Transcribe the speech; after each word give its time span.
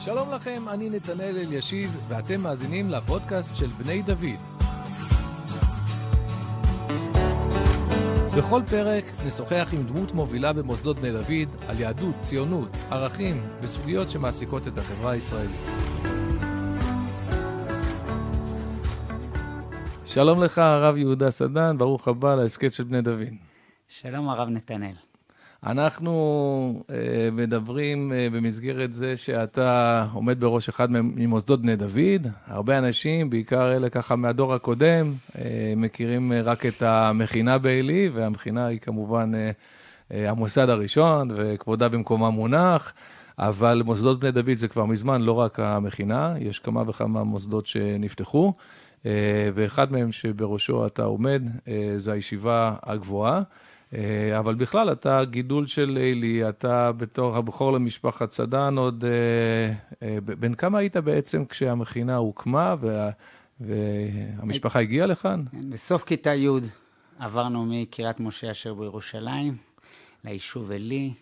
שלום 0.00 0.34
לכם, 0.34 0.68
אני 0.68 0.90
נתנאל 0.90 1.36
אלישיב, 1.38 2.04
ואתם 2.08 2.40
מאזינים 2.40 2.90
לפודקאסט 2.90 3.56
של 3.56 3.66
בני 3.66 4.02
דוד. 4.02 4.40
בכל 8.38 8.62
פרק 8.70 9.04
נשוחח 9.26 9.68
עם 9.72 9.82
דמות 9.82 10.12
מובילה 10.12 10.52
במוסדות 10.52 10.96
בני 10.96 11.12
דוד 11.12 11.68
על 11.68 11.80
יהדות, 11.80 12.14
ציונות, 12.22 12.68
ערכים 12.90 13.42
וסוגיות 13.60 14.10
שמעסיקות 14.10 14.68
את 14.68 14.78
החברה 14.78 15.10
הישראלית. 15.10 15.60
שלום 20.06 20.42
לך, 20.42 20.58
הרב 20.58 20.96
יהודה 20.96 21.30
סדן, 21.30 21.78
ברוך 21.78 22.08
הבא 22.08 22.34
להסכת 22.34 22.72
של 22.72 22.84
בני 22.84 23.02
דוד. 23.02 23.34
שלום, 23.88 24.28
הרב 24.28 24.48
נתנאל. 24.48 25.09
אנחנו 25.66 26.82
uh, 26.86 26.92
מדברים 27.32 28.12
uh, 28.12 28.34
במסגרת 28.34 28.92
זה 28.92 29.16
שאתה 29.16 30.06
עומד 30.12 30.40
בראש 30.40 30.68
אחד 30.68 30.88
ממוסדות 30.90 31.62
בני 31.62 31.76
דוד. 31.76 32.26
הרבה 32.46 32.78
אנשים, 32.78 33.30
בעיקר 33.30 33.72
אלה 33.72 33.90
ככה 33.90 34.16
מהדור 34.16 34.54
הקודם, 34.54 35.12
uh, 35.32 35.36
מכירים 35.76 36.32
רק 36.44 36.66
את 36.66 36.82
המכינה 36.82 37.58
בעלי, 37.58 38.08
והמכינה 38.14 38.66
היא 38.66 38.80
כמובן 38.80 39.32
המוסד 40.10 40.68
הראשון, 40.68 41.30
וכבודה 41.36 41.88
במקומה 41.88 42.30
מונח. 42.30 42.92
אבל 43.38 43.82
מוסדות 43.84 44.20
בני 44.20 44.32
דוד 44.32 44.54
זה 44.54 44.68
כבר 44.68 44.84
מזמן 44.84 45.22
לא 45.22 45.32
רק 45.32 45.60
המכינה, 45.60 46.34
יש 46.38 46.58
כמה 46.58 46.82
וכמה 46.86 47.24
מוסדות 47.24 47.66
שנפתחו, 47.66 48.52
ואחד 49.54 49.92
מהם 49.92 50.12
שבראשו 50.12 50.86
אתה 50.86 51.02
עומד 51.02 51.42
זה 51.96 52.12
הישיבה 52.12 52.74
הגבוהה. 52.82 53.42
אה, 53.94 54.38
אבל 54.38 54.54
בכלל, 54.54 54.92
אתה 54.92 55.24
גידול 55.24 55.66
של 55.66 55.84
לילי, 55.90 56.48
אתה 56.48 56.92
בתור 56.92 57.36
הבכור 57.36 57.72
למשפחת 57.72 58.30
סדן 58.30 58.78
עוד... 58.78 59.04
אה, 59.04 59.72
אה, 60.02 60.20
בן 60.20 60.54
כמה 60.54 60.78
היית 60.78 60.96
בעצם 60.96 61.44
כשהמכינה 61.44 62.16
הוקמה 62.16 62.74
וה, 62.80 63.10
והמשפחה 63.60 64.80
הגיעה 64.80 65.06
לכאן? 65.06 65.44
כן, 65.52 65.70
בסוף 65.70 66.04
כיתה 66.04 66.34
י' 66.34 66.48
עברנו 67.18 67.66
מקריית 67.66 68.20
משה 68.20 68.50
אשר 68.50 68.74
בירושלים 68.74 69.56
ליישוב 70.24 70.70
עלי. 70.70 71.12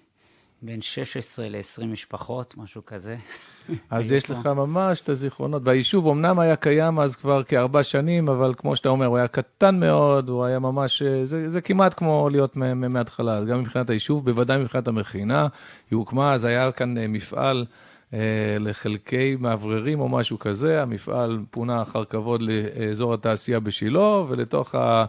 בין 0.62 0.80
16 0.80 1.48
ל-20 1.48 1.86
משפחות, 1.86 2.54
משהו 2.56 2.82
כזה. 2.86 3.16
אז 3.90 4.12
יש 4.12 4.30
לך 4.30 4.46
ממש 4.46 5.00
את 5.00 5.08
הזיכרונות. 5.08 5.62
והיישוב 5.64 6.08
אמנם 6.08 6.38
היה 6.38 6.56
קיים 6.56 7.00
אז 7.00 7.16
כבר 7.16 7.42
כארבע 7.42 7.82
שנים, 7.82 8.28
אבל 8.28 8.54
כמו 8.56 8.76
שאתה 8.76 8.88
אומר, 8.88 9.06
הוא 9.06 9.16
היה 9.16 9.28
קטן 9.28 9.80
מאוד, 9.80 10.28
הוא 10.28 10.44
היה 10.44 10.58
ממש, 10.58 11.02
זה, 11.24 11.48
זה 11.48 11.60
כמעט 11.60 11.94
כמו 11.94 12.28
להיות 12.32 12.56
מההתחלה. 12.56 13.44
גם 13.44 13.60
מבחינת 13.60 13.90
היישוב, 13.90 14.24
בוודאי 14.24 14.58
מבחינת 14.58 14.88
המכינה, 14.88 15.48
היא 15.90 15.96
הוקמה, 15.96 16.32
אז 16.32 16.44
היה 16.44 16.72
כאן 16.72 16.98
אה, 16.98 17.06
מפעל 17.08 17.66
אה, 18.14 18.18
לחלקי 18.60 19.36
מאווררים 19.40 20.00
או 20.00 20.08
משהו 20.08 20.38
כזה, 20.38 20.82
המפעל 20.82 21.38
פונה 21.50 21.82
אחר 21.82 22.04
כבוד 22.04 22.42
לאזור 22.42 23.14
התעשייה 23.14 23.60
בשילה, 23.60 24.08
ולתוך 24.28 24.74
ה... 24.74 25.04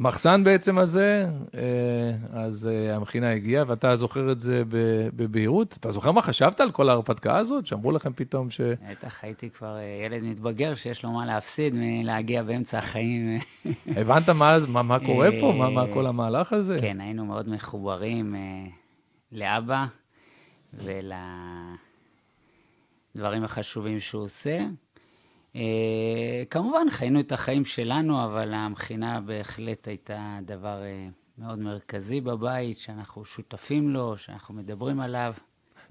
מחסן 0.00 0.44
בעצם 0.44 0.78
הזה, 0.78 1.24
אה, 1.54 1.60
אז 2.32 2.68
אה, 2.72 2.96
המכינה 2.96 3.32
הגיעה, 3.32 3.64
ואתה 3.66 3.96
זוכר 3.96 4.32
את 4.32 4.40
זה 4.40 4.62
בבהירות. 5.16 5.76
אתה 5.80 5.90
זוכר 5.90 6.12
מה 6.12 6.22
חשבת 6.22 6.60
על 6.60 6.70
כל 6.70 6.88
ההרפתקה 6.88 7.36
הזאת? 7.36 7.66
שאמרו 7.66 7.92
לכם 7.92 8.12
פתאום 8.12 8.50
ש... 8.50 8.60
בטח, 8.90 9.24
הייתי 9.24 9.50
כבר 9.50 9.76
אה, 9.76 10.02
ילד 10.06 10.22
מתבגר 10.22 10.74
שיש 10.74 11.04
לו 11.04 11.10
מה 11.10 11.26
להפסיד 11.26 11.74
מלהגיע 11.76 12.42
באמצע 12.42 12.78
החיים. 12.78 13.40
הבנת 13.96 14.30
מה, 14.30 14.56
מה, 14.68 14.82
מה 14.82 14.98
קורה 14.98 15.28
פה? 15.40 15.54
מה, 15.58 15.70
מה 15.70 15.84
כל 15.92 16.06
המהלך 16.06 16.52
הזה? 16.52 16.78
כן, 16.80 17.00
היינו 17.00 17.24
מאוד 17.24 17.48
מחוברים 17.48 18.34
לאבא 19.32 19.84
ולדברים 20.74 21.04
החשובים 23.44 24.00
שהוא 24.00 24.22
עושה. 24.22 24.58
אה, 25.56 26.42
כמובן, 26.50 26.86
חיינו 26.90 27.20
את 27.20 27.32
החיים 27.32 27.64
שלנו, 27.64 28.24
אבל 28.24 28.54
המכינה 28.54 29.20
בהחלט 29.20 29.88
הייתה 29.88 30.38
דבר 30.42 30.82
אה, 30.82 31.08
מאוד 31.38 31.58
מרכזי 31.58 32.20
בבית, 32.20 32.78
שאנחנו 32.78 33.24
שותפים 33.24 33.90
לו, 33.90 34.18
שאנחנו 34.18 34.54
מדברים 34.54 35.00
עליו. 35.00 35.34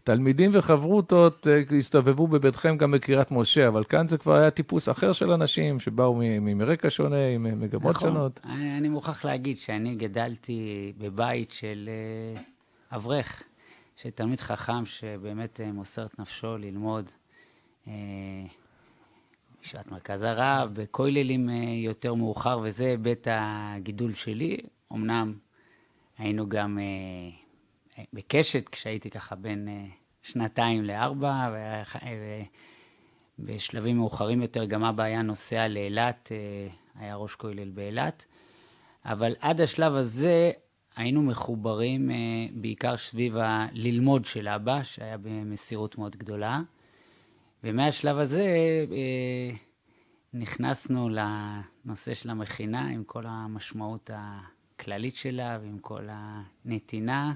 תלמידים 0.04 0.52
וחברותות 0.54 1.48
אה, 1.48 1.78
הסתובבו 1.78 2.28
בביתכם 2.28 2.78
גם 2.78 2.92
בקריית 2.92 3.32
משה, 3.32 3.68
אבל 3.68 3.84
כאן 3.84 4.08
זה 4.08 4.18
כבר 4.18 4.36
היה 4.36 4.52
טיפוס 4.52 4.90
אחר 4.90 5.12
של 5.12 5.32
אנשים 5.32 5.80
שבאו 5.80 6.22
מרקע 6.42 6.90
שונה, 6.90 7.28
עם 7.28 7.60
מגמות 7.60 7.96
נכון. 7.96 8.10
שונות. 8.10 8.40
אני, 8.44 8.78
אני 8.78 8.90
מוכרח 8.90 9.26
להגיד 9.26 9.58
שאני 9.58 9.96
גדלתי 9.96 10.94
בבית 10.98 11.52
של 11.52 11.90
אברך, 12.92 13.44
של 13.96 14.10
תלמיד 14.10 14.40
חכם 14.40 14.86
שבאמת 14.86 15.60
מוסר 15.74 16.06
את 16.06 16.20
נפשו 16.20 16.58
ללמוד. 16.58 17.12
ישיבת 19.64 19.92
מרכז 19.92 20.24
הרב, 20.24 20.70
בכוללים 20.74 21.50
אה, 21.50 21.56
יותר 21.84 22.14
מאוחר, 22.14 22.60
וזה 22.64 22.96
בית 23.02 23.28
הגידול 23.32 24.14
שלי. 24.14 24.58
אמנם 24.94 25.34
היינו 26.18 26.50
גם 26.50 26.80
אה, 26.80 26.84
אה, 28.00 28.04
בקשת 28.14 28.70
כשהייתי 28.70 29.10
ככה 29.10 29.36
בין 29.36 29.90
שנתיים 30.22 30.84
לארבע, 30.84 31.50
ובשלבים 33.40 33.98
מאוחרים 33.98 34.42
יותר 34.42 34.66
גם 34.66 34.84
אבא 34.84 35.04
היה 35.04 35.22
נוסע 35.22 35.68
לאילת, 35.68 36.32
היה 36.96 37.16
ראש 37.16 37.36
כולל 37.36 37.70
באילת. 37.70 38.26
אבל 39.06 39.36
עד 39.40 39.62
השלב 39.62 39.96
הזה 39.96 40.52
היינו 40.96 41.22
מחוברים 41.22 42.12
בעיקר 42.54 42.98
סביב 42.98 43.38
הללמוד 43.38 44.26
של 44.26 44.48
אבא, 44.48 44.84
שהיה 44.84 45.18
במסירות 45.18 45.98
מאוד 45.98 46.16
גדולה. 46.16 46.62
ומהשלב 47.64 48.18
הזה 48.18 48.44
אה, 48.92 49.56
נכנסנו 50.34 51.10
לנושא 51.10 52.14
של 52.14 52.30
המכינה 52.30 52.88
עם 52.88 53.04
כל 53.04 53.24
המשמעות 53.28 54.10
הכללית 54.14 55.16
שלה 55.16 55.60
ועם 55.62 55.80
כל 55.80 56.08
הנתינה, 56.10 57.34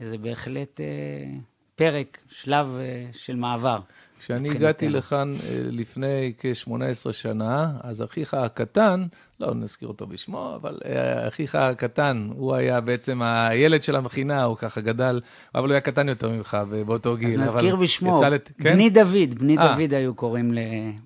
וזה 0.00 0.18
בהחלט 0.18 0.80
אה, 0.80 1.38
פרק, 1.78 2.18
שלב 2.28 2.76
אה, 2.78 3.02
של 3.12 3.36
מעבר. 3.36 3.78
כשאני 4.18 4.50
הגעתי 4.50 4.88
לכאן 4.88 5.32
אה, 5.32 5.60
לפני 5.70 6.32
כ-18 6.38 7.12
שנה, 7.12 7.72
אז 7.80 8.02
אחיך 8.02 8.34
הקטן, 8.34 9.04
לא 9.40 9.54
נזכיר 9.54 9.88
אותו 9.88 10.06
בשמו, 10.06 10.52
אבל 10.54 10.78
אה, 10.84 11.28
אחיך 11.28 11.54
הקטן, 11.54 12.28
הוא 12.34 12.54
היה 12.54 12.80
בעצם 12.80 13.22
הילד 13.22 13.82
של 13.82 13.96
המכינה, 13.96 14.44
הוא 14.44 14.56
ככה 14.56 14.80
גדל, 14.80 15.20
אבל 15.54 15.64
הוא 15.64 15.72
היה 15.72 15.80
קטן 15.80 16.08
יותר 16.08 16.30
ממך 16.30 16.56
באותו 16.86 17.16
גיל. 17.16 17.42
אז 17.42 17.54
נזכיר 17.54 17.76
בשמו, 17.76 18.22
לת... 18.30 18.52
כן? 18.60 18.74
בני 18.74 18.90
דוד, 18.90 19.34
בני 19.38 19.58
아. 19.58 19.60
דוד 19.60 19.94
היו 19.94 20.14
קוראים 20.14 20.54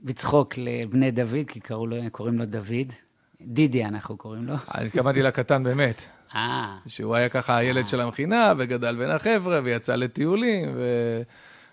בצחוק 0.04 0.54
לבני 0.58 1.10
דוד, 1.10 1.46
כי 1.48 1.60
קראו 1.60 1.86
לו, 1.86 1.96
קוראים 2.12 2.38
לו 2.38 2.44
דוד. 2.44 2.92
דידי 3.40 3.84
אנחנו 3.84 4.16
קוראים 4.16 4.44
לו. 4.44 4.54
התכוונתי 4.68 5.22
לקטן 5.22 5.62
באמת. 5.62 6.04
אה. 6.34 6.78
שהוא 6.86 7.14
היה 7.14 7.28
ככה 7.28 7.56
הילד 7.56 7.88
של 7.88 8.00
המכינה, 8.00 8.52
וגדל 8.58 8.96
בין 8.96 9.10
החבר'ה, 9.10 9.60
ויצא 9.64 9.94
לטיולים, 9.94 10.76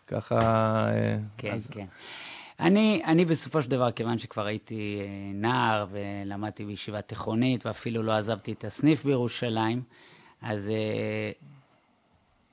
וככה... 0.06 0.40
אה, 0.92 1.18
כן, 1.38 1.54
אז... 1.54 1.70
כן. 1.70 1.86
אני, 2.60 3.02
אני 3.06 3.26
בסופו 3.26 3.62
של 3.62 3.70
דבר, 3.70 3.92
כיוון 3.92 4.20
שכבר 4.20 4.46
הייתי 4.46 5.00
אה, 5.02 5.08
נער 5.34 5.86
ולמדתי 5.92 6.66
בישיבה 6.66 7.02
תיכונית, 7.02 7.66
ואפילו 7.66 8.04
לא 8.04 8.12
עזבתי 8.12 8.52
את 8.52 8.64
הסניף 8.64 9.06
בירושלים, 9.06 9.82
אז 10.42 10.70
אה, 10.70 11.32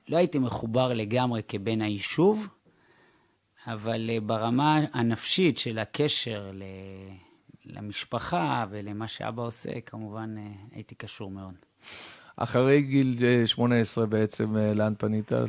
לא 0.07 0.17
הייתי 0.17 0.39
מחובר 0.39 0.93
לגמרי 0.93 1.41
כבן 1.47 1.81
היישוב, 1.81 2.47
אבל 3.67 4.09
ברמה 4.23 4.79
הנפשית 4.93 5.57
של 5.57 5.79
הקשר 5.79 6.51
למשפחה 7.65 8.65
ולמה 8.69 9.07
שאבא 9.07 9.43
עושה, 9.43 9.81
כמובן 9.81 10.35
הייתי 10.71 10.95
קשור 10.95 11.31
מאוד. 11.31 11.66
אחרי 12.35 12.81
גיל 12.81 13.45
18 13.45 14.03
אה, 14.03 14.09
בעצם, 14.09 14.57
אה, 14.57 14.73
לאן 14.73 14.93
פנית? 14.97 15.33
אה, 15.33 15.45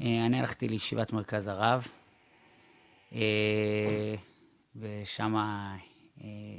אני 0.00 0.38
הלכתי 0.38 0.68
לישיבת 0.68 1.12
מרכז 1.12 1.46
הרב, 1.46 1.86
ושם 4.76 5.34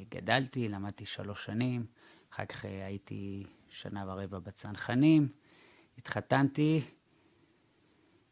גדלתי, 0.09 0.69
למדתי 0.69 1.06
שלוש 1.06 1.45
שנים, 1.45 1.86
אחר 2.33 2.45
כך 2.45 2.65
הייתי 2.65 3.44
שנה 3.69 4.03
ורבע 4.07 4.39
בצנחנים, 4.39 5.27
התחתנתי, 5.97 6.81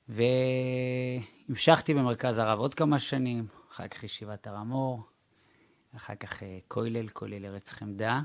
והמשכתי 0.09 1.94
במרכז 1.94 2.38
הרב 2.38 2.59
עוד 2.59 2.74
כמה 2.74 3.00
שנים, 3.00 3.48
אחר 3.71 3.88
כך 3.88 4.04
ישיבת 4.04 4.48
הר 4.48 4.56
המור, 4.56 5.01
אחר 5.95 6.15
כך 6.15 6.44
כולל, 6.68 7.07
כולל 7.07 7.45
ארץ 7.45 7.71
חמדה. 7.71 8.21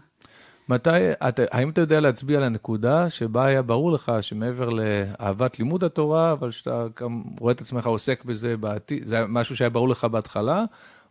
מתי, 0.70 1.12
את, 1.28 1.40
האם 1.50 1.70
אתה 1.70 1.80
יודע 1.80 2.00
להצביע 2.00 2.38
על 2.38 2.44
הנקודה 2.44 3.10
שבה 3.10 3.44
היה 3.44 3.62
ברור 3.62 3.92
לך 3.92 4.12
שמעבר 4.20 4.68
לאהבת 4.68 5.58
לימוד 5.58 5.84
התורה, 5.84 6.32
אבל 6.32 6.50
שאתה 6.50 6.86
גם 7.00 7.22
רואה 7.40 7.52
את 7.52 7.60
עצמך 7.60 7.86
עוסק 7.86 8.24
בזה 8.24 8.56
בעתיד, 8.56 9.06
זה 9.06 9.26
משהו 9.26 9.56
שהיה 9.56 9.70
ברור 9.70 9.88
לך 9.88 10.04
בהתחלה, 10.04 10.64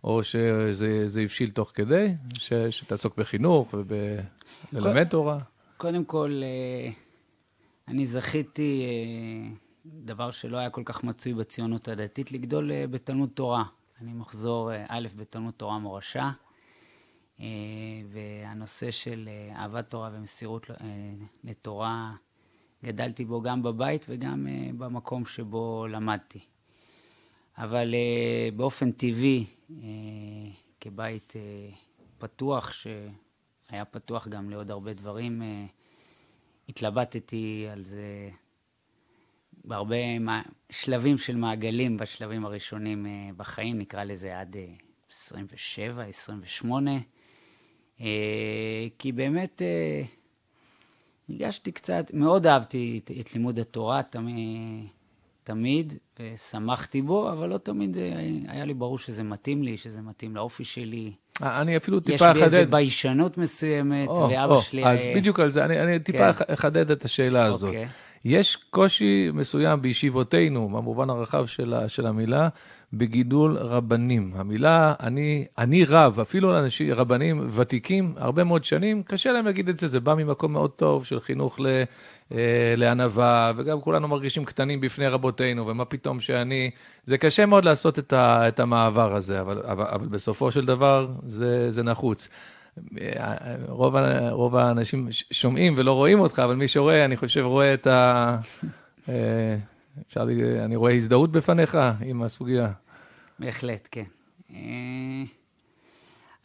או 0.04 0.24
שזה 0.24 1.22
הבשיל 1.24 1.50
תוך 1.50 1.72
כדי, 1.74 2.16
ש, 2.34 2.54
שתעסוק 2.54 3.18
בחינוך 3.18 3.74
ובללמד 3.74 5.08
תורה? 5.08 5.38
קודם 5.78 6.06
כל, 6.06 6.42
אה, 6.44 6.92
אני 7.88 8.06
זכיתי 8.06 8.84
אה, 8.84 9.50
דבר 9.86 10.32
שלא 10.32 10.58
היה 10.58 10.70
כל 10.70 10.82
כך 10.86 11.04
מצוי 11.04 11.34
בציונות 11.34 11.88
הדתית, 11.88 12.32
לגדול 12.32 12.72
בתלמוד 12.92 13.30
תורה. 13.34 13.64
אני 14.02 14.14
מחזור 14.14 14.72
א' 14.88 15.08
בתלמוד 15.16 15.54
תורה 15.58 15.80
מורשה, 15.80 16.30
והנושא 18.10 18.92
של 18.92 19.30
אהבת 19.56 19.90
תורה 19.90 20.10
ומסירות 20.14 20.68
לתורה, 21.44 22.16
גדלתי 22.84 23.26
בו 23.26 23.42
גם 23.42 23.64
בבית 23.64 24.06
וגם 24.10 24.48
במקום 24.78 25.26
שבו 25.26 25.88
למדתי. 25.90 26.40
אבל 27.58 27.96
באופן 28.56 28.92
טבעי, 28.92 29.46
כבית 30.82 31.34
פתוח, 32.18 32.72
שהיה 32.72 33.86
פתוח 33.86 34.28
גם 34.28 34.50
לעוד 34.50 34.72
הרבה 34.72 34.94
דברים, 34.94 35.42
התלבטתי 36.70 37.68
על 37.72 37.84
זה 37.84 38.30
בהרבה 39.66 39.96
שלבים 40.70 41.18
של 41.18 41.36
מעגלים 41.36 41.98
בשלבים 41.98 42.46
הראשונים 42.46 43.06
אה, 43.06 43.30
בחיים, 43.38 43.80
נקרא 43.80 44.04
לזה 44.04 44.40
עד 44.40 44.56
27, 45.12 46.04
אה, 46.04 46.08
28, 46.08 46.92
אה, 46.92 46.98
כי 48.98 49.12
באמת 49.12 49.62
הרגשתי 51.30 51.72
קצת, 51.72 52.12
מאוד 52.14 52.48
אהבתי 52.48 53.00
את, 53.04 53.12
את 53.20 53.34
לימוד 53.34 53.60
התורה 53.60 54.04
תמיד, 54.04 54.88
תמיד, 55.44 55.94
ושמחתי 56.20 57.02
בו, 57.02 57.32
אבל 57.32 57.50
לא 57.50 57.58
תמיד 57.58 57.98
היה 58.48 58.66
לי 58.66 58.74
ברור 58.74 58.98
שזה 58.98 59.24
מתאים 59.24 59.64
לי, 59.64 59.78
שזה 59.78 60.02
מתאים 60.02 60.36
לאופי 60.36 60.64
שלי. 60.64 61.12
אני 61.42 61.78
אפילו 61.78 62.00
טיפה 62.00 62.32
אחדד. 62.32 62.46
יש 62.46 62.52
בי 62.52 62.58
איזו 62.58 62.72
ביישנות 62.72 63.38
מסוימת, 63.38 64.08
או, 64.08 64.30
ואבא 64.30 64.54
או, 64.54 64.62
שלי... 64.62 64.86
אז 64.86 65.00
בדיוק 65.16 65.40
על 65.40 65.50
זה, 65.50 65.66
אני, 65.66 65.82
אני 65.82 66.00
טיפה 66.00 66.34
כן. 66.34 66.54
אחדד 66.54 66.92
את 66.92 67.06
השאלה 67.06 67.46
הזאת. 67.46 67.68
אוקיי. 67.68 67.88
יש 68.26 68.56
קושי 68.56 69.30
מסוים 69.34 69.82
בישיבותינו, 69.82 70.70
במובן 70.70 71.10
הרחב 71.10 71.46
של, 71.46 71.74
של 71.88 72.06
המילה, 72.06 72.50
בגידול 72.94 73.58
רבנים. 73.58 74.32
המילה, 74.36 74.94
אני, 75.00 75.46
אני 75.58 75.86
רב, 75.86 76.20
אפילו 76.20 76.52
לאנשים, 76.52 76.94
רבנים 76.94 77.50
ותיקים, 77.52 78.14
הרבה 78.18 78.44
מאוד 78.44 78.64
שנים, 78.64 79.04
קשה 79.04 79.32
להם 79.32 79.46
להגיד 79.46 79.70
את 79.70 79.78
זה, 79.78 79.88
זה 79.88 80.00
בא 80.00 80.14
ממקום 80.14 80.54
מאוד 80.54 80.72
טוב 80.72 81.06
של 81.06 81.20
חינוך 81.20 81.60
ל, 81.60 81.68
אה, 82.32 82.74
לענווה, 82.78 83.52
וגם 83.58 83.82
כולנו 83.82 84.08
מרגישים 84.08 84.46
קטנים 84.46 84.82
בפני 84.82 85.08
רבותינו, 85.08 85.68
ומה 85.68 85.86
פתאום 85.86 86.20
שאני... 86.20 86.72
זה 87.06 87.18
קשה 87.18 87.46
מאוד 87.46 87.66
לעשות 87.66 88.00
את, 88.00 88.14
ה, 88.14 88.48
את 88.48 88.60
המעבר 88.60 89.16
הזה, 89.16 89.42
אבל, 89.42 89.62
אבל, 89.66 89.86
אבל 89.86 90.08
בסופו 90.08 90.52
של 90.52 90.66
דבר 90.66 91.08
זה, 91.26 91.72
זה 91.72 91.84
נחוץ. 91.84 92.30
רוב, 93.68 93.96
רוב 94.30 94.56
האנשים 94.56 95.08
שומעים 95.32 95.74
ולא 95.78 95.94
רואים 95.94 96.20
אותך, 96.20 96.40
אבל 96.46 96.56
מי 96.56 96.68
שרואה, 96.68 97.06
אני 97.06 97.18
חושב, 97.18 97.42
רואה 97.42 97.74
את 97.74 97.88
ה... 97.88 98.38
אפשר, 100.08 100.24
אני 100.66 100.76
רואה 100.76 100.94
הזדהות 100.94 101.32
בפניך 101.32 101.78
עם 102.06 102.24
הסוגיה. 102.24 102.72
בהחלט, 103.40 103.88
כן. 103.92 104.04
אה, 104.54 105.24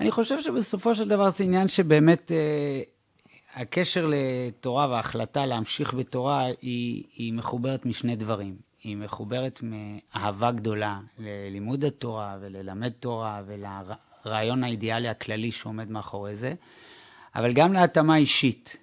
אני 0.00 0.10
חושב 0.10 0.40
שבסופו 0.40 0.94
של 0.94 1.08
דבר 1.08 1.30
זה 1.30 1.44
עניין 1.44 1.68
שבאמת 1.68 2.32
אה, 2.32 2.82
הקשר 3.54 4.10
לתורה 4.10 4.88
וההחלטה 4.88 5.46
להמשיך 5.46 5.94
בתורה 5.94 6.44
היא, 6.60 7.04
היא 7.16 7.32
מחוברת 7.32 7.86
משני 7.86 8.16
דברים. 8.16 8.56
היא 8.82 8.96
מחוברת 8.96 9.60
מאהבה 9.62 10.50
גדולה 10.50 11.00
ללימוד 11.18 11.84
התורה 11.84 12.36
וללמד 12.40 12.90
תורה 12.90 13.42
ולרעיון 13.46 14.64
האידיאלי 14.64 15.08
הכללי 15.08 15.50
שעומד 15.50 15.90
מאחורי 15.90 16.36
זה, 16.36 16.54
אבל 17.34 17.52
גם 17.52 17.72
להתאמה 17.72 18.16
אישית. 18.16 18.76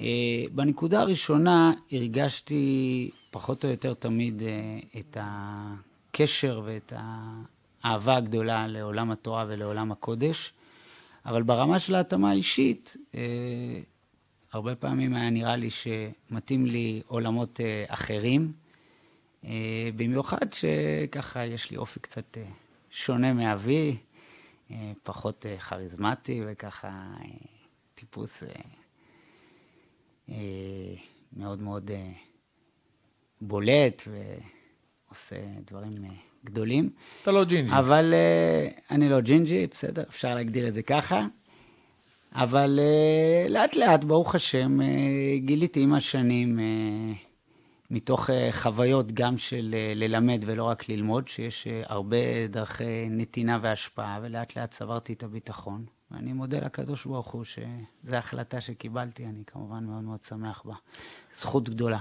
אה, 0.00 0.44
בנקודה 0.52 1.00
הראשונה 1.00 1.72
הרגשתי 1.92 3.10
פחות 3.30 3.64
או 3.64 3.70
יותר 3.70 3.94
תמיד 3.94 4.42
אה, 4.42 4.78
את 5.00 5.16
הקשר 5.20 6.62
ואת 6.64 6.92
האהבה 7.84 8.16
הגדולה 8.16 8.66
לעולם 8.66 9.10
התורה 9.10 9.44
ולעולם 9.48 9.92
הקודש, 9.92 10.52
אבל 11.26 11.42
ברמה 11.42 11.78
של 11.78 11.94
ההתאמה 11.94 12.30
האישית, 12.30 12.96
אה, 13.14 13.20
הרבה 14.52 14.74
פעמים 14.74 15.14
היה 15.14 15.30
נראה 15.30 15.56
לי 15.56 15.68
שמתאים 15.70 16.66
לי 16.66 17.02
עולמות 17.06 17.60
אחרים, 17.88 18.52
במיוחד 19.96 20.46
שככה 20.52 21.44
יש 21.46 21.70
לי 21.70 21.76
אופי 21.76 22.00
קצת 22.00 22.38
שונה 22.90 23.32
מאבי, 23.32 23.96
פחות 25.02 25.46
כריזמטי 25.68 26.42
וככה 26.46 27.06
טיפוס 27.94 28.42
מאוד 31.32 31.62
מאוד 31.62 31.90
בולט 33.40 34.02
ועושה 34.06 35.36
דברים 35.66 35.92
אה, 36.04 36.10
גדולים. 36.44 36.90
אתה 37.22 37.30
לא 37.30 37.44
ג'ינג'י. 37.44 37.72
אבל 37.72 38.14
uh, 38.14 38.80
אני 38.90 39.08
לא 39.08 39.20
ג'ינג'י, 39.20 39.66
בסדר, 39.66 40.02
אפשר 40.08 40.34
להגדיר 40.34 40.68
את 40.68 40.74
זה 40.74 40.82
ככה. 40.82 41.26
אבל 42.34 42.78
uh, 42.78 43.50
לאט 43.50 43.76
לאט, 43.76 44.04
ברוך 44.04 44.34
השם, 44.34 44.78
גיליתי 45.36 45.80
עם 45.80 45.94
השנים, 45.94 46.58
מתוך 47.90 48.30
חוויות 48.50 49.12
גם 49.12 49.38
של 49.38 49.74
ללמד 49.94 50.42
ולא 50.46 50.64
רק 50.64 50.88
ללמוד, 50.88 51.28
שיש 51.28 51.66
הרבה 51.84 52.46
דרכי 52.48 53.08
נתינה 53.10 53.58
והשפעה, 53.62 54.18
ולאט 54.22 54.56
לאט 54.56 54.70
צברתי 54.70 55.12
את 55.12 55.22
הביטחון. 55.22 55.84
ואני 56.10 56.32
מודה 56.32 56.58
לקדוש 56.58 57.06
ברוך 57.06 57.30
הוא 57.30 57.44
שזו 57.44 58.16
החלטה 58.16 58.60
שקיבלתי, 58.60 59.24
אני 59.24 59.42
כמובן 59.46 59.84
מאוד 59.84 60.04
מאוד 60.04 60.22
שמח 60.22 60.62
בה. 60.64 60.74
זכות 61.32 61.68
גדולה. 61.68 62.00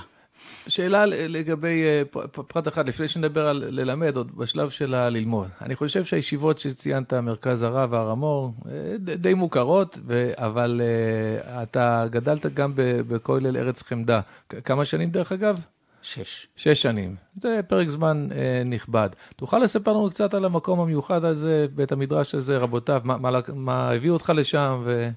שאלה 0.68 1.06
לגבי 1.06 1.84
אה, 1.84 2.22
פרט 2.48 2.68
אחד, 2.68 2.88
לפני 2.88 3.08
שנדבר 3.08 3.48
על 3.48 3.64
ללמד, 3.70 4.16
עוד 4.16 4.38
בשלב 4.38 4.70
של 4.70 4.94
הללמוד. 4.94 5.48
אני 5.62 5.76
חושב 5.76 6.06
שהישיבות 6.06 6.60
שציינת, 6.60 7.14
מרכז 7.14 7.64
הרב 7.64 7.92
והר 7.92 8.10
המור, 8.10 8.54
אה, 8.68 8.98
די 8.98 9.34
מוכרות, 9.34 9.98
אבל 10.36 10.82
אה, 10.84 11.64
אתה 11.64 12.06
גדלת 12.10 12.46
גם 12.46 12.74
בכולל 12.76 13.58
ארץ 13.58 13.82
חמדה. 13.82 14.22
כמה 14.64 14.86
שנים 14.86 15.10
דרך 15.10 15.32
אגב? 15.32 15.60
שש. 16.02 16.48
שש 16.56 16.82
שנים. 16.82 17.16
זה 17.42 17.60
פרק 17.68 17.90
זמן 17.90 18.28
אה, 18.32 18.64
נכבד. 18.66 19.10
תוכל 19.36 19.60
לספר 19.60 19.94
לנו 19.94 20.10
קצת 20.10 20.34
על 20.34 20.46
המקום 20.46 20.80
המיוחד 20.80 21.26
הזה, 21.26 21.66
בית 21.76 21.92
המדרש 21.92 22.36
הזה, 22.36 22.58
רבותיו, 22.58 23.02
מה, 23.04 23.18
מה, 23.18 23.40
מה 23.54 23.92
הביא 23.92 24.12
אותך 24.12 24.34
לשם? 24.36 24.82
ו... 24.84 25.10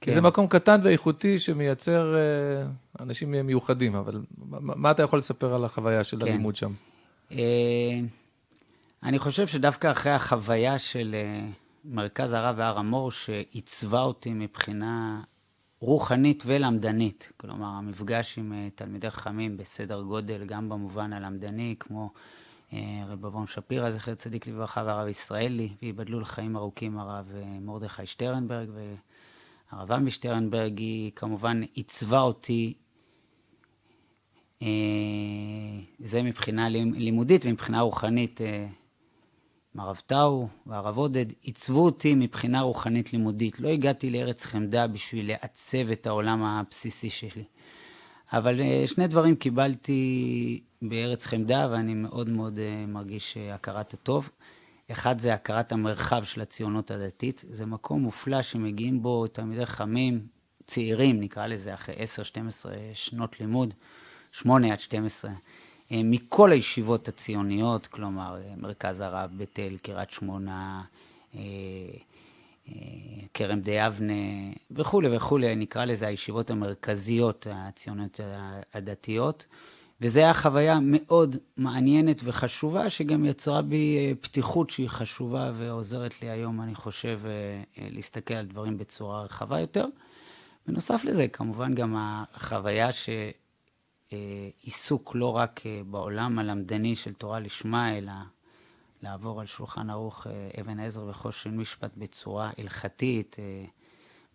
כן. 0.00 0.10
כי 0.10 0.14
זה 0.14 0.20
מקום 0.20 0.46
קטן 0.46 0.80
ואיכותי 0.84 1.38
שמייצר 1.38 2.14
אה, 2.16 2.68
אנשים 3.00 3.30
מיוחדים, 3.30 3.94
אבל 3.94 4.22
מה, 4.36 4.90
אתה 4.90 5.02
יכול 5.02 5.18
לספר 5.18 5.54
על 5.54 5.64
החוויה 5.64 6.04
של 6.04 6.20
כן. 6.20 6.26
הלימוד 6.26 6.56
שם? 6.56 6.72
אה, 7.32 7.38
אני 9.02 9.18
חושב 9.18 9.46
שדווקא 9.46 9.90
אחרי 9.90 10.12
החוויה 10.12 10.78
של 10.78 11.14
אה, 11.18 11.48
מרכז 11.84 12.32
הרב 12.32 12.54
והר 12.58 12.78
המור, 12.78 13.10
שעיצבה 13.10 14.02
אותי 14.02 14.30
מבחינה 14.32 15.22
רוחנית 15.80 16.42
ולמדנית, 16.46 17.32
כלומר, 17.36 17.66
המפגש 17.66 18.38
עם 18.38 18.68
תלמידי 18.74 19.10
חכמים 19.10 19.56
בסדר 19.56 20.02
גודל, 20.02 20.44
גם 20.44 20.68
במובן 20.68 21.12
הלמדני, 21.12 21.74
כמו 21.80 22.10
רב 23.08 23.26
אברהם 23.26 23.46
שפירא, 23.46 23.90
זכר 23.90 24.14
צדיק 24.14 24.46
לברכה, 24.46 24.82
והרב 24.86 25.08
ישראלי, 25.08 25.68
ויבדלו 25.82 26.20
לחיים 26.20 26.56
ארוכים 26.56 26.98
הרב 26.98 27.32
מרדכי 27.60 28.06
שטרנברג, 28.06 28.68
והרב 28.74 28.96
עמי 29.72 30.10
שטרנברג, 30.10 30.78
היא 30.78 31.12
כמובן 31.16 31.60
עיצבה 31.74 32.20
אותי, 32.20 32.74
זה 35.98 36.22
מבחינה 36.22 36.68
לימודית 36.68 37.46
ומבחינה 37.46 37.80
רוחנית. 37.80 38.40
הרב 39.78 40.00
טאו 40.06 40.48
והרב 40.66 40.96
עודד 40.96 41.26
עיצבו 41.42 41.84
אותי 41.84 42.14
מבחינה 42.14 42.60
רוחנית 42.60 43.12
לימודית. 43.12 43.60
לא 43.60 43.68
הגעתי 43.68 44.10
לארץ 44.10 44.44
חמדה 44.44 44.86
בשביל 44.86 45.28
לעצב 45.28 45.90
את 45.90 46.06
העולם 46.06 46.42
הבסיסי 46.42 47.10
שלי. 47.10 47.44
אבל 48.32 48.60
אה, 48.60 48.82
שני 48.86 49.06
דברים 49.06 49.36
קיבלתי 49.36 50.60
בארץ 50.82 51.26
חמדה, 51.26 51.68
ואני 51.70 51.94
מאוד 51.94 52.28
מאוד 52.28 52.58
אה, 52.58 52.84
מרגיש 52.88 53.36
אה, 53.36 53.54
הכרת 53.54 53.94
הטוב. 53.94 54.30
אחד 54.90 55.18
זה 55.18 55.34
הכרת 55.34 55.72
המרחב 55.72 56.24
של 56.24 56.40
הציונות 56.40 56.90
הדתית. 56.90 57.44
זה 57.50 57.66
מקום 57.66 58.02
מופלא 58.02 58.42
שמגיעים 58.42 59.02
בו 59.02 59.26
תלמידי 59.26 59.66
חכמים, 59.66 60.26
צעירים, 60.66 61.20
נקרא 61.20 61.46
לזה, 61.46 61.74
אחרי 61.74 61.94
10-12 61.94 61.98
שנות 62.94 63.40
לימוד, 63.40 63.74
8 64.32 64.72
עד 64.72 64.80
12. 64.80 65.30
אה, 65.92 66.00
מכל 66.04 66.52
הישיבות 66.52 67.08
הציוניות, 67.08 67.86
כלומר, 67.86 68.36
אה, 68.36 68.54
מרכז 68.56 69.00
הרב, 69.00 69.30
בית 69.32 69.58
אל, 69.58 69.76
קריית 69.82 70.10
שמונה, 70.10 70.82
אה, 71.34 71.40
כרם 73.34 73.60
די 73.60 73.86
אבנה 73.86 74.12
וכולי 74.70 75.16
וכולי, 75.16 75.56
נקרא 75.56 75.84
לזה 75.84 76.06
הישיבות 76.06 76.50
המרכזיות 76.50 77.46
הציוניות 77.50 78.20
הדתיות. 78.74 79.46
וזו 80.00 80.20
הייתה 80.20 80.38
חוויה 80.38 80.78
מאוד 80.82 81.36
מעניינת 81.56 82.20
וחשובה, 82.24 82.90
שגם 82.90 83.24
יצרה 83.24 83.62
בי 83.62 84.14
פתיחות 84.20 84.70
שהיא 84.70 84.88
חשובה 84.88 85.52
ועוזרת 85.56 86.22
לי 86.22 86.30
היום, 86.30 86.60
אני 86.60 86.74
חושב, 86.74 87.20
להסתכל 87.78 88.34
על 88.34 88.46
דברים 88.46 88.78
בצורה 88.78 89.22
רחבה 89.22 89.60
יותר. 89.60 89.86
בנוסף 90.66 91.04
לזה, 91.04 91.28
כמובן 91.28 91.74
גם 91.74 91.94
החוויה 91.98 92.92
ש... 92.92 93.08
עיסוק 94.60 95.14
לא 95.14 95.36
רק 95.36 95.60
בעולם 95.90 96.38
הלמדני 96.38 96.94
של 96.94 97.12
תורה 97.12 97.40
לשמה, 97.40 97.98
אלא 97.98 98.12
לעבור 99.02 99.40
על 99.40 99.46
שולחן 99.46 99.90
ערוך 99.90 100.26
אבן 100.60 100.80
עזר 100.80 101.04
וחושן 101.08 101.56
משפט 101.56 101.90
בצורה 101.96 102.50
הלכתית, 102.58 103.36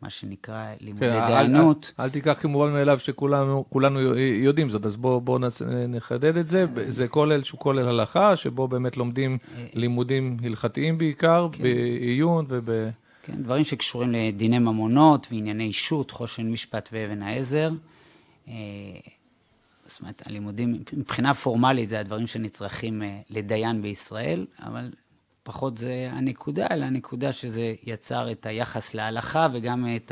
מה 0.02 0.10
שנקרא 0.10 0.66
לימודי 0.80 1.06
כן, 1.06 1.28
דיינות. 1.28 1.94
אל, 2.00 2.04
אל, 2.04 2.06
אל 2.06 2.10
תיקח 2.10 2.38
כמובן 2.42 2.72
מאליו 2.72 3.00
שכולנו 3.00 4.16
יודעים 4.18 4.70
זאת, 4.70 4.86
אז 4.86 4.98
בואו 4.98 5.22
בוא 5.22 5.40
נחדד 5.88 6.38
את 6.38 6.48
זה. 6.48 6.66
זה 6.88 7.08
כולל 7.08 7.44
שהוא 7.44 7.60
כולל 7.60 7.88
הלכה, 7.88 8.36
שבו 8.36 8.68
באמת 8.68 8.98
לומדים 8.98 9.38
לימודים 9.74 10.38
הלכתיים 10.44 10.98
בעיקר, 10.98 11.48
כן. 11.52 11.64
בעיון 11.64 12.46
וב... 12.50 12.70
כן, 13.24 13.44
דברים 13.44 13.64
שקשורים 13.64 14.12
לדיני 14.12 14.60
ממונות 14.60 15.28
וענייני 15.32 15.64
אישות, 15.64 16.12
חושן 16.12 16.52
משפט 16.52 16.90
ואבן 16.92 17.22
העזר. 17.22 17.72
אה, 18.48 18.54
זאת 19.86 20.02
אומרת, 20.02 20.24
הלימודים, 20.26 20.84
מבחינה 20.94 21.34
פורמלית 21.34 21.90
זה 21.90 22.00
הדברים 22.00 22.28
שנצרכים 22.28 23.04
אה, 23.04 23.20
לדיין 23.30 23.82
בישראל, 23.82 24.46
אבל 24.60 24.90
פחות 25.44 25.78
זה 25.78 26.10
הנקודה, 26.12 26.68
אלא 26.72 26.86
הנקודה 26.86 27.32
שזה 27.32 27.74
יצר 27.84 28.32
את 28.32 28.46
היחס 28.46 28.94
להלכה 28.94 29.48
וגם 29.54 29.88
את 29.96 30.12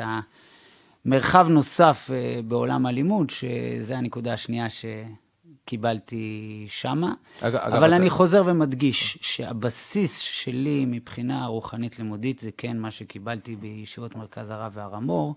המרחב 1.06 1.48
נוסף 1.50 2.10
אה, 2.14 2.42
בעולם 2.48 2.86
הלימוד, 2.86 3.30
שזה 3.30 3.98
הנקודה 3.98 4.34
השנייה 4.34 4.68
שקיבלתי 4.70 6.66
שמה. 6.70 7.14
אג, 7.42 7.56
אבל 7.56 7.78
אגב, 7.78 7.84
אני 7.84 8.08
אתה... 8.08 8.16
חוזר 8.16 8.42
ומדגיש 8.46 9.18
שהבסיס 9.22 10.20
שלי 10.20 10.86
מבחינה 10.88 11.46
רוחנית 11.46 12.00
לימודית 12.00 12.40
זה 12.40 12.50
כן 12.58 12.78
מה 12.78 12.92
שקיבלתי 12.92 13.56
בישיבות 13.56 14.16
מרכז 14.16 14.50
הרב 14.50 14.72
והר 14.76 14.96
המור. 14.96 15.36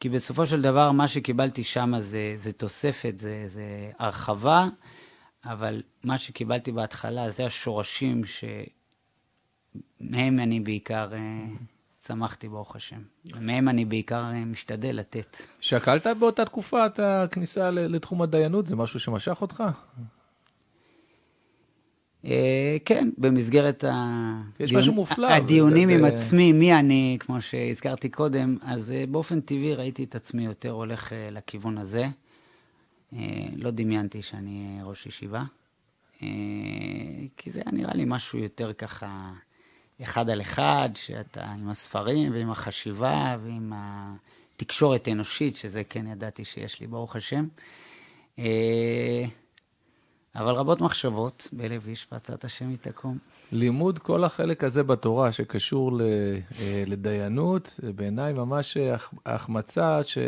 כי 0.00 0.08
בסופו 0.08 0.46
של 0.46 0.62
דבר, 0.62 0.92
מה 0.92 1.08
שקיבלתי 1.08 1.64
שם 1.64 1.92
זה, 1.98 2.32
זה 2.36 2.52
תוספת, 2.52 3.14
זה, 3.16 3.44
זה 3.46 3.90
הרחבה, 3.98 4.68
אבל 5.44 5.82
מה 6.04 6.18
שקיבלתי 6.18 6.72
בהתחלה 6.72 7.30
זה 7.30 7.46
השורשים 7.46 8.24
ש... 8.24 8.44
מהם 10.00 10.38
אני 10.38 10.60
בעיקר 10.60 11.14
אה, 11.14 11.46
צמחתי, 11.98 12.48
ברוך 12.48 12.76
השם. 12.76 13.02
ומהם 13.34 13.68
אני 13.68 13.84
בעיקר 13.84 14.24
אה, 14.24 14.44
משתדל 14.44 14.96
לתת. 14.96 15.36
שקלת 15.60 16.06
באותה 16.18 16.44
תקופה 16.44 16.86
את 16.86 17.00
הכניסה 17.02 17.70
לתחום 17.70 18.22
הדיינות? 18.22 18.66
זה 18.66 18.76
משהו 18.76 19.00
שמשך 19.00 19.42
אותך? 19.42 19.64
אה, 22.24 22.76
כן, 22.84 23.10
במסגרת. 23.18 23.84
הדיונים 25.28 25.88
עם 25.88 26.04
עצמי, 26.04 26.52
מי 26.52 26.74
אני, 26.74 27.16
כמו 27.20 27.40
שהזכרתי 27.40 28.08
קודם, 28.08 28.56
אז 28.62 28.94
באופן 29.10 29.40
טבעי 29.40 29.74
ראיתי 29.74 30.04
את 30.04 30.14
עצמי 30.14 30.44
יותר 30.44 30.70
הולך 30.70 31.12
לכיוון 31.30 31.78
הזה. 31.78 32.06
לא 33.56 33.70
דמיינתי 33.70 34.22
שאני 34.22 34.78
ראש 34.82 35.06
ישיבה, 35.06 35.44
כי 37.36 37.50
זה 37.50 37.62
היה 37.64 37.72
נראה 37.72 37.94
לי 37.94 38.04
משהו 38.06 38.38
יותר 38.38 38.72
ככה... 38.72 39.32
אחד 40.02 40.30
על 40.30 40.40
אחד, 40.40 40.88
שאתה 40.94 41.44
עם 41.44 41.68
הספרים 41.68 42.32
ועם 42.32 42.50
החשיבה 42.50 43.36
ועם 43.44 43.72
התקשורת 43.74 45.08
האנושית, 45.08 45.56
שזה 45.56 45.84
כן 45.84 46.06
ידעתי 46.06 46.44
שיש 46.44 46.80
לי, 46.80 46.86
ברוך 46.86 47.16
השם. 47.16 47.46
אה, 48.38 49.24
אבל 50.36 50.54
רבות 50.54 50.80
מחשבות 50.80 51.48
בלב 51.52 51.86
איש 51.88 52.06
ועצת 52.12 52.44
השם 52.44 52.68
היא 52.68 52.78
תקום. 52.80 53.18
לימוד 53.52 53.98
כל 53.98 54.24
החלק 54.24 54.64
הזה 54.64 54.82
בתורה 54.82 55.32
שקשור 55.32 56.00
אה, 56.00 56.84
לדיינות, 56.86 57.80
בעיניי 57.94 58.32
ממש 58.32 58.76
החמצה 59.26 60.02
ש... 60.02 60.18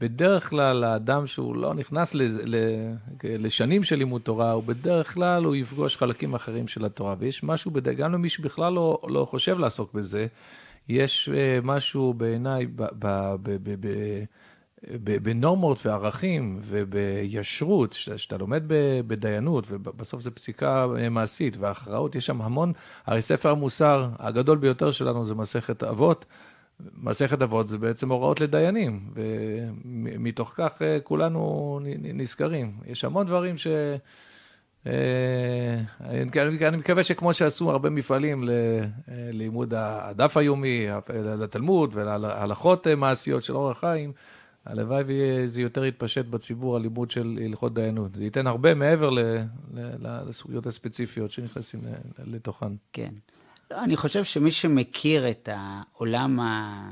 בדרך 0.00 0.48
כלל 0.50 0.84
האדם 0.84 1.26
שהוא 1.26 1.56
לא 1.56 1.74
נכנס 1.74 2.14
לשנים 3.22 3.84
של 3.84 3.96
לימוד 3.96 4.22
תורה, 4.22 4.52
הוא 4.52 4.64
בדרך 4.64 5.14
כלל 5.14 5.44
הוא 5.44 5.56
יפגוש 5.56 5.96
חלקים 5.96 6.34
אחרים 6.34 6.68
של 6.68 6.84
התורה. 6.84 7.14
ויש 7.18 7.44
משהו, 7.44 7.72
גם 7.96 8.12
למי 8.12 8.28
שבכלל 8.28 8.72
לא, 8.72 9.00
לא 9.08 9.24
חושב 9.24 9.58
לעסוק 9.58 9.94
בזה, 9.94 10.26
יש 10.88 11.28
אה, 11.28 11.58
משהו 11.62 12.14
בעיניי 12.14 12.66
בנורמות 15.22 15.86
וערכים 15.86 16.60
ובישרות, 16.62 17.92
שאתה 17.92 18.36
לומד 18.36 18.62
בדיינות, 19.06 19.66
ובסוף 19.70 20.20
זו 20.20 20.34
פסיקה 20.34 20.86
אה, 20.98 21.08
מעשית 21.08 21.56
והכרעות, 21.56 22.14
יש 22.14 22.26
שם 22.26 22.42
המון, 22.42 22.72
הרי 23.06 23.22
ספר 23.22 23.50
המוסר 23.50 24.08
הגדול 24.18 24.58
ביותר 24.58 24.90
שלנו 24.90 25.24
זה 25.24 25.34
מסכת 25.34 25.82
אבות. 25.82 26.24
מסכת 26.80 27.42
אבות 27.42 27.68
זה 27.68 27.78
בעצם 27.78 28.12
הוראות 28.12 28.40
לדיינים, 28.40 29.10
ומתוך 29.14 30.52
כך 30.56 30.82
אה, 30.82 31.00
כולנו 31.00 31.80
נזכרים. 31.98 32.72
יש 32.86 33.04
המון 33.04 33.26
דברים 33.26 33.58
ש... 33.58 33.66
אה, 34.86 35.80
אני 36.00 36.76
מקווה 36.76 37.02
שכמו 37.02 37.32
שעשו 37.32 37.70
הרבה 37.70 37.90
מפעלים 37.90 38.44
ללימוד 39.08 39.74
הדף 39.76 40.36
היומי, 40.36 40.86
לתלמוד 41.14 41.90
ולהלכות 41.92 42.86
מעשיות 42.86 43.42
של 43.42 43.56
אורח 43.56 43.80
חיים, 43.80 44.12
הלוואי 44.66 45.02
וזה 45.06 45.60
יותר 45.60 45.84
יתפשט 45.84 46.24
בציבור 46.24 46.76
הלימוד 46.76 47.10
של 47.10 47.38
הלכות 47.44 47.74
דיינות. 47.74 48.14
זה 48.14 48.24
ייתן 48.24 48.46
הרבה 48.46 48.74
מעבר 48.74 49.10
לסוגיות 50.26 50.66
הספציפיות 50.66 51.30
שנכנסים 51.30 51.80
לתוכן. 52.24 52.72
כן. 52.92 53.12
לא, 53.70 53.84
אני 53.84 53.96
חושב 53.96 54.24
שמי 54.24 54.50
שמכיר 54.50 55.30
את 55.30 55.48
העולם, 55.52 56.40
ה... 56.40 56.90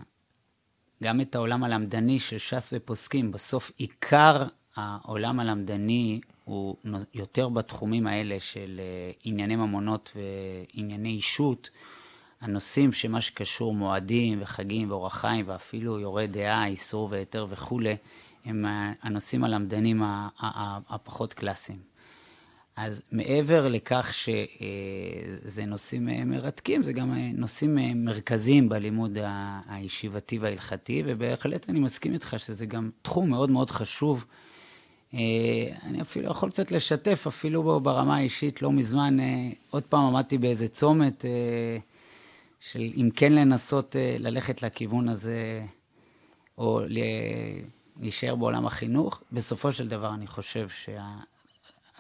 גם 1.03 1.21
את 1.21 1.35
העולם 1.35 1.65
הלמדני 1.65 2.19
של 2.19 2.39
ש"ס 2.39 2.73
ופוסקים, 2.77 3.33
בסוף 3.33 3.73
עיקר 3.77 4.47
העולם 4.77 5.41
הלמדני 5.41 6.21
הוא 6.45 6.77
יותר 7.15 7.49
בתחומים 7.49 8.07
האלה 8.07 8.41
של 8.41 8.81
אה, 8.83 9.13
ענייני 9.25 9.57
ממונות 9.57 10.17
וענייני 10.17 11.09
אישות, 11.09 11.71
הנושאים 12.41 12.93
שמה 12.93 13.21
שקשור 13.21 13.75
מועדים 13.75 14.43
וחגים 14.43 14.91
ואורח 14.91 15.17
חיים 15.21 15.45
ואפילו 15.49 15.99
יורה 15.99 16.27
דעה, 16.27 16.67
איסור 16.67 17.09
והיתר 17.11 17.47
וכולי, 17.51 17.97
הם 18.45 18.65
הנושאים 19.03 19.45
הלמדנים 19.45 20.03
הפחות 20.89 21.35
קלאסיים. 21.35 21.96
אז 22.77 23.03
מעבר 23.13 23.69
לכך 23.69 24.15
שזה 24.15 25.65
נושאים 25.67 26.09
אה, 26.09 26.25
מרתקים, 26.25 26.83
זה 26.83 26.93
גם 26.93 27.13
אה, 27.13 27.31
נושאים 27.35 27.79
אה, 27.79 27.95
מרכזיים 27.95 28.69
בלימוד 28.69 29.19
הישיבתי 29.69 30.39
וההלכתי, 30.39 31.03
ובהחלט 31.07 31.71
אני 31.71 31.81
מסכים 31.81 32.13
איתך 32.13 32.35
שזה 32.39 32.67
גם 32.67 32.91
תחום 33.03 33.31
מאוד 33.31 33.51
מאוד 33.51 33.71
חשוב. 33.71 34.25
אני 35.83 36.01
אפילו 36.01 36.31
יכול 36.31 36.51
קצת 36.51 36.71
לשתף, 36.71 37.25
אפילו 37.27 37.81
ברמה 37.81 38.17
האישית, 38.17 38.63
לא 38.63 38.73
מזמן, 38.73 39.17
עוד 39.71 39.83
פעם 39.83 40.01
עמדתי 40.01 40.39
באיזה 40.39 40.69
צומת 40.69 41.25
של 42.61 42.91
אם 42.97 43.11
כן 43.17 43.33
לנסות 43.33 43.97
ללכת 44.19 44.63
לכיוון 44.63 45.09
הזה, 45.09 45.65
או 46.59 46.81
להישאר 47.99 48.35
בעולם 48.35 48.67
החינוך. 48.67 49.23
בסופו 49.33 49.73
של 49.73 49.89
דבר, 49.89 50.15
אני 50.15 50.27
חושב 50.27 50.69
שה... 50.69 51.17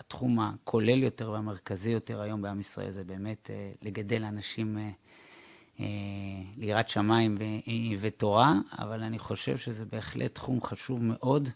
התחום 0.07 0.41
הכולל 0.41 1.03
יותר 1.03 1.31
והמרכזי 1.31 1.91
יותר 1.91 2.21
היום 2.21 2.43
בעם 2.43 2.61
ישראל 2.61 2.91
זה 2.91 3.05
באמת 3.05 3.51
אה, 3.51 3.73
לגדל 3.83 4.25
אנשים 4.25 4.79
אה, 4.79 4.91
אה, 5.81 5.87
ליראת 6.57 6.89
שמיים 6.89 7.39
ותורה, 8.01 8.55
אבל 8.79 9.03
אני 9.03 9.19
חושב 9.19 9.59
שזה 9.59 9.85
בהחלט 9.85 10.35
תחום 10.35 10.63
חשוב 10.63 11.03
מאוד, 11.03 11.49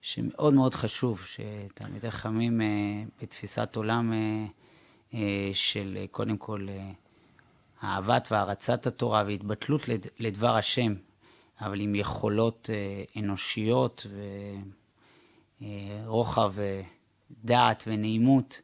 שמאוד 0.00 0.54
מאוד 0.54 0.74
חשוב 0.74 1.26
שתלמידי 1.26 2.10
חכמים 2.10 2.60
בתפיסת 3.22 3.76
עולם 3.76 4.12
של 5.52 5.98
קודם 6.10 6.36
כל 6.36 6.66
אהבת 7.84 8.28
והערצת 8.30 8.86
התורה 8.86 9.24
והתבטלות 9.26 9.80
לדבר 10.18 10.56
השם, 10.56 10.94
אבל 11.60 11.80
עם 11.80 11.94
יכולות 11.94 12.70
אנושיות 13.16 14.06
ורוחב 15.60 16.54
דעת 17.44 17.84
ונעימות 17.86 18.60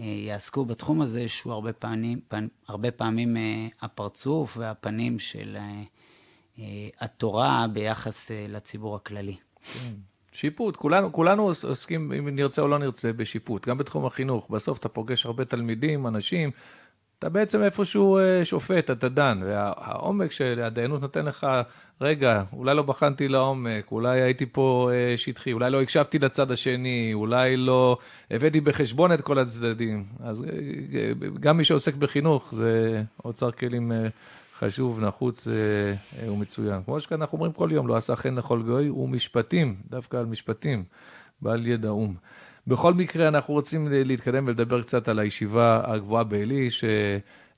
אה, 0.00 0.04
יעסקו 0.04 0.64
בתחום 0.64 1.00
הזה, 1.00 1.28
שהוא 1.28 1.52
הרבה 1.52 1.72
פעמים, 1.72 2.20
הרבה 2.68 2.90
פעמים 2.90 3.36
אה, 3.36 3.66
הפרצוף 3.82 4.56
והפנים 4.56 5.18
של 5.18 5.56
אה, 6.58 6.88
התורה 7.00 7.66
ביחס 7.72 8.30
לציבור 8.48 8.96
הכללי. 8.96 9.36
כן. 9.62 9.94
שיפוט, 10.32 10.76
כולנו, 10.76 11.12
כולנו 11.12 11.50
עוסקים, 11.64 12.12
אם 12.12 12.28
נרצה 12.28 12.62
או 12.62 12.68
לא 12.68 12.78
נרצה, 12.78 13.12
בשיפוט, 13.12 13.68
גם 13.68 13.78
בתחום 13.78 14.06
החינוך. 14.06 14.50
בסוף 14.50 14.78
אתה 14.78 14.88
פוגש 14.88 15.26
הרבה 15.26 15.44
תלמידים, 15.44 16.06
אנשים, 16.06 16.50
אתה 17.18 17.28
בעצם 17.28 17.62
איפשהו 17.62 18.18
שופט, 18.44 18.90
אתה 18.90 19.08
דן, 19.08 19.40
והעומק 19.44 20.32
של 20.32 20.60
הדיינות 20.64 21.00
נותן 21.00 21.24
לך 21.24 21.46
רגע, 22.00 22.42
אולי 22.52 22.74
לא 22.74 22.82
בחנתי 22.82 23.28
לעומק, 23.28 23.92
אולי 23.92 24.20
הייתי 24.20 24.46
פה 24.46 24.90
אה, 24.92 25.16
שטחי, 25.16 25.52
אולי 25.52 25.70
לא 25.70 25.82
הקשבתי 25.82 26.18
לצד 26.18 26.50
השני, 26.50 27.10
אולי 27.14 27.56
לא 27.56 27.98
הבאתי 28.30 28.60
בחשבון 28.60 29.12
את 29.12 29.20
כל 29.20 29.38
הצדדים. 29.38 30.04
אז 30.20 30.42
אה, 30.42 30.48
אה, 30.94 31.12
גם 31.40 31.56
מי 31.56 31.64
שעוסק 31.64 31.94
בחינוך, 31.94 32.54
זה 32.54 33.02
אוצר 33.24 33.50
כלים 33.50 33.92
אה, 33.92 34.08
חשוב, 34.58 35.00
נחוץ 35.00 35.48
אה, 35.48 35.54
אה, 36.22 36.32
ומצוין. 36.32 36.82
כמו 36.84 37.00
שאנחנו 37.00 37.36
אומרים 37.36 37.52
כל 37.52 37.68
יום, 37.72 37.88
לא 37.88 37.96
עשה 37.96 38.16
חן 38.16 38.34
לכל 38.34 38.62
גוי, 38.62 38.90
ומשפטים, 38.90 39.76
דווקא 39.90 40.16
על 40.16 40.26
משפטים. 40.26 40.84
בעל 41.42 41.66
ידע 41.66 41.88
או"ם. 41.88 42.14
בכל 42.66 42.94
מקרה, 42.94 43.28
אנחנו 43.28 43.54
רוצים 43.54 43.88
להתקדם 43.90 44.44
ולדבר 44.46 44.82
קצת 44.82 45.08
על 45.08 45.18
הישיבה 45.18 45.80
הגבוהה 45.84 46.24
בעלי, 46.24 46.70
ש... 46.70 46.84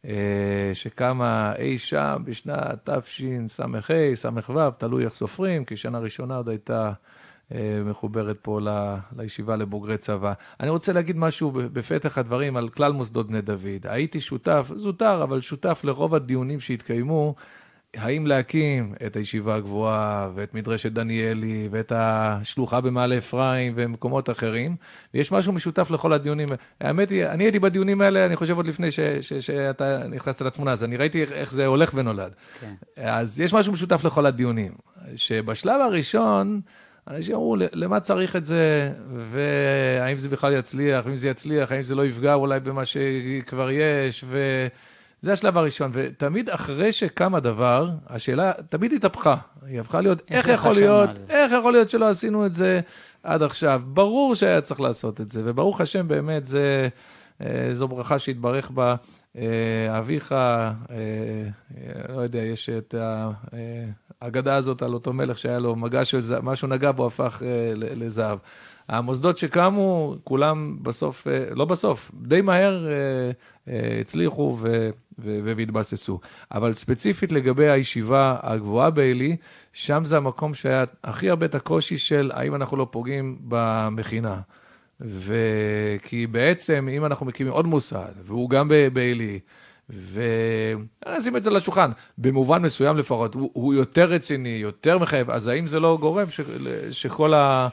אה, 0.07 0.71
שקמה 0.73 1.53
אי 1.59 1.79
שם 1.79 2.23
בשנת 2.25 2.89
תשס"ה, 2.89 3.65
ס"ו, 4.15 4.71
תלוי 4.79 5.05
איך 5.05 5.15
סופרים, 5.15 5.65
כי 5.65 5.77
שנה 5.77 5.99
ראשונה 5.99 6.37
עוד 6.37 6.49
הייתה 6.49 6.93
אה, 7.55 7.83
מחוברת 7.85 8.37
פה 8.43 8.61
לישיבה 9.17 9.57
לבוגרי 9.57 9.97
צבא. 9.97 10.33
אני 10.61 10.71
רוצה 10.71 10.93
להגיד 10.93 11.17
משהו 11.17 11.51
בפתח 11.51 12.19
הדברים 12.19 12.57
על 12.57 12.69
כלל 12.69 12.93
מוסדות 12.93 13.29
בני 13.29 13.41
דוד. 13.41 13.87
הייתי 13.87 14.21
שותף, 14.21 14.71
זוטר, 14.77 15.23
אבל 15.23 15.41
שותף 15.41 15.81
לרוב 15.85 16.15
הדיונים 16.15 16.61
שהתקיימו. 16.61 17.35
האם 17.97 18.27
להקים 18.27 18.95
את 19.07 19.17
הישיבה 19.17 19.55
הגבוהה 19.55 20.31
ואת 20.35 20.55
מדרשת 20.55 20.93
דניאלי 20.93 21.69
ואת 21.71 21.93
השלוחה 21.97 22.81
במעלה 22.81 23.19
אפרים 23.19 23.73
ומקומות 23.77 24.31
אחרים. 24.31 24.77
ויש 25.15 25.33
משהו 25.33 25.53
משותף 25.53 25.91
לכל 25.91 26.13
הדיונים. 26.13 26.49
האמת 26.81 27.11
היא, 27.11 27.27
אני 27.27 27.45
הייתי 27.45 27.59
בדיונים 27.59 28.01
האלה, 28.01 28.27
אני 28.27 28.37
חושב 28.37 28.57
עוד 28.57 28.67
לפני 28.67 28.91
ש, 28.91 29.01
ש, 29.01 29.33
שאתה 29.33 30.03
נכנסת 30.09 30.43
לתמונה, 30.43 30.73
אז 30.73 30.85
אני 30.85 30.97
ראיתי 30.97 31.23
איך 31.23 31.53
זה 31.53 31.67
הולך 31.67 31.91
ונולד. 31.95 32.33
כן. 32.61 32.75
אז 32.97 33.41
יש 33.41 33.55
משהו 33.55 33.73
משותף 33.73 34.05
לכל 34.05 34.27
הדיונים. 34.27 34.73
שבשלב 35.17 35.81
הראשון, 35.81 36.61
אנשים 37.09 37.35
אמרו, 37.35 37.57
למה 37.73 38.01
צריך 38.01 38.37
את 38.37 38.45
זה, 38.45 38.93
והאם 39.31 40.19
זה 40.19 40.29
בכלל 40.29 40.53
יצליח, 40.53 41.07
אם 41.07 41.17
זה 41.17 41.29
יצליח, 41.29 41.73
האם 41.73 41.83
זה 41.83 41.95
לא 41.95 42.07
יפגע 42.07 42.35
אולי 42.35 42.61
במה 42.61 42.85
שכבר 42.85 43.71
יש, 43.71 44.25
ו... 44.29 44.67
זה 45.23 45.33
השלב 45.33 45.59
הראשון, 45.59 45.91
ותמיד 45.95 46.51
אחרי 46.51 46.93
שקם 46.93 47.35
הדבר, 47.35 47.89
השאלה 48.07 48.53
תמיד 48.69 48.93
התהפכה. 48.93 49.37
היא 49.67 49.81
הפכה 49.81 50.01
להיות, 50.01 50.23
איך, 50.31 50.49
איך 50.49 50.59
יכול 50.59 50.75
להיות, 50.75 51.11
איך 51.29 51.53
יכול 51.53 51.73
להיות 51.73 51.91
שלא 51.91 52.09
עשינו 52.09 52.47
את 52.47 52.53
זה 52.53 52.81
עד 53.23 53.43
עכשיו? 53.43 53.83
ברור 53.85 54.35
שהיה 54.35 54.61
צריך 54.61 54.81
לעשות 54.81 55.21
את 55.21 55.31
זה, 55.31 55.43
וברוך 55.45 55.81
השם, 55.81 56.09
באמת, 56.09 56.47
זה, 56.47 56.89
אה, 57.41 57.69
זו 57.73 57.89
ברכה 57.89 58.19
שהתברך 58.19 58.71
בה. 58.71 58.95
אה, 59.37 59.99
אביך, 59.99 60.33
אה, 60.33 60.73
לא 62.09 62.21
יודע, 62.21 62.39
יש 62.39 62.69
את 62.69 62.95
האגדה 64.21 64.55
הזאת 64.55 64.83
על 64.83 64.95
אותו 64.95 65.13
מלך 65.13 65.39
שהיה 65.39 65.59
לו 65.59 65.77
מגע 65.77 66.05
של 66.05 66.21
זהב, 66.21 66.45
משהו 66.45 66.69
נגע 66.69 66.93
בו 66.93 67.07
הפך 67.07 67.43
לזהב. 67.75 68.39
המוסדות 68.89 69.39
שקמו, 69.39 70.15
כולם 70.25 70.79
בסוף, 70.83 71.27
לא 71.51 71.65
בסוף, 71.65 72.11
די 72.23 72.41
מהר 72.41 72.87
הצליחו 74.01 74.57
ו... 74.61 74.91
והתבססו. 75.23 76.21
אבל 76.53 76.73
ספציפית 76.73 77.33
לגבי 77.33 77.69
הישיבה 77.69 78.37
הגבוהה 78.43 78.91
בעלי, 78.91 79.37
שם 79.73 80.05
זה 80.05 80.17
המקום 80.17 80.55
שהיה 80.55 80.85
הכי 81.05 81.31
הרבה 81.31 81.47
את 81.47 81.55
הקושי 81.55 81.99
של 81.99 82.31
האם 82.35 82.55
אנחנו 82.55 82.77
לא 82.77 82.87
פוגעים 82.91 83.39
במכינה. 83.49 84.41
וכי 85.01 86.27
בעצם, 86.27 86.89
אם 86.93 87.05
אנחנו 87.05 87.27
מקימים 87.27 87.53
עוד 87.53 87.67
מוסד, 87.67 88.13
והוא 88.25 88.51
גם 88.51 88.71
בעלי, 88.93 89.39
ונשים 89.91 91.37
את 91.37 91.43
זה 91.43 91.51
לשולחן, 91.51 91.91
במובן 92.19 92.63
מסוים 92.63 92.97
לפחות, 92.97 93.35
הוא, 93.35 93.51
הוא 93.53 93.75
יותר 93.75 94.05
רציני, 94.05 94.49
יותר 94.49 94.99
מחייב, 94.99 95.31
אז 95.31 95.49
האם 95.49 95.67
זה 95.67 95.81
לא 95.81 95.99
גורם 96.01 96.31
ש, 96.31 96.41
שכל 96.91 97.35
ה... 97.35 97.69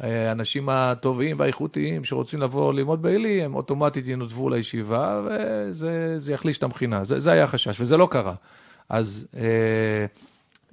האנשים 0.00 0.68
הטובים 0.68 1.38
והאיכותיים 1.38 2.04
שרוצים 2.04 2.40
לבוא 2.40 2.74
ללמוד 2.74 3.02
בעלי, 3.02 3.42
הם 3.42 3.54
אוטומטית 3.54 4.08
ינותבו 4.08 4.50
לישיבה, 4.50 5.22
וזה 5.24 6.32
יחליש 6.32 6.58
את 6.58 6.62
המכינה. 6.62 7.04
זה, 7.04 7.20
זה 7.20 7.32
היה 7.32 7.44
החשש, 7.44 7.80
וזה 7.80 7.96
לא 7.96 8.08
קרה. 8.10 8.34
אז 8.88 9.28
אה, 9.36 10.06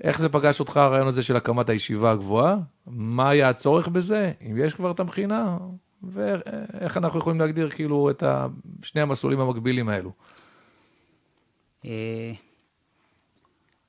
איך 0.03 0.19
זה 0.19 0.29
פגש 0.29 0.59
אותך, 0.59 0.77
הרעיון 0.77 1.07
הזה 1.07 1.23
של 1.23 1.35
הקמת 1.35 1.69
הישיבה 1.69 2.11
הגבוהה? 2.11 2.55
מה 2.87 3.29
היה 3.29 3.49
הצורך 3.49 3.87
בזה, 3.87 4.31
אם 4.41 4.57
יש 4.57 4.73
כבר 4.73 4.91
את 4.91 4.99
המכינה? 4.99 5.57
ואיך 6.03 6.97
אנחנו 6.97 7.19
יכולים 7.19 7.39
להגדיר 7.39 7.69
כאילו 7.69 8.09
את 8.09 8.23
שני 8.83 9.01
המסלולים 9.01 9.39
המקבילים 9.39 9.89
האלו? 9.89 10.11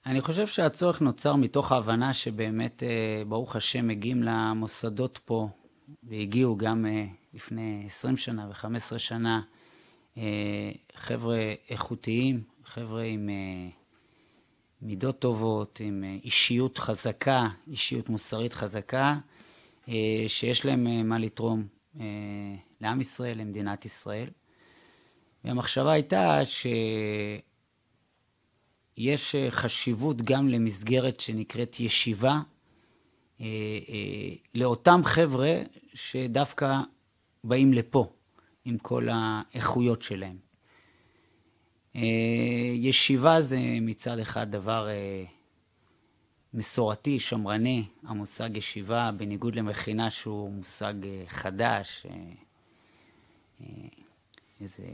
אני 0.07 0.21
חושב 0.21 0.47
שהצורך 0.47 1.01
נוצר 1.01 1.37
מתוך 1.37 1.73
ההבנה 1.73 2.15
שבאמת, 2.15 2.83
אה, 2.83 3.23
ברוך 3.29 3.57
השם, 3.57 3.87
מגיעים 3.87 4.23
למוסדות 4.23 5.19
פה, 5.25 5.49
והגיעו 6.03 6.57
גם 6.57 6.87
אה, 6.87 7.05
לפני 7.35 7.83
20 7.87 8.17
שנה 8.17 8.49
ו-15 8.49 8.99
שנה, 8.99 9.41
אה, 10.19 10.23
חבר'ה 10.95 11.53
איכותיים, 11.71 12.43
חבר'ה 12.65 13.03
עם 13.03 13.31
מידות 14.83 15.19
טובות, 15.19 15.81
עם 15.85 16.05
אישיות 16.25 16.79
חזקה, 16.79 17.49
אישיות 17.71 18.09
מוסרית 18.09 18.53
חזקה, 18.53 19.17
שיש 20.29 20.65
להם 20.65 21.09
מה 21.09 21.19
לתרום 21.19 21.67
לעם 22.81 23.01
ישראל, 23.01 23.39
למדינת 23.39 23.85
ישראל. 23.85 24.29
והמחשבה 25.45 25.93
הייתה 25.93 26.45
ש... 26.45 26.67
יש 29.01 29.35
אה, 29.35 29.51
חשיבות 29.51 30.23
גם 30.23 30.49
למסגרת 30.49 31.21
שנקראת 31.21 31.81
ישיבה, 31.81 32.41
אה, 33.41 33.47
אה, 33.89 34.35
לאותם 34.55 35.01
חבר'ה 35.05 35.63
שדווקא 35.95 36.81
באים 37.45 37.73
לפה 37.73 38.13
עם 38.65 38.79
כל 38.79 39.09
האיכויות 39.13 40.03
שלהם. 40.03 40.37
ישיבה 42.75 43.43
זה 43.43 43.59
מצד 43.81 44.19
אחד 44.19 44.51
דבר 44.51 44.89
מסורתי, 46.55 47.21
שמרני, 47.21 47.85
המושג 48.03 48.57
ישיבה, 48.57 49.11
בניגוד 49.17 49.55
למכינה 49.55 50.11
שהוא 50.11 50.53
מושג 50.53 50.95
חדש, 51.27 52.07
איזה 54.61 54.85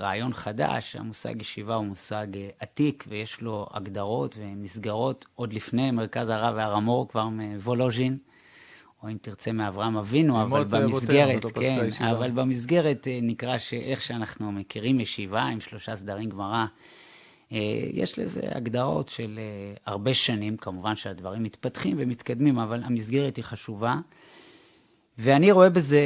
רעיון 0.00 0.32
חדש, 0.32 0.96
המושג 0.96 1.40
ישיבה 1.40 1.74
הוא 1.74 1.86
מושג 1.86 2.26
אה, 2.36 2.48
עתיק 2.58 3.04
ויש 3.08 3.40
לו 3.40 3.66
הגדרות 3.72 4.36
ומסגרות 4.38 5.26
עוד 5.34 5.52
לפני 5.52 5.90
מרכז 5.90 6.28
הרב 6.28 6.54
והר 6.56 6.74
המור, 6.74 7.08
כבר 7.08 7.28
מוולוז'ין, 7.28 8.18
או 9.02 9.08
אם 9.08 9.16
תרצה 9.20 9.52
מאברהם 9.52 9.96
אבינו, 9.96 10.42
אבל 10.42 10.58
אה, 10.58 10.64
במסגרת, 10.64 11.44
כן, 11.54 11.88
אבל 12.10 12.30
במסגרת 12.30 13.08
אה, 13.08 13.18
נקרא 13.22 13.58
שאיך 13.58 14.00
שאנחנו 14.00 14.52
מכירים 14.52 15.00
ישיבה 15.00 15.42
עם 15.42 15.60
שלושה 15.60 15.96
סדרים 15.96 16.30
גמרא, 16.30 16.64
יש 17.92 18.18
לזה 18.18 18.40
הגדרות 18.44 19.08
של 19.08 19.38
הרבה 19.86 20.14
שנים, 20.14 20.56
כמובן 20.56 20.96
שהדברים 20.96 21.42
מתפתחים 21.42 21.96
ומתקדמים, 22.00 22.58
אבל 22.58 22.82
המסגרת 22.84 23.36
היא 23.36 23.44
חשובה. 23.44 23.94
ואני 25.18 25.52
רואה 25.52 25.70
בזה 25.70 26.00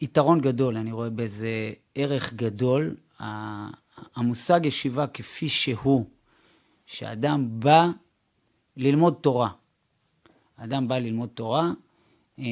יתרון 0.00 0.40
גדול, 0.40 0.76
אני 0.76 0.92
רואה 0.92 1.10
בזה 1.10 1.72
ערך 1.94 2.34
גדול 2.34 2.94
המושג 4.16 4.60
ישיבה 4.66 5.06
כפי 5.06 5.48
שהוא, 5.48 6.06
שאדם 6.86 7.60
בא 7.60 7.88
ללמוד 8.76 9.14
תורה. 9.20 9.50
אדם 10.56 10.88
בא 10.88 10.98
ללמוד 10.98 11.28
תורה 11.28 11.70
אה, 12.38 12.44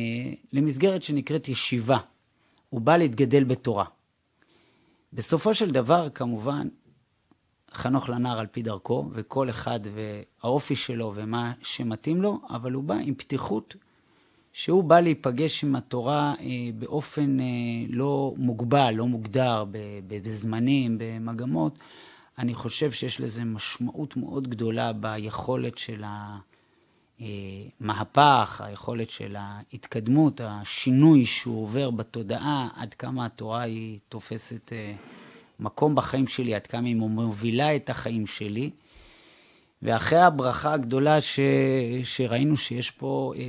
למסגרת 0.52 1.02
שנקראת 1.02 1.48
ישיבה. 1.48 1.98
הוא 2.68 2.80
בא 2.80 2.96
להתגדל 2.96 3.44
בתורה. 3.44 3.84
בסופו 5.12 5.54
של 5.54 5.70
דבר, 5.70 6.10
כמובן, 6.10 6.68
חנוך 7.72 8.08
לנער 8.08 8.38
על 8.38 8.46
פי 8.46 8.62
דרכו, 8.62 9.10
וכל 9.12 9.50
אחד 9.50 9.80
והאופי 9.94 10.76
שלו 10.76 11.12
ומה 11.14 11.52
שמתאים 11.62 12.22
לו, 12.22 12.40
אבל 12.50 12.72
הוא 12.72 12.84
בא 12.84 12.94
עם 12.94 13.14
פתיחות 13.14 13.76
שהוא 14.52 14.84
בא 14.84 15.00
להיפגש 15.00 15.64
עם 15.64 15.76
התורה 15.76 16.34
אה, 16.40 16.46
באופן 16.78 17.40
אה, 17.40 17.44
לא 17.88 18.34
מוגבל, 18.36 18.94
לא 18.94 19.06
מוגדר, 19.06 19.64
בזמנים, 20.06 20.96
במגמות, 20.98 21.78
אני 22.38 22.54
חושב 22.54 22.92
שיש 22.92 23.20
לזה 23.20 23.44
משמעות 23.44 24.16
מאוד 24.16 24.48
גדולה 24.48 24.92
ביכולת 24.92 25.78
של 25.78 26.04
המהפך, 27.80 28.60
היכולת 28.64 29.10
של 29.10 29.36
ההתקדמות, 29.38 30.40
השינוי 30.44 31.24
שהוא 31.24 31.62
עובר 31.62 31.90
בתודעה, 31.90 32.68
עד 32.76 32.94
כמה 32.94 33.26
התורה 33.26 33.62
היא 33.62 33.98
תופסת 34.08 34.72
אה, 34.72 34.94
מקום 35.60 35.94
בחיים 35.94 36.26
שלי, 36.26 36.54
עד 36.54 36.66
כמה 36.66 36.88
היא 36.88 36.96
מובילה 36.96 37.76
את 37.76 37.90
החיים 37.90 38.26
שלי. 38.26 38.70
ואחרי 39.82 40.18
הברכה 40.18 40.72
הגדולה 40.72 41.20
ש... 41.20 41.40
שראינו 42.04 42.56
שיש 42.56 42.90
פה 42.90 43.32
אה, 43.36 43.42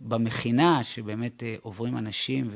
במכינה, 0.00 0.84
שבאמת 0.84 1.42
אה, 1.42 1.54
עוברים 1.62 1.98
אנשים 1.98 2.50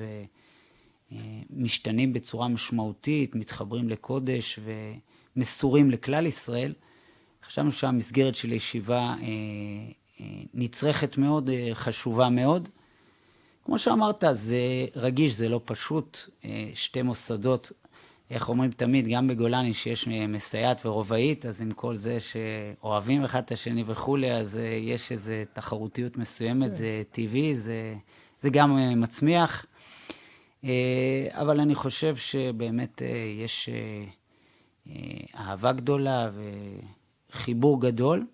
ומשתנים 1.51 2.09
אה, 2.09 2.15
בצורה 2.15 2.49
משמעותית, 2.49 3.35
מתחברים 3.35 3.89
לקודש 3.89 4.59
ומסורים 5.37 5.91
לכלל 5.91 6.27
ישראל, 6.27 6.73
חשבנו 7.47 7.73
שהמסגרת 7.73 8.35
של 8.35 8.51
הישיבה 8.51 8.99
אה, 8.99 9.17
אה, 10.21 10.27
נצרכת 10.55 11.19
מאוד, 11.19 11.51
אה, 11.51 11.71
חשובה 11.73 12.29
מאוד. 12.29 12.69
כמו 13.65 13.79
שאמרת, 13.79 14.25
זה 14.33 14.59
רגיש, 14.97 15.33
זה 15.33 15.49
לא 15.49 15.61
פשוט. 15.65 16.19
אה, 16.45 16.71
שתי 16.75 17.03
מוסדות 17.03 17.73
איך 18.31 18.49
אומרים 18.49 18.71
תמיד, 18.71 19.09
גם 19.09 19.29
בגולני 19.29 19.75
שיש 19.75 20.09
מסייעת 20.09 20.87
ורובעית, 20.87 21.47
אז 21.47 21.61
עם 21.61 21.71
כל 21.71 21.97
זה 21.97 22.19
שאוהבים 22.21 23.25
אחד 23.25 23.43
את 23.43 23.53
השני 23.53 23.85
וכולי, 23.87 24.33
אז 24.33 24.57
אה, 24.57 24.62
יש 24.62 25.12
איזו 25.12 25.33
תחרותיות 25.53 26.17
מסוימת, 26.17 26.71
כן. 26.71 26.75
זה 26.75 27.03
טבעי, 27.12 27.55
זה, 27.55 27.95
זה 28.41 28.51
גם 28.51 28.79
אה, 28.79 28.95
מצמיח. 28.95 29.67
אבל 31.31 31.61
אני 31.61 31.75
חושב 31.75 32.17
שבאמת 32.17 33.03
יש 33.43 33.69
אהבה 35.35 35.73
גדולה 35.73 36.31
וחיבור 37.31 37.81
גדול. 37.81 38.27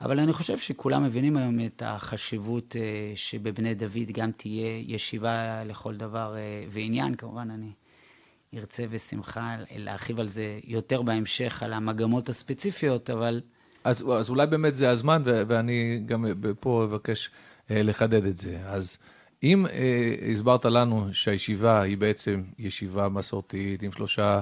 אבל 0.00 0.18
אני 0.18 0.32
חושב 0.32 0.58
שכולם 0.58 1.04
מבינים 1.04 1.36
היום 1.36 1.60
את 1.66 1.82
החשיבות 1.86 2.76
שבבני 3.14 3.74
דוד 3.74 4.10
גם 4.12 4.32
תהיה 4.32 4.82
ישיבה 4.86 5.64
לכל 5.64 5.96
דבר 5.96 6.36
ועניין. 6.68 7.14
כמובן, 7.14 7.50
אני 7.50 7.70
ארצה 8.54 8.86
בשמחה 8.86 9.56
להרחיב 9.76 10.20
על 10.20 10.28
זה 10.28 10.58
יותר 10.64 11.02
בהמשך, 11.02 11.62
על 11.62 11.72
המגמות 11.72 12.28
הספציפיות, 12.28 13.10
אבל... 13.10 13.40
אז, 13.84 14.04
אז 14.18 14.30
אולי 14.30 14.46
באמת 14.46 14.74
זה 14.74 14.90
הזמן, 14.90 15.22
ו- 15.24 15.42
ואני 15.46 16.00
גם 16.06 16.24
פה 16.60 16.84
אבקש 16.84 17.30
אה, 17.70 17.82
לחדד 17.82 18.24
את 18.24 18.36
זה. 18.36 18.58
אז 18.64 18.98
אם 19.42 19.66
אה, 19.66 20.14
הסברת 20.32 20.64
לנו 20.64 21.08
שהישיבה 21.12 21.82
היא 21.82 21.98
בעצם 21.98 22.42
ישיבה 22.58 23.08
מסורתית 23.08 23.82
עם 23.82 23.92
שלושה 23.92 24.40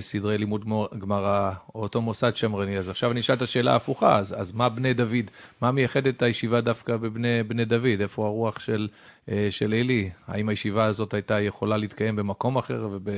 סדרי 0.00 0.38
לימוד 0.38 0.64
גמרא, 0.98 1.52
או 1.74 1.82
אותו 1.82 2.00
מוסד 2.00 2.36
שמרני, 2.36 2.78
אז 2.78 2.88
עכשיו 2.88 3.12
אני 3.12 3.20
אשאל 3.20 3.36
את 3.36 3.42
השאלה 3.42 3.72
ההפוכה, 3.72 4.18
אז, 4.18 4.40
אז 4.40 4.52
מה 4.52 4.68
בני 4.68 4.94
דוד, 4.94 5.30
מה 5.60 5.72
מייחד 5.72 6.06
את 6.06 6.22
הישיבה 6.22 6.60
דווקא 6.60 6.96
בבני 6.96 7.42
בני 7.42 7.64
דוד? 7.64 8.00
איפה 8.00 8.26
הרוח 8.26 8.60
של, 8.60 8.88
אה, 9.28 9.48
של 9.50 9.74
עלי? 9.74 10.10
האם 10.26 10.48
הישיבה 10.48 10.84
הזאת 10.84 11.14
הייתה 11.14 11.40
יכולה 11.40 11.76
להתקיים 11.76 12.16
במקום 12.16 12.56
אחר 12.56 12.88
וב... 12.90 13.08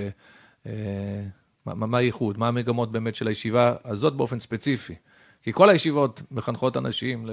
אה, 0.66 1.24
מה 1.66 1.98
הייחוד? 1.98 2.38
מה 2.38 2.48
המגמות 2.48 2.92
באמת 2.92 3.14
של 3.14 3.28
הישיבה 3.28 3.74
הזאת 3.84 4.16
באופן 4.16 4.40
ספציפי? 4.40 4.94
כי 5.42 5.52
כל 5.52 5.70
הישיבות 5.70 6.22
מחנכות 6.30 6.76
אנשים. 6.76 7.26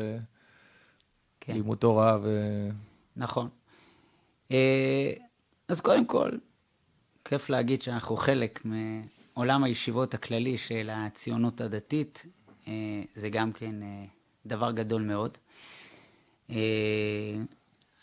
ללימוד 1.47 1.77
כן. 1.77 1.81
תורה 1.81 2.17
ו... 2.23 2.69
נכון. 3.15 3.49
אז 5.67 5.81
קודם 5.81 6.05
כל, 6.05 6.29
כיף 7.25 7.49
להגיד 7.49 7.81
שאנחנו 7.81 8.17
חלק 8.17 8.65
מעולם 9.35 9.63
הישיבות 9.63 10.13
הכללי 10.13 10.57
של 10.57 10.89
הציונות 10.93 11.61
הדתית. 11.61 12.25
אה, 12.67 12.73
זה 13.15 13.29
גם 13.29 13.51
כן 13.51 13.83
אה, 13.83 14.05
דבר 14.45 14.71
גדול 14.71 15.01
מאוד. 15.01 15.37
אה, 16.49 16.55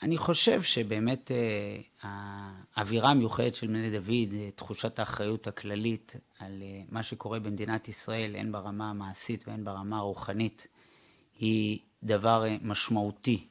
אני 0.03 0.17
חושב 0.17 0.63
שבאמת 0.63 1.31
האווירה 2.03 3.11
המיוחדת 3.11 3.55
של 3.55 3.67
בני 3.67 3.91
דוד, 3.91 4.35
תחושת 4.55 4.99
האחריות 4.99 5.47
הכללית 5.47 6.17
על 6.39 6.63
מה 6.89 7.03
שקורה 7.03 7.39
במדינת 7.39 7.89
ישראל, 7.89 8.37
הן 8.37 8.53
ברמה 8.53 8.91
המעשית 8.91 9.49
והן 9.49 9.65
ברמה 9.65 9.99
הרוחנית, 9.99 10.67
היא 11.39 11.79
דבר 12.03 12.45
משמעותי, 12.63 13.47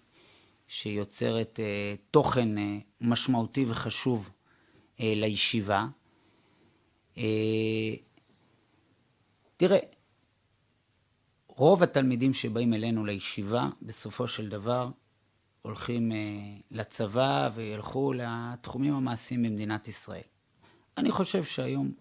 שיוצרת 0.67 1.59
תוכן 2.11 2.49
משמעותי 3.01 3.65
וחשוב 3.67 4.29
לישיבה. 4.99 5.87
אה, 7.17 7.95
תראה, 9.57 9.79
רוב 11.47 11.83
התלמידים 11.83 12.33
שבאים 12.33 12.73
אלינו 12.73 13.05
לישיבה, 13.05 13.69
בסופו 13.81 14.27
של 14.27 14.49
דבר, 14.49 14.89
הולכים 15.61 16.11
אה, 16.11 16.17
לצבא 16.71 17.49
וילכו 17.53 18.13
לתחומים 18.13 18.93
המעשיים 18.93 19.43
במדינת 19.43 19.87
ישראל. 19.87 20.21
אני 20.97 21.11
חושב 21.11 21.43
שהיום 21.43 21.91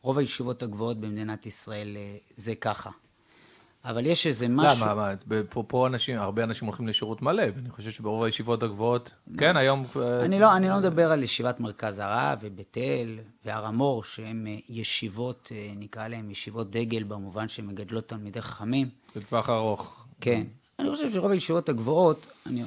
רוב 0.00 0.18
הישיבות 0.18 0.62
הגבוהות 0.62 1.00
במדינת 1.00 1.46
ישראל 1.46 1.96
אה, 1.96 2.16
זה 2.36 2.54
ככה. 2.54 2.90
אבל 3.84 4.06
יש 4.06 4.26
איזה 4.26 4.48
משהו... 4.48 4.86
למה? 4.86 4.94
מה, 5.26 5.36
פה, 5.50 5.64
פה 5.68 5.86
אנשים, 5.86 6.18
הרבה 6.18 6.44
אנשים 6.44 6.68
הולכים 6.68 6.88
לשירות 6.88 7.22
מלא, 7.22 7.42
ואני 7.56 7.70
חושב 7.70 7.90
שברוב 7.90 8.22
הישיבות 8.22 8.62
הגבוהות, 8.62 9.10
כן, 9.38 9.56
היום... 9.56 9.86
אני 10.22 10.38
לא, 10.38 10.56
אני 10.56 10.68
לא 10.68 10.76
מדבר 10.76 11.12
על 11.12 11.22
ישיבת 11.22 11.60
מרכז 11.60 11.98
הרב 11.98 12.38
ובית 12.40 12.78
אל 12.78 13.18
והר 13.44 13.66
המור, 13.66 14.04
שהן 14.04 14.46
אה, 14.46 14.56
ישיבות, 14.68 15.52
אה, 15.54 15.72
נקרא 15.76 16.08
להן 16.08 16.30
ישיבות 16.30 16.70
דגל, 16.70 17.02
במובן 17.02 17.48
שהן 17.48 17.66
מגדלות 17.66 18.08
תלמידי 18.08 18.42
חכמים. 18.42 18.88
לטווח 19.16 19.50
ארוך. 19.50 20.06
כן. 20.20 20.44
אני 20.78 20.90
חושב 20.90 21.12
שרוב 21.12 21.30
הישיבות 21.30 21.68
הגבוהות, 21.68 22.32
אני... 22.46 22.62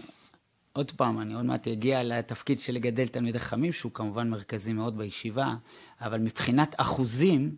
עוד 0.74 0.92
פעם, 0.92 1.22
אני 1.22 1.34
עוד 1.34 1.46
מעט 1.46 1.68
אגיע 1.68 2.04
לתפקיד 2.04 2.60
של 2.60 2.74
לגדל 2.74 3.08
תלמידי 3.08 3.40
חכמים, 3.40 3.72
שהוא 3.72 3.92
כמובן 3.92 4.30
מרכזי 4.30 4.74
מאוד 4.74 4.98
בישיבה, 4.98 5.54
אבל 6.02 6.20
מבחינת 6.20 6.76
אחוזים, 6.78 7.56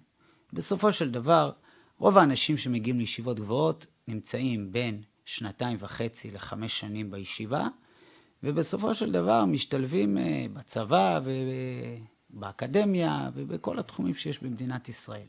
בסופו 0.53 0.91
של 0.91 1.11
דבר, 1.11 1.51
רוב 1.99 2.17
האנשים 2.17 2.57
שמגיעים 2.57 2.99
לישיבות 2.99 3.39
גבוהות 3.39 3.85
נמצאים 4.07 4.71
בין 4.71 5.01
שנתיים 5.25 5.77
וחצי 5.79 6.31
לחמש 6.31 6.79
שנים 6.79 7.11
בישיבה, 7.11 7.67
ובסופו 8.43 8.93
של 8.93 9.11
דבר 9.11 9.45
משתלבים 9.45 10.17
אה, 10.17 10.45
בצבא 10.53 11.19
ובאקדמיה 12.33 13.29
ובכל 13.33 13.79
התחומים 13.79 14.13
שיש 14.13 14.43
במדינת 14.43 14.89
ישראל. 14.89 15.27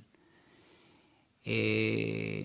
אה, 1.47 2.41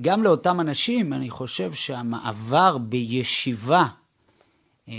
גם 0.00 0.22
לאותם 0.22 0.60
אנשים, 0.60 1.12
אני 1.12 1.30
חושב 1.30 1.72
שהמעבר 1.72 2.78
בישיבה 2.78 3.86
אה, 4.88 4.94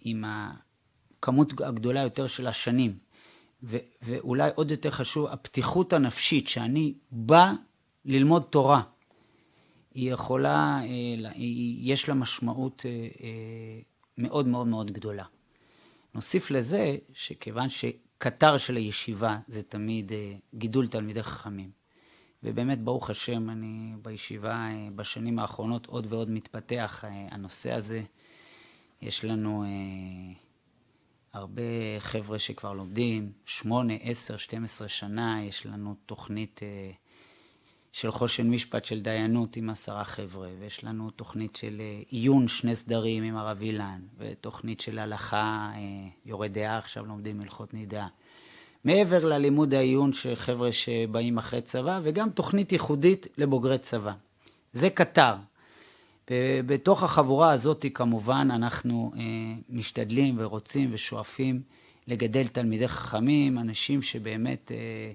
עם 0.00 0.24
הכמות 0.26 1.60
הגדולה 1.60 2.00
יותר 2.00 2.26
של 2.26 2.46
השנים, 2.46 2.98
ו- 3.62 3.76
ואולי 4.02 4.50
עוד 4.54 4.70
יותר 4.70 4.90
חשוב, 4.90 5.26
הפתיחות 5.26 5.92
הנפשית, 5.92 6.48
שאני 6.48 6.94
בא 7.10 7.52
ללמוד 8.04 8.42
תורה, 8.50 8.82
היא 9.94 10.12
יכולה, 10.12 10.80
אה, 10.84 11.32
יש 11.78 12.08
לה 12.08 12.14
משמעות 12.14 12.82
אה, 12.86 12.90
אה, 12.90 13.80
מאוד 14.18 14.48
מאוד 14.48 14.66
מאוד 14.66 14.90
גדולה. 14.90 15.24
נוסיף 16.14 16.50
לזה 16.50 16.96
שכיוון 17.12 17.68
שקטר 17.68 18.58
של 18.58 18.76
הישיבה 18.76 19.38
זה 19.48 19.62
תמיד 19.62 20.12
גידול 20.54 20.88
תלמידי 20.88 21.22
חכמים. 21.22 21.70
ובאמת, 22.42 22.80
ברוך 22.84 23.10
השם, 23.10 23.50
אני 23.50 23.92
בישיבה 24.02 24.68
בשנים 24.94 25.38
האחרונות 25.38 25.86
עוד 25.86 26.06
ועוד 26.12 26.30
מתפתח 26.30 27.04
הנושא 27.30 27.72
הזה. 27.72 28.02
יש 29.02 29.24
לנו 29.24 29.64
הרבה 31.32 31.62
חבר'ה 31.98 32.38
שכבר 32.38 32.72
לומדים, 32.72 33.32
שמונה, 33.46 33.94
עשר, 34.02 34.36
שתים 34.36 34.64
עשרה 34.64 34.88
שנה, 34.88 35.44
יש 35.44 35.66
לנו 35.66 35.94
תוכנית 36.06 36.60
אה, 36.62 36.90
של 37.92 38.10
חושן 38.10 38.50
משפט 38.50 38.84
של 38.84 39.00
דיינות 39.00 39.56
עם 39.56 39.70
עשרה 39.70 40.04
חבר'ה, 40.04 40.48
ויש 40.60 40.84
לנו 40.84 41.10
תוכנית 41.10 41.56
של 41.56 41.80
אה, 41.80 42.02
עיון 42.08 42.48
שני 42.48 42.74
סדרים 42.74 43.22
עם 43.22 43.36
הרב 43.36 43.60
אילן, 43.60 44.00
ותוכנית 44.18 44.80
של 44.80 44.98
הלכה, 44.98 45.70
אה, 45.74 45.80
יורה 46.26 46.48
דעה, 46.48 46.78
עכשיו 46.78 47.06
לומדים 47.06 47.40
הלכות 47.40 47.74
נידה. 47.74 48.06
מעבר 48.84 49.24
ללימוד 49.24 49.74
העיון 49.74 50.12
של 50.12 50.34
חבר'ה 50.34 50.72
שבאים 50.72 51.38
אחרי 51.38 51.62
צבא, 51.62 52.00
וגם 52.02 52.30
תוכנית 52.30 52.72
ייחודית 52.72 53.26
לבוגרי 53.38 53.78
צבא. 53.78 54.12
זה 54.72 54.90
קטר. 54.90 55.34
ובתוך 56.30 57.02
החבורה 57.02 57.52
הזאת 57.52 57.86
כמובן 57.94 58.48
אנחנו 58.50 59.12
אה, 59.16 59.22
משתדלים 59.68 60.34
ורוצים 60.38 60.90
ושואפים 60.92 61.62
לגדל 62.06 62.46
תלמידי 62.46 62.88
חכמים, 62.88 63.58
אנשים 63.58 64.02
שבאמת 64.02 64.72
אה, 64.72 65.12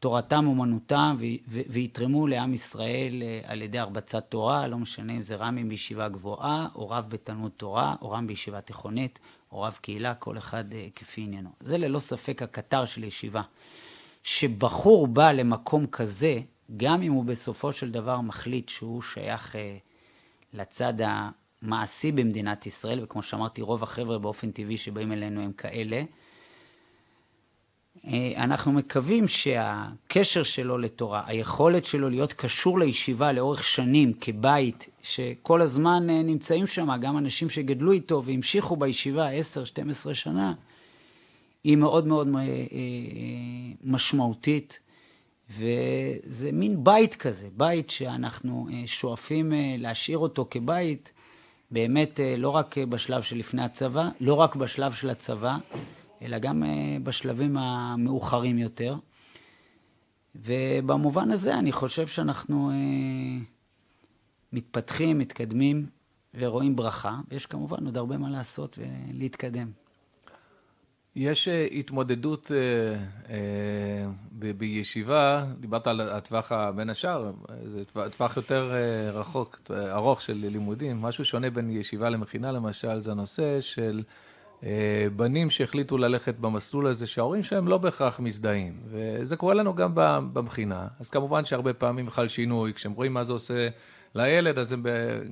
תורתם 0.00 0.46
אומנותם 0.46 1.16
ויתרמו 1.48 2.26
לעם 2.26 2.54
ישראל 2.54 3.22
אה, 3.22 3.40
על 3.44 3.62
ידי 3.62 3.78
הרבצת 3.78 4.24
תורה, 4.28 4.66
לא 4.66 4.78
משנה 4.78 5.12
אם 5.12 5.22
זה 5.22 5.36
רמי 5.36 5.64
בישיבה 5.64 6.08
גבוהה, 6.08 6.68
או 6.74 6.90
רב 6.90 7.04
בתלמוד 7.08 7.50
תורה, 7.56 7.94
או 8.02 8.10
רם 8.10 8.26
בישיבה 8.26 8.60
תיכונית, 8.60 9.18
או 9.52 9.62
רב 9.62 9.78
קהילה, 9.80 10.14
כל 10.14 10.38
אחד 10.38 10.64
כפי 10.94 11.20
עניינו. 11.20 11.50
זה 11.60 11.78
ללא 11.78 11.98
ספק 11.98 12.42
הקטר 12.42 12.84
של 12.84 13.04
ישיבה. 13.04 13.42
שבחור 14.22 15.06
בא 15.06 15.32
למקום 15.32 15.86
כזה, 15.86 16.40
גם 16.76 17.02
אם 17.02 17.12
הוא 17.12 17.24
בסופו 17.24 17.72
של 17.72 17.90
דבר 17.90 18.20
מחליט 18.20 18.68
שהוא 18.68 19.02
שייך 19.02 19.56
לצד 20.54 20.94
המעשי 21.62 22.12
במדינת 22.12 22.66
ישראל, 22.66 23.00
וכמו 23.02 23.22
שאמרתי, 23.22 23.62
רוב 23.62 23.82
החבר'ה 23.82 24.18
באופן 24.18 24.50
טבעי 24.50 24.76
שבאים 24.76 25.12
אלינו 25.12 25.40
הם 25.40 25.52
כאלה. 25.52 26.02
אה, 28.06 28.32
אנחנו 28.36 28.72
מקווים 28.72 29.28
שהקשר 29.28 30.42
שלו 30.42 30.78
לתורה, 30.78 31.22
היכולת 31.26 31.84
שלו 31.84 32.10
להיות 32.10 32.32
קשור 32.32 32.78
לישיבה 32.78 33.32
לאורך 33.32 33.62
שנים 33.62 34.12
כבית, 34.20 34.88
שכל 35.02 35.62
הזמן 35.62 36.10
אה, 36.10 36.22
נמצאים 36.22 36.66
שם, 36.66 36.88
גם 37.00 37.18
אנשים 37.18 37.50
שגדלו 37.50 37.92
איתו 37.92 38.22
והמשיכו 38.24 38.76
בישיבה 38.76 39.28
10-12 40.10 40.14
שנה, 40.14 40.54
היא 41.64 41.76
מאוד 41.76 42.06
מאוד 42.06 42.28
אה, 42.36 42.42
משמעותית. 43.84 44.80
וזה 45.50 46.52
מין 46.52 46.84
בית 46.84 47.14
כזה, 47.14 47.48
בית 47.56 47.90
שאנחנו 47.90 48.68
אה, 48.72 48.82
שואפים 48.86 49.52
אה, 49.52 49.74
להשאיר 49.78 50.18
אותו 50.18 50.46
כבית, 50.50 51.12
באמת 51.70 52.20
אה, 52.20 52.36
לא 52.38 52.48
רק 52.48 52.78
בשלב 52.78 53.22
שלפני 53.22 53.62
הצבא, 53.62 54.08
לא 54.20 54.34
רק 54.34 54.56
בשלב 54.56 54.92
של 54.92 55.10
הצבא, 55.10 55.56
אלא 56.22 56.38
גם 56.38 56.62
בשלבים 57.02 57.56
המאוחרים 57.56 58.58
יותר. 58.58 58.96
ובמובן 60.34 61.30
הזה 61.30 61.58
אני 61.58 61.72
חושב 61.72 62.06
שאנחנו 62.06 62.70
מתפתחים, 64.52 65.18
מתקדמים 65.18 65.86
ורואים 66.34 66.76
ברכה, 66.76 67.20
ויש 67.30 67.46
כמובן 67.46 67.84
עוד 67.84 67.96
הרבה 67.96 68.18
מה 68.18 68.30
לעשות 68.30 68.78
ולהתקדם. 68.78 69.79
יש 71.16 71.48
אה, 71.48 71.66
התמודדות 71.72 72.52
אה, 72.54 72.56
אה, 73.34 74.10
בישיבה, 74.32 75.44
דיברת 75.60 75.86
על 75.86 76.00
הטווח 76.00 76.52
בין 76.52 76.90
השאר, 76.90 77.32
זה 77.64 77.84
טווח 78.10 78.36
יותר 78.36 78.72
רחוק, 79.12 79.60
ארוך 79.70 80.22
של 80.22 80.34
לימודים. 80.34 81.02
משהו 81.02 81.24
שונה 81.24 81.50
בין 81.50 81.70
ישיבה 81.70 82.08
למכינה 82.10 82.52
למשל, 82.52 83.00
זה 83.00 83.10
הנושא 83.10 83.60
של 83.60 84.02
בנים 85.16 85.50
שהחליטו 85.50 85.98
ללכת 85.98 86.34
במסלול 86.34 86.86
הזה, 86.86 87.06
שההורים 87.06 87.42
שלהם 87.42 87.68
לא 87.68 87.78
בהכרח 87.78 88.20
מזדהים. 88.20 88.80
וזה 88.86 89.36
קורה 89.36 89.54
לנו 89.54 89.74
גם 89.74 89.92
במכינה. 90.32 90.86
אז 91.00 91.10
כמובן 91.10 91.44
שהרבה 91.44 91.72
פעמים 91.72 92.10
חל 92.10 92.28
שינוי, 92.28 92.74
כשהם 92.74 92.92
רואים 92.92 93.14
מה 93.14 93.24
זה 93.24 93.32
עושה 93.32 93.68
לילד, 94.14 94.58
אז 94.58 94.72
הם, 94.72 94.82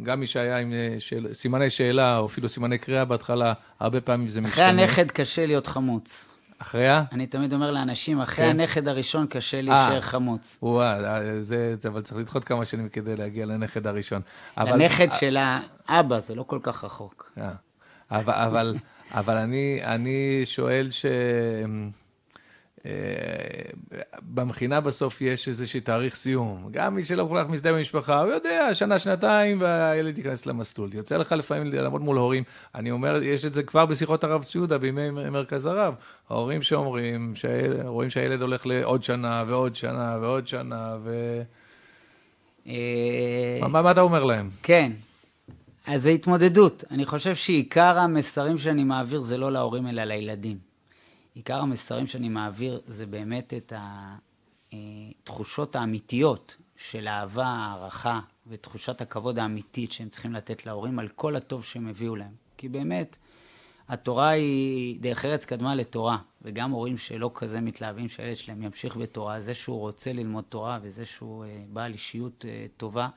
גם 0.03 0.21
מי 0.21 0.27
שהיה 0.27 0.59
עם 0.59 0.73
אה, 0.73 0.97
של, 0.99 1.27
סימני 1.33 1.71
שאלה, 1.71 2.19
או 2.19 2.27
אפילו 2.27 2.49
סימני 2.49 2.79
קריאה 2.79 3.05
בהתחלה, 3.05 3.53
הרבה 3.81 4.01
פעמים 4.01 4.29
זה 4.29 4.41
משתנה. 4.41 4.53
אחרי 4.71 4.83
הנכד 4.83 5.11
קשה 5.11 5.47
להיות 5.47 5.67
חמוץ. 5.67 6.35
אחרי 6.59 6.89
ה? 6.89 7.05
אני 7.13 7.27
תמיד 7.27 7.53
אומר 7.53 7.71
לאנשים, 7.71 8.21
אחרי 8.21 8.45
כן. 8.45 8.51
הנכד 8.51 8.89
הראשון 8.89 9.27
קשה 9.27 9.61
להישאר 9.61 9.95
אה, 9.95 10.01
חמוץ. 10.01 10.59
וואה, 10.63 11.21
זה, 11.41 11.77
זה, 11.81 11.89
אבל 11.89 12.03
צריך 12.03 12.21
לדחות 12.21 12.45
כמה 12.45 12.65
שנים 12.65 12.89
כדי 12.89 13.17
להגיע 13.17 13.47
לנכד 13.47 13.87
הראשון. 13.87 14.23
לנכד 14.59 15.09
אבל... 15.09 15.19
של 15.19 15.37
האבא, 15.89 16.21
זה 16.21 16.35
לא 16.35 16.43
כל 16.43 16.59
כך 16.63 16.85
רחוק. 16.85 17.33
אבל, 18.11 18.35
אבל, 18.35 18.77
אבל 19.11 19.37
אני, 19.37 19.81
אני 19.85 20.41
שואל 20.45 20.91
ש... 20.91 21.07
במכינה 24.23 24.81
בסוף 24.81 25.21
יש 25.21 25.49
איזשהו 25.49 25.81
תאריך 25.81 26.15
סיום. 26.15 26.69
גם 26.71 26.95
מי 26.95 27.03
שלא 27.03 27.27
כל 27.31 27.39
כך 27.43 27.51
מזדהה 27.51 27.73
במשפחה, 27.73 28.21
הוא 28.23 28.33
יודע, 28.33 28.75
שנה, 28.75 28.99
שנתיים, 28.99 29.61
והילד 29.61 30.19
ייכנס 30.19 30.47
למסלול. 30.47 30.95
יוצא 30.95 31.17
לך 31.17 31.33
לפעמים 31.33 31.73
לעמוד 31.73 32.01
מול 32.01 32.17
הורים. 32.17 32.45
אני 32.75 32.91
אומר, 32.91 33.23
יש 33.23 33.45
את 33.45 33.53
זה 33.53 33.63
כבר 33.63 33.87
בשיחות 33.87 34.25
הרב 34.25 34.45
צ'ודה 34.45 34.79
בימי 34.79 35.11
מרכז 35.11 35.67
הרב. 35.67 35.95
ההורים 36.31 36.63
שאומרים, 36.63 37.33
רואים 37.85 38.11
שהילד 38.11 38.43
הולך 38.43 38.67
לעוד 38.67 39.03
שנה 39.03 39.45
ועוד 39.47 39.75
שנה 39.75 40.17
ועוד 40.21 40.47
שנה, 40.47 40.97
ו... 41.03 41.43
אה, 42.67 43.59
מה, 43.61 43.83
מה 43.83 43.91
אתה 43.91 44.01
אומר 44.01 44.25
להם? 44.25 44.51
כן. 44.63 44.93
אז 45.87 46.03
זה 46.03 46.11
התמודדות. 46.11 46.85
אני 46.91 47.05
חושב 47.05 47.35
שעיקר 47.35 47.99
המסרים 47.99 48.59
שאני 48.59 48.85
מעביר 48.85 49.21
זה 49.21 49.39
לא 49.39 49.53
להורים 49.53 49.87
אלא 49.87 50.05
לילדים. 50.05 50.68
עיקר 51.39 51.61
המסרים 51.61 52.07
שאני 52.07 52.29
מעביר 52.29 52.81
זה 52.87 53.07
באמת 53.07 53.55
את 53.55 53.73
התחושות 54.73 55.77
האמיתיות 55.77 56.57
של 56.77 57.09
אהבה, 57.09 57.47
הערכה 57.47 58.21
ותחושת 58.47 59.01
הכבוד 59.01 59.39
האמיתית 59.39 59.93
שהם 59.93 60.09
צריכים 60.09 60.33
לתת 60.33 60.67
להורים 60.67 60.99
על 60.99 61.09
כל 61.09 61.37
הטוב 61.37 61.65
שהם 61.65 61.89
הביאו 61.89 62.17
להם. 62.17 62.33
כי 62.57 62.69
באמת, 62.69 63.17
התורה 63.89 64.29
היא, 64.29 65.01
דרך 65.01 65.25
ארץ 65.25 65.45
קדמה 65.45 65.75
לתורה, 65.75 66.19
וגם 66.43 66.71
הורים 66.71 66.99
שלא 66.99 67.31
כזה 67.35 67.61
מתלהבים 67.61 68.09
שהילד 68.09 68.37
שלהם 68.37 68.63
ימשיך 68.63 68.97
בתורה, 68.97 69.41
זה 69.41 69.55
שהוא 69.55 69.79
רוצה 69.79 70.13
ללמוד 70.13 70.45
תורה 70.49 70.79
וזה 70.83 71.05
שהוא 71.05 71.45
אה, 71.45 71.65
בעל 71.69 71.93
אישיות 71.93 72.45
אה, 72.49 72.67
טובה, 72.77 73.09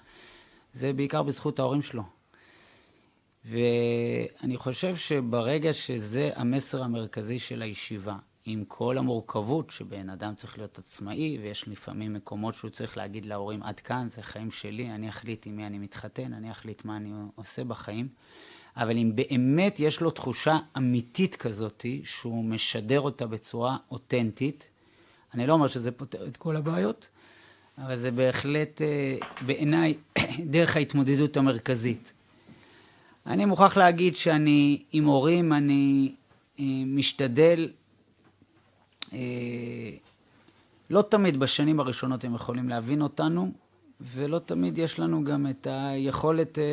זה 0.74 0.94
בעיקר 0.94 1.24
בזכות 1.24 1.60
ההורים 1.60 1.82
שלו. 1.82 2.04
ואני 3.46 4.58
חושב 4.58 4.96
שברגע 4.96 5.74
שזה 5.74 6.30
המסר 6.36 6.84
המרכזי 6.84 7.40
של 7.40 7.62
הישיבה, 7.62 8.16
עם 8.46 8.64
כל 8.68 8.98
המורכבות 8.98 9.70
שבן 9.70 10.10
אדם 10.10 10.36
צריך 10.36 10.58
להיות 10.58 10.80
עצמאי, 10.80 11.38
ויש 11.42 11.68
לפעמים 11.68 12.14
מקומות 12.14 12.54
שהוא 12.54 12.72
צריך 12.72 12.98
להגיד 12.98 13.26
להורים, 13.26 13.64
עד 13.64 13.80
כאן, 13.80 14.08
זה 14.10 14.22
חיים 14.22 14.52
שלי, 14.52 14.92
אני 14.92 15.10
אחליט 15.10 15.46
עם 15.46 15.56
מי 15.56 15.66
אני 15.66 15.78
מתחתן, 15.78 16.34
אני 16.34 16.52
אחליט 16.52 16.86
מה 16.86 16.98
אני 16.98 17.12
עושה 17.36 17.64
בחיים. 17.64 18.08
אבל 18.78 18.98
אם 18.98 19.12
באמת 19.16 19.80
יש 19.80 20.02
לו 20.02 20.12
תחושה 20.12 20.60
אמיתית 20.78 21.36
כזאת, 21.36 21.86
שהוא 22.04 22.46
משדר 22.46 23.02
אותה 23.02 23.28
בצורה 23.28 23.78
אותנטית, 23.92 24.68
אני 25.34 25.48
לא 25.48 25.54
אומר 25.54 25.68
שזה 25.68 25.92
פותר 25.92 26.28
את 26.28 26.38
כל 26.38 26.56
הבעיות, 26.56 27.10
אבל 27.78 27.96
זה 27.96 28.12
בהחלט 28.12 28.82
אה, 28.82 29.18
בעיניי 29.46 29.94
דרך 30.54 30.76
ההתמודדות 30.76 31.38
המרכזית. 31.38 32.14
אני 33.26 33.46
מוכרח 33.46 33.78
להגיד 33.78 34.16
שאני, 34.16 34.84
עם 34.92 35.06
הורים, 35.06 35.54
אני 35.54 36.16
אה, 36.60 36.66
משתדל, 36.86 37.70
אה, 39.14 39.20
לא 40.90 41.02
תמיד 41.02 41.38
בשנים 41.40 41.80
הראשונות 41.80 42.24
הם 42.24 42.36
יכולים 42.36 42.70
להבין 42.70 43.02
אותנו, 43.02 43.52
ולא 44.02 44.40
תמיד 44.40 44.78
יש 44.78 45.00
לנו 45.00 45.24
גם 45.24 45.48
את 45.48 45.68
היכולת 45.70 46.60
אה, 46.60 46.64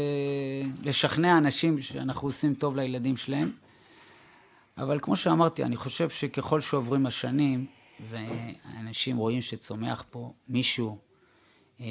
לשכנע 0.83 1.39
אנשים 1.39 1.79
שאנחנו 1.79 2.29
עושים 2.29 2.55
טוב 2.55 2.77
לילדים 2.77 3.17
שלהם. 3.17 3.53
אבל 4.79 4.99
כמו 5.03 5.17
שאמרתי, 5.17 5.65
אני 5.65 5.77
חושב 5.77 6.11
שככל 6.11 6.61
שעוברים 6.61 7.07
השנים, 7.07 7.67
ואנשים 8.11 9.17
רואים 9.17 9.41
שצומח 9.41 10.05
פה 10.11 10.33
מישהו, 10.49 10.99
אה, 11.81 11.87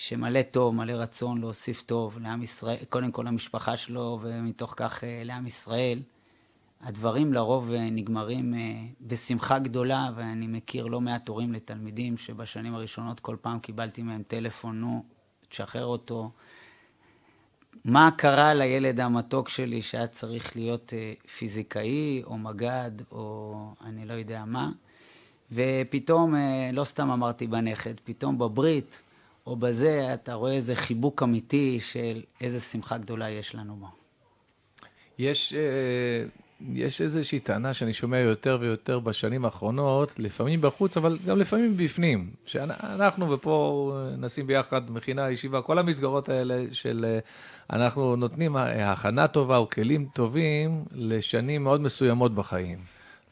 שמלא 0.00 0.42
טוב, 0.42 0.74
מלא 0.74 0.92
רצון 0.92 1.40
להוסיף 1.40 1.82
טוב 1.82 2.18
לעם 2.18 2.42
ישראל, 2.42 2.76
קודם 2.88 3.12
כל 3.12 3.22
למשפחה 3.22 3.76
שלו, 3.76 4.18
ומתוך 4.22 4.74
כך 4.76 5.04
אה, 5.04 5.22
לעם 5.24 5.46
ישראל. 5.46 6.02
הדברים 6.80 7.32
לרוב 7.32 7.72
אה, 7.72 7.90
נגמרים 7.90 8.54
אה, 8.54 8.58
בשמחה 9.00 9.58
גדולה, 9.58 10.10
ואני 10.16 10.46
מכיר 10.46 10.86
לא 10.86 11.00
מעט 11.00 11.28
הורים 11.28 11.52
לתלמידים 11.52 12.16
שבשנים 12.16 12.74
הראשונות 12.74 13.20
כל 13.20 13.36
פעם 13.40 13.58
קיבלתי 13.58 14.02
מהם 14.02 14.22
טלפון, 14.22 14.80
נו, 14.80 15.04
תשחרר 15.48 15.84
אותו. 15.84 16.30
מה 17.84 18.10
קרה 18.16 18.54
לילד 18.54 19.00
המתוק 19.00 19.48
שלי 19.48 19.82
שהיה 19.82 20.06
צריך 20.06 20.56
להיות 20.56 20.92
פיזיקאי, 21.38 22.22
או 22.24 22.38
מג"ד, 22.38 22.90
או 23.12 23.54
אני 23.84 24.06
לא 24.06 24.12
יודע 24.12 24.44
מה, 24.44 24.70
ופתאום, 25.52 26.34
לא 26.72 26.84
סתם 26.84 27.10
אמרתי 27.10 27.46
בנכד, 27.46 27.94
פתאום 28.04 28.38
בברית, 28.38 29.02
או 29.50 29.56
בזה 29.56 30.14
אתה 30.14 30.34
רואה 30.34 30.52
איזה 30.52 30.74
חיבוק 30.74 31.22
אמיתי 31.22 31.80
של 31.80 32.22
איזה 32.40 32.60
שמחה 32.60 32.98
גדולה 32.98 33.30
יש 33.30 33.54
לנו 33.54 33.76
בו. 33.76 33.86
יש, 35.18 35.54
אה, 35.54 36.24
יש 36.74 37.00
איזושהי 37.00 37.40
טענה 37.40 37.74
שאני 37.74 37.92
שומע 37.92 38.18
יותר 38.18 38.58
ויותר 38.60 38.98
בשנים 38.98 39.44
האחרונות, 39.44 40.18
לפעמים 40.18 40.60
בחוץ, 40.60 40.96
אבל 40.96 41.18
גם 41.26 41.38
לפעמים 41.38 41.76
בפנים. 41.76 42.30
שאנחנו, 42.44 43.30
ופה 43.30 43.92
נשים 44.18 44.46
ביחד 44.46 44.90
מכינה, 44.90 45.30
ישיבה, 45.30 45.62
כל 45.62 45.78
המסגרות 45.78 46.28
האלה 46.28 46.64
של 46.72 47.04
אה, 47.08 47.18
אנחנו 47.76 48.16
נותנים 48.16 48.56
הכנה 48.56 49.28
טובה 49.28 49.56
או 49.56 49.68
כלים 49.70 50.08
טובים 50.12 50.84
לשנים 50.92 51.64
מאוד 51.64 51.80
מסוימות 51.80 52.34
בחיים. 52.34 52.78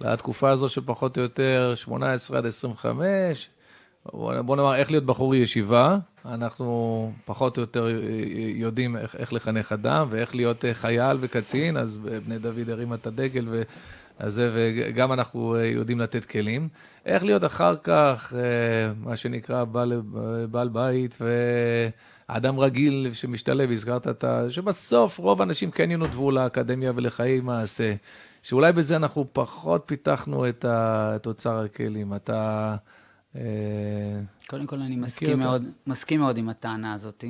לתקופה 0.00 0.50
הזו 0.50 0.68
של 0.68 0.80
פחות 0.86 1.18
או 1.18 1.22
יותר 1.22 1.72
18 1.74 2.38
עד 2.38 2.46
25, 2.46 3.50
בוא 4.12 4.56
נאמר, 4.56 4.74
איך 4.74 4.90
להיות 4.90 5.04
בחור 5.04 5.34
ישיבה, 5.34 5.98
אנחנו 6.24 7.12
פחות 7.24 7.56
או 7.56 7.60
יותר 7.60 7.88
יודעים 8.54 8.96
איך, 8.96 9.16
איך 9.16 9.32
לחנך 9.32 9.72
אדם 9.72 10.06
ואיך 10.10 10.34
להיות 10.34 10.64
חייל 10.72 11.16
וקצין, 11.20 11.76
אז 11.76 11.98
בני 12.26 12.38
דוד 12.38 12.70
הרימה 12.70 12.94
את 12.94 13.06
הדגל 13.06 13.48
וזה, 13.50 14.50
וגם 14.54 15.12
אנחנו 15.12 15.56
יודעים 15.56 16.00
לתת 16.00 16.24
כלים. 16.24 16.68
איך 17.06 17.24
להיות 17.24 17.44
אחר 17.44 17.76
כך, 17.76 18.32
מה 18.96 19.16
שנקרא, 19.16 19.64
בעל, 19.64 20.02
בעל 20.50 20.68
בית 20.68 21.18
ואדם 22.28 22.58
רגיל 22.58 23.10
שמשתלב, 23.12 23.70
הזכרת 23.70 24.08
את 24.08 24.24
ה... 24.24 24.50
שבסוף 24.50 25.18
רוב 25.18 25.40
האנשים 25.40 25.70
כן 25.70 25.90
ינותבו 25.90 26.30
לאקדמיה 26.30 26.92
ולחיי 26.94 27.40
מעשה, 27.40 27.94
שאולי 28.42 28.72
בזה 28.72 28.96
אנחנו 28.96 29.26
פחות 29.32 29.82
פיתחנו 29.86 30.48
את 30.48 31.26
אוצר 31.26 31.58
הכלים. 31.58 32.14
אתה... 32.14 32.76
אה, 33.36 34.20
קודם 34.46 34.66
כל, 34.66 34.80
אני 34.80 34.96
מסכים 34.96 35.38
מאוד, 35.38 35.64
מסכים 35.86 36.20
מאוד 36.20 36.38
עם 36.38 36.48
הטענה 36.48 36.94
הזאת. 36.94 37.24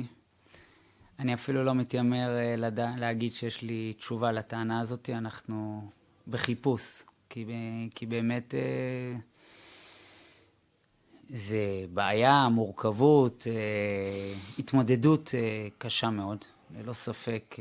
אני 1.19 1.33
אפילו 1.33 1.63
לא 1.63 1.75
מתיימר 1.75 2.37
אה, 2.37 2.55
לדע, 2.55 2.91
להגיד 2.97 3.31
שיש 3.31 3.61
לי 3.61 3.93
תשובה 3.97 4.31
לטענה 4.31 4.79
הזאת, 4.79 5.09
אנחנו 5.09 5.89
בחיפוש. 6.27 7.03
כי, 7.29 7.45
כי 7.95 8.05
באמת 8.05 8.55
אה, 8.55 9.19
זה 11.29 11.85
בעיה, 11.93 12.49
מורכבות, 12.49 13.47
התמודדות 14.59 15.33
קשה 15.77 16.09
מאוד, 16.09 16.45
ללא 16.77 16.93
ספק. 16.93 17.55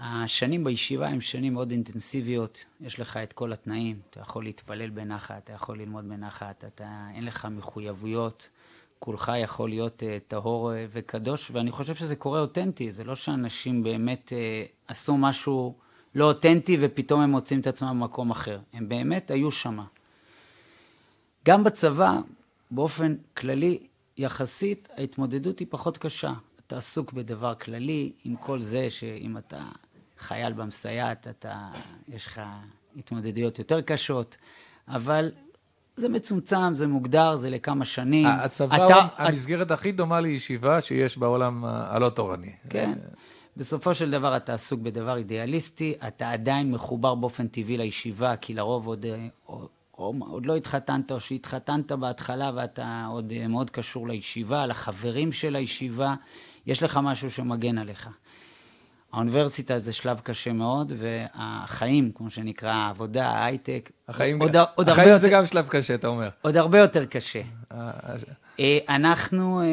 השנים 0.00 0.64
בישיבה 0.64 1.08
הן 1.08 1.20
שנים 1.20 1.52
מאוד 1.52 1.70
אינטנסיביות, 1.70 2.64
יש 2.80 3.00
לך 3.00 3.16
את 3.16 3.32
כל 3.32 3.52
התנאים, 3.52 4.00
אתה 4.10 4.20
יכול 4.20 4.44
להתפלל 4.44 4.90
בנחת, 4.90 5.44
אתה 5.44 5.52
יכול 5.52 5.78
ללמוד 5.78 6.08
בנחת, 6.08 6.64
אתה, 6.64 7.08
אין 7.14 7.24
לך 7.24 7.48
מחויבויות, 7.50 8.48
כולך 8.98 9.32
יכול 9.42 9.68
להיות 9.68 10.02
uh, 10.02 10.28
טהור 10.28 10.70
uh, 10.70 10.74
וקדוש, 10.92 11.50
ואני 11.50 11.70
חושב 11.70 11.94
שזה 11.94 12.16
קורה 12.16 12.40
אותנטי, 12.40 12.92
זה 12.92 13.04
לא 13.04 13.14
שאנשים 13.14 13.82
באמת 13.82 14.32
uh, 14.32 14.72
עשו 14.88 15.16
משהו 15.16 15.74
לא 16.14 16.24
אותנטי 16.24 16.76
ופתאום 16.80 17.20
הם 17.20 17.30
מוצאים 17.30 17.60
את 17.60 17.66
עצמם 17.66 18.00
במקום 18.00 18.30
אחר, 18.30 18.58
הם 18.72 18.88
באמת 18.88 19.30
היו 19.30 19.50
שמה. 19.50 19.84
גם 21.46 21.64
בצבא, 21.64 22.18
באופן 22.70 23.14
כללי, 23.36 23.78
יחסית, 24.16 24.88
ההתמודדות 24.96 25.58
היא 25.58 25.66
פחות 25.70 25.98
קשה. 25.98 26.32
אתה 26.66 26.76
עסוק 26.76 27.12
בדבר 27.12 27.54
כללי, 27.54 28.12
עם 28.24 28.36
כל 28.36 28.60
זה 28.60 28.90
שאם 28.90 29.38
אתה 29.38 29.64
חייל 30.20 30.52
במסייעת, 30.52 31.26
אתה, 31.28 31.68
יש 32.08 32.26
לך 32.26 32.40
התמודדויות 32.96 33.58
יותר 33.58 33.80
קשות, 33.80 34.36
אבל 34.88 35.30
זה 35.96 36.08
מצומצם, 36.08 36.74
זה 36.74 36.86
מוגדר, 36.86 37.36
זה 37.36 37.50
לכמה 37.50 37.84
שנים. 37.84 38.26
הצבא 38.26 38.76
אתה, 38.76 38.84
הוא 38.84 39.02
המסגרת 39.16 39.66
את... 39.66 39.70
הכי 39.70 39.92
דומה 39.92 40.20
לישיבה 40.20 40.80
שיש 40.80 41.18
בעולם 41.18 41.64
הלא 41.64 42.08
תורני. 42.08 42.52
כן. 42.70 42.92
בסופו 43.56 43.94
של 43.94 44.10
דבר 44.10 44.36
אתה 44.36 44.54
עסוק 44.54 44.80
בדבר 44.80 45.16
אידיאליסטי, 45.16 45.94
אתה 46.08 46.30
עדיין 46.30 46.72
מחובר 46.72 47.14
באופן 47.14 47.48
טבעי 47.48 47.76
לישיבה, 47.76 48.36
כי 48.36 48.54
לרוב 48.54 48.86
עוד, 48.86 49.06
עוד, 49.44 49.68
עוד, 49.90 50.14
עוד 50.20 50.46
לא 50.46 50.56
התחתנת, 50.56 51.12
או 51.12 51.20
שהתחתנת 51.20 51.92
בהתחלה 51.92 52.50
ואתה 52.54 53.06
עוד 53.10 53.32
מאוד 53.48 53.70
קשור 53.70 54.08
לישיבה, 54.08 54.66
לחברים 54.66 55.32
של 55.32 55.56
הישיבה, 55.56 56.14
יש 56.66 56.82
לך 56.82 57.00
משהו 57.02 57.30
שמגן 57.30 57.78
עליך. 57.78 58.08
האוניברסיטה 59.12 59.78
זה 59.78 59.92
שלב 59.92 60.20
קשה 60.20 60.52
מאוד, 60.52 60.92
והחיים, 60.96 62.12
כמו 62.14 62.30
שנקרא, 62.30 62.72
העבודה, 62.72 63.28
ההייטק, 63.28 63.90
החיים, 64.08 64.42
עוד, 64.42 64.56
עוד 64.74 64.88
החיים 64.88 65.16
זה 65.16 65.26
יותר, 65.26 65.36
גם 65.36 65.46
שלב 65.46 65.68
קשה, 65.68 65.94
אתה 65.94 66.06
אומר. 66.06 66.28
עוד 66.42 66.56
הרבה 66.56 66.78
יותר 66.78 67.04
קשה. 67.04 67.42
אה, 67.72 67.90
אה, 68.60 68.78
אנחנו, 68.88 69.60
אה, 69.60 69.66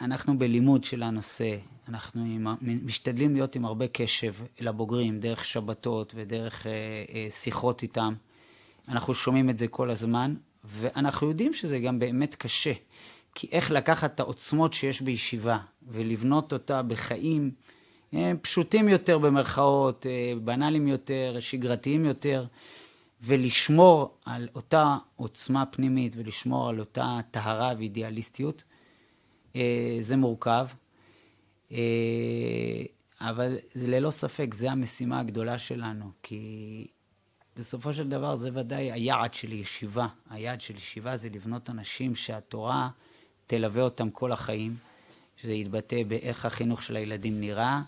אנחנו 0.00 0.38
בלימוד 0.38 0.84
של 0.84 1.02
הנושא, 1.02 1.56
אנחנו 1.88 2.24
משתדלים 2.62 3.34
להיות 3.34 3.56
עם 3.56 3.64
הרבה 3.64 3.86
קשב 3.88 4.32
לבוגרים, 4.60 5.20
דרך 5.20 5.44
שבתות 5.44 6.12
ודרך 6.16 6.66
שיחות 7.30 7.82
איתם. 7.82 8.14
אנחנו 8.88 9.14
שומעים 9.14 9.50
את 9.50 9.58
זה 9.58 9.68
כל 9.68 9.90
הזמן, 9.90 10.34
ואנחנו 10.64 11.28
יודעים 11.28 11.52
שזה 11.52 11.78
גם 11.78 11.98
באמת 11.98 12.34
קשה. 12.34 12.72
כי 13.34 13.48
איך 13.52 13.70
לקחת 13.70 14.14
את 14.14 14.20
העוצמות 14.20 14.72
שיש 14.72 15.02
בישיבה 15.02 15.58
ולבנות 15.88 16.52
אותה 16.52 16.82
בחיים 16.82 17.50
פשוטים 18.42 18.88
יותר 18.88 19.18
במרכאות, 19.18 20.06
אה, 20.06 20.32
בנאליים 20.44 20.88
יותר, 20.88 21.36
שגרתיים 21.40 22.04
יותר, 22.04 22.46
ולשמור 23.22 24.14
על 24.24 24.48
אותה 24.54 24.96
עוצמה 25.16 25.66
פנימית 25.66 26.14
ולשמור 26.16 26.68
על 26.68 26.80
אותה 26.80 27.18
טהרה 27.30 27.70
ואידיאליסטיות, 27.78 28.62
אה, 29.56 29.96
זה 30.00 30.16
מורכב. 30.16 30.66
אה, 31.72 31.78
אבל 33.20 33.56
זה 33.74 33.86
ללא 33.86 34.10
ספק, 34.10 34.54
זו 34.54 34.68
המשימה 34.68 35.20
הגדולה 35.20 35.58
שלנו, 35.58 36.10
כי 36.22 36.86
בסופו 37.56 37.92
של 37.92 38.08
דבר 38.08 38.36
זה 38.36 38.50
ודאי 38.54 38.92
היעד 38.92 39.34
של 39.34 39.52
ישיבה. 39.52 40.06
היעד 40.30 40.60
של 40.60 40.76
ישיבה 40.76 41.16
זה 41.16 41.28
לבנות 41.34 41.70
אנשים 41.70 42.14
שהתורה 42.14 42.88
תלווה 43.46 43.82
אותם 43.82 44.10
כל 44.10 44.32
החיים, 44.32 44.76
שזה 45.36 45.52
יתבטא 45.52 46.02
באיך 46.08 46.44
החינוך 46.44 46.82
של 46.82 46.96
הילדים 46.96 47.40
נראה, 47.40 47.64
אה, 47.64 47.82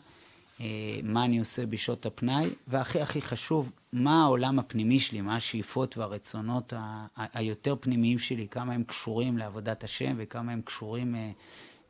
מה 1.03 1.25
אני 1.25 1.38
עושה 1.38 1.66
בשעות 1.66 2.07
הפנאי, 2.07 2.47
והכי 2.69 3.01
הכי 3.01 3.23
חשוב, 3.23 3.73
מה 3.92 4.23
העולם 4.25 4.59
הפנימי 4.59 4.99
שלי, 5.01 5.21
מה 5.21 5.37
השאיפות 5.37 5.99
והרצונות 5.99 6.73
היותר 7.16 7.77
פנימיים 7.81 8.19
שלי, 8.19 8.49
כמה 8.49 8.73
הם 8.73 8.85
קשורים 8.85 9.38
לעבודת 9.38 9.85
השם 9.85 10.14
וכמה 10.16 10.53
הם 10.53 10.62
קשורים 10.62 11.14
אה, 11.14 11.31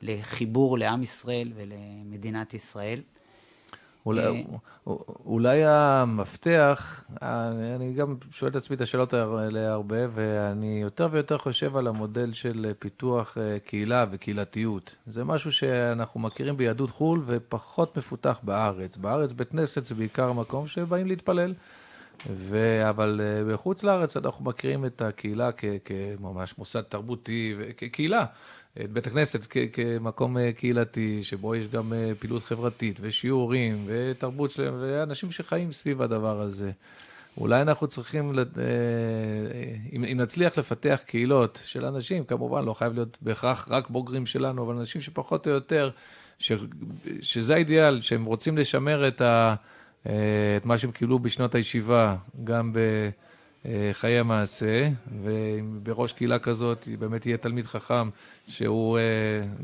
לחיבור 0.03 0.79
לעם 0.79 1.03
ישראל 1.03 1.53
ולמדינת 1.55 2.55
ישראל. 2.55 3.01
אולי, 4.07 4.27
אה, 4.27 4.93
אולי 5.27 5.65
המפתח, 5.65 7.05
אני 7.23 7.93
גם 7.93 8.17
שואל 8.31 8.51
את 8.51 8.57
עצמי 8.57 8.77
את 8.77 8.81
השאלות 8.81 9.15
האלה 9.15 9.73
הרבה, 9.73 9.97
ואני 10.15 10.79
יותר 10.83 11.09
ויותר 11.11 11.39
חושב 11.39 11.77
על 11.77 11.87
המודל 11.87 12.33
של 12.33 12.73
פיתוח 12.79 13.39
אה, 13.39 13.59
קהילה 13.59 14.05
וקהילתיות. 14.11 14.97
זה 15.07 15.25
משהו 15.25 15.53
שאנחנו 15.53 16.21
מכירים 16.21 16.57
ביהדות 16.57 16.91
חו"ל 16.91 17.23
ופחות 17.27 17.97
מפותח 17.97 18.39
בארץ. 18.43 18.97
בארץ 18.97 19.33
בית 19.33 19.51
כנסת 19.51 19.85
זה 19.85 19.95
בעיקר 19.95 20.33
מקום 20.33 20.67
שבאים 20.67 21.07
להתפלל. 21.07 21.55
ו... 22.31 22.81
אבל 22.89 23.21
אה, 23.23 23.53
בחוץ 23.55 23.85
לארץ 23.85 24.17
אנחנו 24.17 24.45
מכירים 24.45 24.85
את 24.85 25.03
הקהילה 25.03 25.51
כממש 25.85 26.59
מוסד 26.59 26.81
תרבותי, 26.81 27.55
כקהילה. 27.77 28.25
את 28.85 28.93
בית 28.93 29.07
הכנסת 29.07 29.47
כ- 29.51 29.57
כמקום 29.73 30.39
אה, 30.39 30.53
קהילתי, 30.53 31.23
שבו 31.23 31.55
יש 31.55 31.69
גם 31.69 31.93
אה, 31.93 32.13
פעילות 32.19 32.43
חברתית 32.43 32.99
ושיעורים 33.01 33.85
ותרבות 33.87 34.51
שלהם, 34.51 34.75
ואנשים 34.81 35.33
שחיים 35.33 35.73
סביב 35.73 36.03
הדבר 36.03 36.41
הזה. 36.41 36.71
אולי 37.39 37.63
אנחנו 37.63 37.87
צריכים, 37.87 38.39
אה, 38.39 38.45
אם, 39.93 40.21
נצליח 40.21 40.59
לפתח 40.59 41.01
קהילות 41.07 41.61
של 41.65 41.85
אנשים, 41.85 42.25
כמובן 42.25 42.65
לא 42.65 42.75
חייב 42.75 42.95
להיות 42.95 43.19
בהכרח 43.21 43.69
רק 43.71 43.91
בוגרים 43.91 44.27
שלנו, 44.27 44.65
אבל 44.65 44.77
אנשים 44.77 45.01
שפחות 45.01 45.47
או 45.47 45.53
יותר, 45.53 45.91
ש, 46.39 46.53
שזה 47.23 47.55
האידיאל, 47.55 48.01
שהם 48.01 48.25
רוצים 48.25 48.59
לשמר 48.59 49.09
את, 49.09 49.21
ה, 49.21 49.55
את 50.03 50.65
מה 50.65 50.79
שהם 50.79 50.91
קיבלו 50.91 51.19
בשנות 51.19 51.55
הישיבה, 51.55 52.17
גם 52.45 52.73
ב... 52.73 52.79
אה, 53.67 53.91
חיי 53.93 54.19
המעשה, 54.19 54.89
ובראש 55.23 56.13
קהילה 56.13 56.39
כזאת 56.39 56.89
באמת 56.99 57.27
יהיה 57.27 57.37
תלמיד 57.37 57.67
חכם, 57.67 58.09
שהוא 58.49 58.99
אה, 58.99 59.03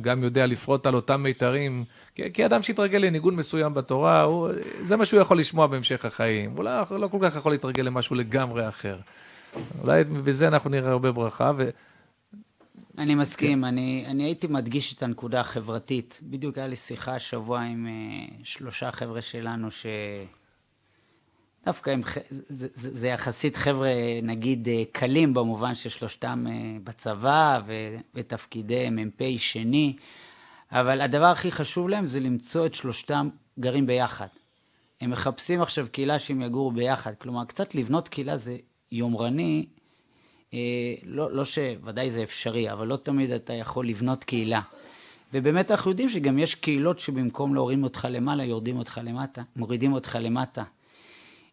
גם 0.01 0.23
יודע 0.25 0.47
לפרוט 0.47 0.87
על 0.87 0.95
אותם 0.95 1.23
מיתרים, 1.23 1.85
כי 2.33 2.47
אדם 2.47 2.63
שהתרגל 2.63 2.99
לניגון 2.99 3.37
מסוים 3.37 3.75
בתורה, 3.75 4.23
הוא, 4.23 4.49
זה 4.83 4.97
מה 4.97 5.07
שהוא 5.07 5.21
יכול 5.21 5.39
לשמוע 5.39 5.67
בהמשך 5.67 6.05
החיים. 6.05 6.51
הוא 6.57 6.65
לא, 6.65 6.71
לא 6.91 7.09
כל 7.09 7.19
כך 7.23 7.37
יכול 7.37 7.53
להתרגל 7.53 7.83
למשהו 7.83 8.17
לגמרי 8.17 8.69
אחר. 8.69 8.99
אולי 9.81 10.05
בזה 10.05 10.49
אנחנו 10.49 10.71
נראה 10.71 10.91
הרבה 10.91 11.13
ברכה. 11.13 11.53
ו... 11.57 11.71
אני 12.99 13.15
מסכים, 13.15 13.59
כן. 13.59 13.65
אני, 13.65 14.05
אני 14.07 14.25
הייתי 14.25 14.47
מדגיש 14.47 14.95
את 14.95 15.03
הנקודה 15.03 15.41
החברתית. 15.41 16.21
בדיוק 16.23 16.59
היה 16.59 16.67
לי 16.67 16.77
שיחה 16.77 17.15
השבוע 17.15 17.61
עם 17.61 17.87
uh, 17.87 18.41
שלושה 18.45 18.91
חבר'ה 18.91 19.23
שלנו 19.23 19.71
ש... 19.71 19.87
דווקא 21.67 21.91
הם, 21.91 22.01
זה, 22.31 22.69
זה, 22.75 22.91
זה 22.99 23.09
יחסית 23.09 23.57
חבר'ה, 23.57 23.91
נגיד, 24.23 24.69
אה, 24.69 24.83
קלים 24.93 25.35
במובן 25.35 25.75
ששלושתם 25.75 26.47
אה, 26.49 26.53
בצבא 26.85 27.61
ותפקידי 28.15 28.91
מ"פ 28.91 29.23
שני, 29.37 29.97
אבל 30.73 31.01
הדבר 31.01 31.27
הכי 31.27 31.53
חשוב 31.53 31.89
להם 31.89 32.07
זה 32.07 32.21
למצוא 32.21 32.67
את 32.67 32.75
שלושתם 32.75 33.29
גרים 33.59 33.87
ביחד. 33.87 34.27
הם 35.01 35.11
מחפשים 35.11 35.63
עכשיו 35.63 35.87
קהילה 35.93 36.19
שהם 36.19 36.43
יגורו 36.43 36.71
ביחד. 36.71 37.13
כלומר, 37.19 37.45
קצת 37.45 37.75
לבנות 37.75 38.09
קהילה 38.09 38.37
זה 38.37 38.57
יומרני, 38.93 39.67
אה, 40.55 40.59
לא, 41.05 41.33
לא 41.33 41.45
שוודאי 41.45 42.11
זה 42.11 42.23
אפשרי, 42.23 42.73
אבל 42.73 42.87
לא 42.87 42.97
תמיד 42.97 43.31
אתה 43.31 43.53
יכול 43.53 43.89
לבנות 43.89 44.25
קהילה. 44.25 44.61
ובאמת 45.35 45.71
אנחנו 45.71 45.91
יודעים 45.91 46.09
שגם 46.09 46.39
יש 46.39 46.55
קהילות 46.55 46.99
שבמקום 46.99 47.55
להורים 47.55 47.83
אותך 47.83 48.09
למעלה, 48.11 48.45
יורדים 48.45 48.79
אותך 48.79 49.01
למטה, 49.05 49.43
מורידים 49.57 49.93
אותך 49.93 50.19
למטה. 50.21 50.63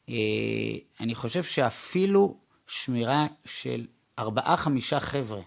אה, 0.09 0.15
אני 0.99 1.15
חושב 1.15 1.43
שאפילו 1.43 2.37
שמירה 2.67 3.27
של 3.45 3.87
ארבעה-חמישה 4.19 4.99
חבר'ה 4.99 5.41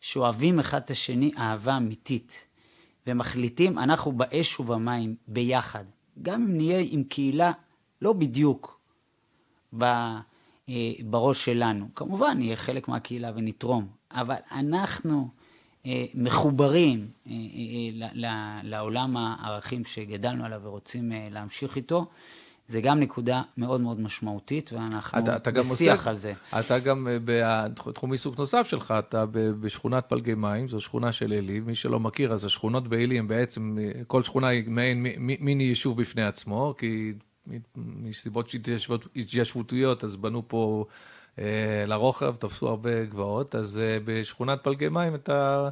שאוהבים 0.00 0.58
אחד 0.58 0.80
את 0.84 0.90
השני 0.90 1.32
אהבה 1.38 1.76
אמיתית, 1.76 2.46
ומחליטים, 3.06 3.78
אנחנו 3.78 4.12
באש 4.12 4.60
ובמים 4.60 5.16
ביחד. 5.28 5.84
גם 6.22 6.42
אם 6.42 6.56
נהיה 6.56 6.78
עם 6.90 7.04
קהילה 7.04 7.52
לא 8.02 8.12
בדיוק 8.12 8.80
אה, 9.82 10.20
בראש 11.04 11.44
שלנו. 11.44 11.88
כמובן, 11.94 12.38
נהיה 12.38 12.56
חלק 12.56 12.88
מהקהילה 12.88 13.32
ונתרום, 13.34 13.86
אבל 14.10 14.36
אנחנו 14.52 15.28
אה, 15.86 16.04
מחוברים 16.14 17.06
לעולם 18.62 19.16
הערכים 19.16 19.84
שגדלנו 19.84 20.44
עליו 20.44 20.60
ורוצים 20.64 21.12
להמשיך 21.30 21.76
איתו. 21.76 22.06
זה 22.72 22.80
גם 22.80 23.00
נקודה 23.00 23.42
מאוד 23.56 23.80
מאוד 23.80 24.00
משמעותית, 24.00 24.72
ואנחנו 24.72 25.18
אתה, 25.18 25.36
אתה 25.36 25.50
בשיח 25.50 25.98
עושה, 25.98 26.10
על 26.10 26.18
זה. 26.18 26.32
אתה 26.58 26.78
גם, 26.78 27.08
אה, 27.08 27.16
בתחום 27.24 28.12
עיסוק 28.12 28.38
נוסף 28.38 28.66
שלך, 28.66 28.94
אתה 28.98 29.24
בשכונת 29.60 30.04
פלגי 30.08 30.34
מים, 30.34 30.68
זו 30.68 30.80
שכונה 30.80 31.12
של 31.12 31.32
עלי, 31.32 31.60
מי 31.60 31.74
שלא 31.74 32.00
מכיר, 32.00 32.32
אז 32.32 32.44
השכונות 32.44 32.88
בעלי 32.88 33.18
הם 33.18 33.28
בעצם, 33.28 33.78
אה, 33.80 34.04
כל 34.06 34.22
שכונה 34.22 34.48
היא 34.48 34.64
מעין 34.68 35.02
מיני 35.18 35.64
יישוב 35.64 36.00
בפני 36.00 36.24
עצמו, 36.24 36.74
כי 36.78 37.12
מסיבות 37.76 38.54
התיישבותיות, 39.16 40.04
אז 40.04 40.16
בנו 40.16 40.42
פה 40.48 40.84
אה, 41.38 41.84
לרוחב, 41.86 42.34
תפסו 42.36 42.68
הרבה 42.68 43.04
גבעות, 43.04 43.54
אז 43.54 43.78
אה, 43.78 43.98
בשכונת 44.04 44.58
פלגי 44.62 44.88
מים 44.88 45.14
אתה, 45.14 45.68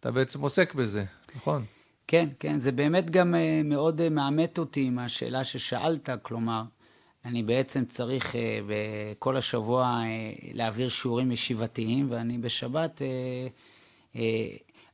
אתה 0.00 0.10
בעצם 0.10 0.40
עוסק 0.40 0.74
בזה, 0.74 1.04
נכון? 1.36 1.64
כן, 2.10 2.28
כן, 2.38 2.58
זה 2.58 2.72
באמת 2.72 3.10
גם 3.10 3.34
אה, 3.34 3.60
מאוד 3.64 4.00
אה, 4.00 4.08
מאמת 4.08 4.58
אותי 4.58 4.80
עם 4.82 4.98
השאלה 4.98 5.44
ששאלת, 5.44 6.08
כלומר, 6.22 6.62
אני 7.24 7.42
בעצם 7.42 7.84
צריך 7.84 8.36
אה, 8.36 8.40
כל 9.18 9.36
השבוע 9.36 10.02
להעביר 10.52 10.88
שיעורים 10.88 11.32
ישיבתיים, 11.32 12.06
ואני 12.10 12.38
בשבת, 12.38 13.02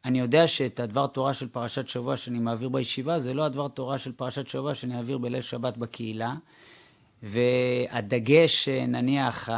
אני 0.04 0.18
יודע 0.18 0.46
שאת 0.46 0.80
הדבר 0.80 1.06
תורה 1.06 1.34
של 1.34 1.48
פרשת 1.48 1.88
שבוע 1.88 2.16
שאני 2.16 2.38
מעביר 2.38 2.68
בישיבה, 2.68 3.18
זה 3.18 3.34
לא 3.34 3.44
הדבר 3.44 3.68
תורה 3.68 3.98
של 3.98 4.12
פרשת 4.12 4.48
שבוע 4.48 4.74
שאני 4.74 4.96
אעביר 4.96 5.18
בליל 5.18 5.40
שבת 5.40 5.76
בקהילה. 5.76 6.34
והדגש, 7.22 8.68
נניח, 8.68 9.48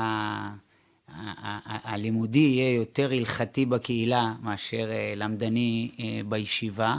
הלימודי 1.65 2.39
יהיה 2.39 2.75
יותר 2.75 3.11
הלכתי 3.13 3.67
בקהילה 3.67 4.35
מאשר 4.43 4.91
למדני 5.17 5.91
בישיבה. 6.29 6.99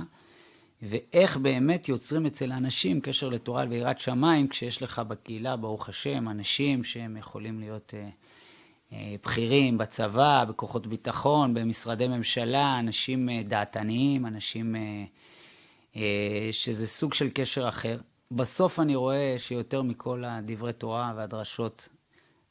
ואיך 0.81 1.37
באמת 1.37 1.89
יוצרים 1.89 2.25
אצל 2.25 2.51
האנשים 2.51 3.01
קשר 3.01 3.29
לתורה 3.29 3.65
ויראת 3.69 3.99
שמיים, 3.99 4.47
כשיש 4.47 4.83
לך 4.83 4.99
בקהילה, 4.99 5.55
ברוך 5.55 5.89
השם, 5.89 6.29
אנשים 6.29 6.83
שהם 6.83 7.17
יכולים 7.17 7.59
להיות 7.59 7.93
אה, 7.97 8.09
אה, 8.93 9.15
בכירים 9.23 9.77
בצבא, 9.77 10.45
בכוחות 10.49 10.87
ביטחון, 10.87 11.53
במשרדי 11.53 12.07
ממשלה, 12.07 12.79
אנשים 12.79 13.29
אה, 13.29 13.41
דעתניים, 13.47 14.25
אנשים 14.25 14.75
אה, 14.75 14.81
אה, 15.95 16.49
שזה 16.51 16.87
סוג 16.87 17.13
של 17.13 17.29
קשר 17.33 17.67
אחר. 17.67 17.99
בסוף 18.31 18.79
אני 18.79 18.95
רואה 18.95 19.35
שיותר 19.37 19.81
מכל 19.81 20.23
הדברי 20.25 20.73
תורה 20.73 21.13
והדרשות, 21.15 21.89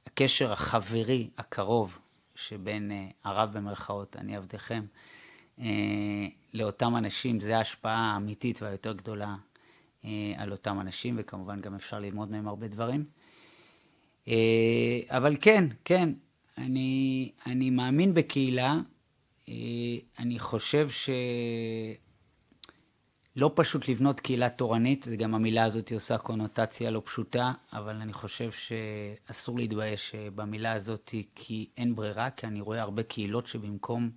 הקשר 0.07 0.53
החברי, 0.53 1.31
הקרוב, 1.39 1.99
שבין 2.35 2.93
אה, 2.93 3.07
הרב 3.25 3.53
במרכאות, 3.53 4.17
אני 4.17 4.37
עבדכם, 4.37 4.85
לאותם 6.55 6.97
אנשים, 6.97 7.41
זה 7.41 7.57
ההשפעה 7.59 8.13
האמיתית 8.13 8.63
והיותר 8.63 8.93
גדולה 8.93 9.37
אה, 10.05 10.33
על 10.37 10.53
אותם 10.53 10.81
אנשים, 10.81 11.15
וכמובן 11.19 11.61
גם 11.61 11.75
אפשר 11.75 11.99
ללמוד 11.99 12.31
מהם 12.31 12.49
הרבה 12.49 12.69
דברים. 12.69 13.05
אבל 15.09 15.37
כן, 15.41 15.65
כן, 15.85 16.13
אני, 16.59 17.33
אני 17.47 17.71
מאמין 17.71 18.15
בקהילה. 18.15 18.81
אני 20.19 20.39
חושב 20.39 20.91
ש... 20.91 21.11
לא 23.39 23.51
פשוט 23.55 23.89
לבנות 23.89 24.21
קהילה 24.21 24.49
תורנית, 24.49 25.07
וגם 25.11 25.35
המילה 25.35 25.65
הזאת 25.65 25.93
עושה 25.93 26.19
קונוטציה 26.19 26.91
לא 26.91 27.03
פשוטה, 27.05 27.53
אבל 27.73 27.97
אני 27.97 28.13
חושב 28.13 28.51
שאסור 28.53 29.59
להתבייש 29.59 30.15
במילה 30.35 30.73
הזאת, 30.73 31.15
כי 31.35 31.69
אין 31.77 31.95
ברירה, 31.95 32.31
כי 32.31 32.47
אני 32.47 32.61
רואה 32.61 32.83
הרבה 32.83 33.03
קהילות 33.03 33.47
שבמקום 33.47 34.11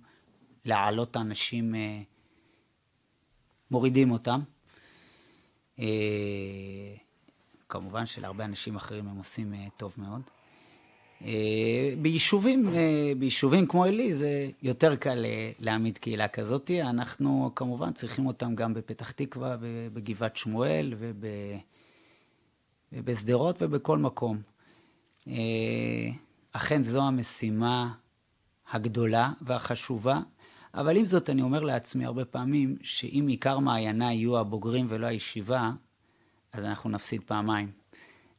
להעלות 0.64 1.16
האנשים, 1.16 1.74
אה, 1.74 2.00
מורידים 3.70 4.10
אותם. 4.10 4.40
אה, 5.78 6.94
כמובן 7.68 8.06
שלהרבה 8.06 8.44
אנשים 8.44 8.76
אחרים 8.76 9.08
הם 9.08 9.16
עושים 9.16 9.54
אה, 9.54 9.66
טוב 9.76 9.94
מאוד. 9.96 10.22
ביישובים, 12.02 12.68
ביישובים 13.18 13.66
כמו 13.66 13.84
עלי 13.84 14.14
זה 14.14 14.50
יותר 14.62 14.96
קל 14.96 15.24
להעמיד 15.58 15.98
קהילה 15.98 16.28
כזאת. 16.28 16.70
אנחנו 16.70 17.50
כמובן 17.54 17.92
צריכים 17.92 18.26
אותם 18.26 18.54
גם 18.54 18.74
בפתח 18.74 19.10
תקווה 19.10 19.56
ובגבעת 19.60 20.36
שמואל 20.36 20.94
ובשדרות 22.92 23.56
ובכל 23.60 23.98
מקום. 23.98 24.42
אכן 26.52 26.82
זו 26.82 27.02
המשימה 27.02 27.92
הגדולה 28.72 29.32
והחשובה, 29.40 30.20
אבל 30.74 30.96
עם 30.96 31.06
זאת 31.06 31.30
אני 31.30 31.42
אומר 31.42 31.62
לעצמי 31.62 32.04
הרבה 32.04 32.24
פעמים 32.24 32.76
שאם 32.82 33.26
עיקר 33.28 33.58
מעיינה 33.58 34.12
יהיו 34.12 34.38
הבוגרים 34.38 34.86
ולא 34.88 35.06
הישיבה, 35.06 35.70
אז 36.52 36.64
אנחנו 36.64 36.90
נפסיד 36.90 37.22
פעמיים. 37.26 37.72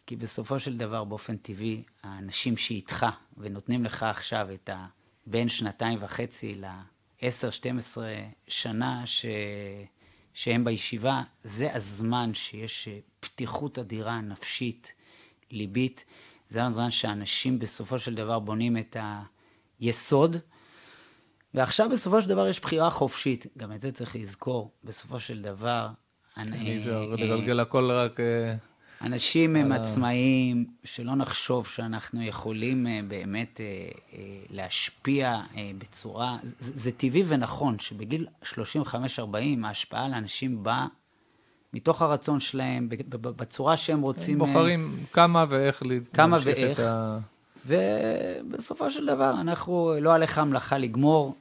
כי 0.05 0.15
בסופו 0.15 0.59
של 0.59 0.77
דבר, 0.77 1.03
באופן 1.03 1.37
טבעי, 1.37 1.83
האנשים 2.03 2.57
שאיתך 2.57 3.05
ונותנים 3.37 3.85
לך 3.85 4.03
עכשיו 4.03 4.47
את 4.53 4.69
הבין 5.27 5.49
שנתיים 5.49 5.99
וחצי 6.01 6.55
ל-10-12 6.55 7.97
שנה 8.47 9.05
ש... 9.05 9.25
שהם 10.33 10.63
בישיבה, 10.63 11.23
זה 11.43 11.75
הזמן 11.75 12.33
שיש 12.33 12.87
פתיחות 13.19 13.79
אדירה, 13.79 14.21
נפשית, 14.21 14.93
ליבית. 15.51 16.05
זה 16.47 16.65
הזמן 16.65 16.91
שאנשים 16.91 17.59
בסופו 17.59 17.99
של 17.99 18.15
דבר 18.15 18.39
בונים 18.39 18.77
את 18.77 18.97
היסוד. 19.79 20.37
ועכשיו 21.53 21.89
בסופו 21.89 22.21
של 22.21 22.29
דבר 22.29 22.47
יש 22.47 22.59
בחירה 22.59 22.89
חופשית, 22.89 23.47
גם 23.57 23.71
את 23.71 23.81
זה 23.81 23.91
צריך 23.91 24.15
לזכור, 24.15 24.71
בסופו 24.83 25.19
של 25.19 25.41
דבר. 25.41 25.87
אני... 26.37 26.77
אפשר 26.77 27.05
לגלגל 27.05 27.59
הכל 27.59 27.91
רק... 27.91 28.19
אה, 28.19 28.55
אנשים 29.01 29.55
הם 29.55 29.71
עצמאיים, 29.71 30.65
שלא 30.83 31.15
נחשוב 31.15 31.67
שאנחנו 31.67 32.23
יכולים 32.23 32.87
אה, 32.87 32.99
באמת 33.07 33.61
אה, 33.61 34.19
להשפיע 34.49 35.41
בצורה... 35.77 36.37
זה 36.59 36.91
טבעי 36.91 37.23
ונכון 37.27 37.79
שבגיל 37.79 38.27
35-40 38.43 38.55
ההשפעה 39.63 40.05
על 40.05 40.13
אנשים 40.13 40.63
באה 40.63 40.87
מתוך 41.73 42.01
הרצון 42.01 42.39
שלהם, 42.39 42.89
בצורה 43.09 43.77
שהם 43.77 44.01
רוצים... 44.01 44.41
הם 44.41 44.47
בוחרים 44.47 44.95
כמה 45.13 45.45
ואיך 45.49 45.83
כמה 46.13 46.37
ואיך. 46.43 46.79
את 46.79 46.85
ה... 46.85 47.19
ובסופו 47.65 48.89
של 48.89 49.05
דבר, 49.05 49.31
אנחנו, 49.41 49.93
לא 50.01 50.13
עליך 50.13 50.37
המלאכה 50.37 50.77
לגמור, 50.77 51.35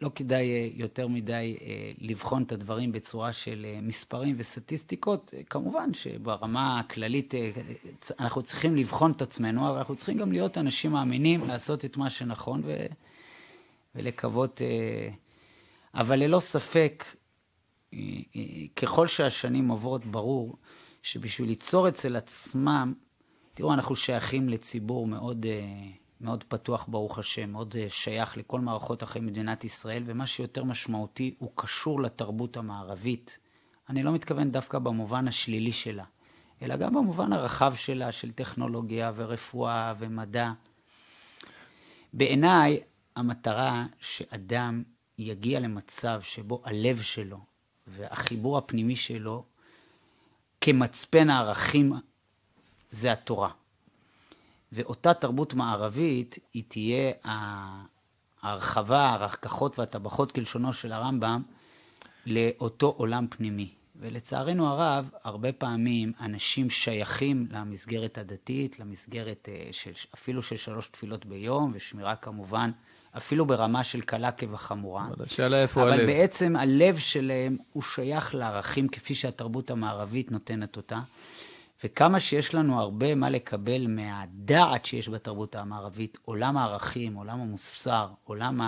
לא 0.00 0.10
כדאי 0.14 0.50
אה, 0.50 0.68
יותר 0.74 1.08
מדי 1.08 1.56
אה, 1.60 1.92
לבחון 1.98 2.42
את 2.42 2.52
הדברים 2.52 2.92
בצורה 2.92 3.32
של 3.32 3.66
אה, 3.68 3.80
מספרים 3.82 4.34
וסטטיסטיקות. 4.38 5.34
כמובן 5.50 5.94
שברמה 5.94 6.80
הכללית 6.80 7.34
אנחנו 8.20 8.42
צריכים 8.42 8.76
לבחון 8.76 9.10
את 9.10 9.22
עצמנו, 9.22 9.68
אבל 9.70 9.78
אנחנו 9.78 9.96
צריכים 9.96 10.18
גם 10.18 10.32
להיות 10.32 10.58
אנשים 10.58 10.92
מאמינים, 10.92 11.48
לעשות 11.48 11.84
את 11.84 11.96
מה 11.96 12.10
שנכון 12.10 12.62
ו... 12.64 12.86
ולקוות. 13.94 14.62
אבל 15.94 16.18
ללא 16.18 16.40
ספק, 16.40 17.04
ככל 18.76 19.06
שהשנים 19.06 19.68
עוברות, 19.68 20.06
ברור 20.06 20.56
שבשביל 21.02 21.48
ליצור 21.48 21.88
אצל 21.88 22.16
עצמם, 22.16 22.94
תראו, 23.54 23.72
אנחנו 23.72 23.96
שייכים 23.96 24.48
לציבור 24.48 25.06
מאוד... 25.06 25.46
מאוד 26.20 26.44
פתוח, 26.44 26.86
ברוך 26.88 27.18
השם, 27.18 27.50
מאוד 27.50 27.74
אה, 27.78 27.86
שייך 27.90 28.36
לכל 28.36 28.60
מערכות 28.60 29.02
החיים 29.02 29.26
במדינת 29.26 29.64
ישראל, 29.64 30.02
ומה 30.06 30.26
שיותר 30.26 30.64
משמעותי, 30.64 31.34
הוא 31.38 31.52
קשור 31.54 32.02
לתרבות 32.02 32.56
המערבית. 32.56 33.38
אני 33.88 34.02
לא 34.02 34.12
מתכוון 34.12 34.50
דווקא 34.50 34.78
במובן 34.78 35.28
השלילי 35.28 35.72
שלה, 35.72 36.04
אלא 36.62 36.76
גם 36.76 36.94
במובן 36.94 37.32
הרחב 37.32 37.74
שלה, 37.74 38.12
של 38.12 38.32
טכנולוגיה 38.32 39.12
ורפואה 39.14 39.94
ומדע. 39.98 40.52
בעיניי, 42.12 42.80
המטרה 43.16 43.86
שאדם 44.00 44.82
יגיע 45.18 45.60
למצב 45.60 46.20
שבו 46.22 46.62
הלב 46.64 47.02
שלו 47.02 47.38
והחיבור 47.86 48.58
הפנימי 48.58 48.96
שלו 48.96 49.44
כמצפן 50.60 51.30
הערכים 51.30 51.92
זה 52.90 53.12
התורה. 53.12 53.50
ואותה 54.74 55.14
תרבות 55.14 55.54
מערבית, 55.54 56.38
היא 56.54 56.62
תהיה 56.68 57.12
ההרחבה, 58.42 59.10
הרקחות 59.10 59.78
והטבחות 59.78 60.32
כלשונו 60.32 60.72
של 60.72 60.92
הרמב"ם, 60.92 61.42
לאותו 62.26 62.94
עולם 62.96 63.26
פנימי. 63.30 63.68
ולצערנו 64.00 64.68
הרב, 64.68 65.10
הרבה 65.24 65.52
פעמים 65.52 66.12
אנשים 66.20 66.70
שייכים 66.70 67.46
למסגרת 67.50 68.18
הדתית, 68.18 68.80
למסגרת 68.80 69.48
אה, 69.52 69.68
של, 69.72 69.90
אפילו 70.14 70.42
של 70.42 70.56
שלוש 70.56 70.86
תפילות 70.86 71.26
ביום, 71.26 71.72
ושמירה 71.74 72.16
כמובן, 72.16 72.70
אפילו 73.16 73.46
ברמה 73.46 73.84
של 73.84 74.00
קלה 74.00 74.32
כבחמורה. 74.32 75.06
אבל 75.06 75.24
השאלה 75.24 75.62
איפה 75.62 75.82
הלב. 75.82 75.92
אבל 75.92 76.06
בעצם 76.06 76.56
הלב 76.56 76.98
שלהם 76.98 77.56
הוא 77.72 77.82
שייך 77.82 78.34
לערכים 78.34 78.88
כפי 78.88 79.14
שהתרבות 79.14 79.70
המערבית 79.70 80.30
נותנת 80.30 80.76
אותה. 80.76 81.00
וכמה 81.84 82.20
שיש 82.20 82.54
לנו 82.54 82.80
הרבה 82.80 83.14
מה 83.14 83.30
לקבל 83.30 83.86
מהדעת 83.86 84.86
שיש 84.86 85.08
בתרבות 85.08 85.56
המערבית, 85.56 86.18
עולם 86.24 86.56
הערכים, 86.56 87.14
עולם 87.14 87.40
המוסר, 87.40 88.08
עולם 88.24 88.60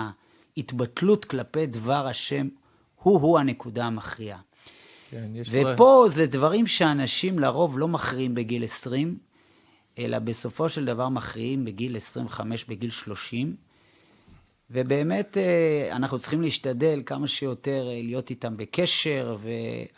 ההתבטלות 0.57 1.25
כלפי 1.25 1.65
דבר 1.65 2.07
השם, 2.07 2.47
הוא-הוא 3.03 3.39
הנקודה 3.39 3.85
המכריעה. 3.85 4.39
כן, 5.09 5.31
ופה 5.51 6.05
זה 6.07 6.25
דברים 6.25 6.67
שאנשים 6.67 7.39
לרוב 7.39 7.79
לא 7.79 7.87
מכריעים 7.87 8.35
בגיל 8.35 8.63
20, 8.63 9.17
אלא 9.99 10.19
בסופו 10.19 10.69
של 10.69 10.85
דבר 10.85 11.09
מכריעים 11.09 11.65
בגיל 11.65 11.97
25, 11.97 12.65
בגיל 12.65 12.89
30. 12.89 13.55
ובאמת 14.71 15.37
אה, 15.37 15.95
אנחנו 15.95 16.19
צריכים 16.19 16.41
להשתדל 16.41 17.01
כמה 17.05 17.27
שיותר 17.27 17.87
אה, 17.87 18.01
להיות 18.03 18.29
איתם 18.29 18.57
בקשר, 18.57 19.37
ו... 19.39 19.49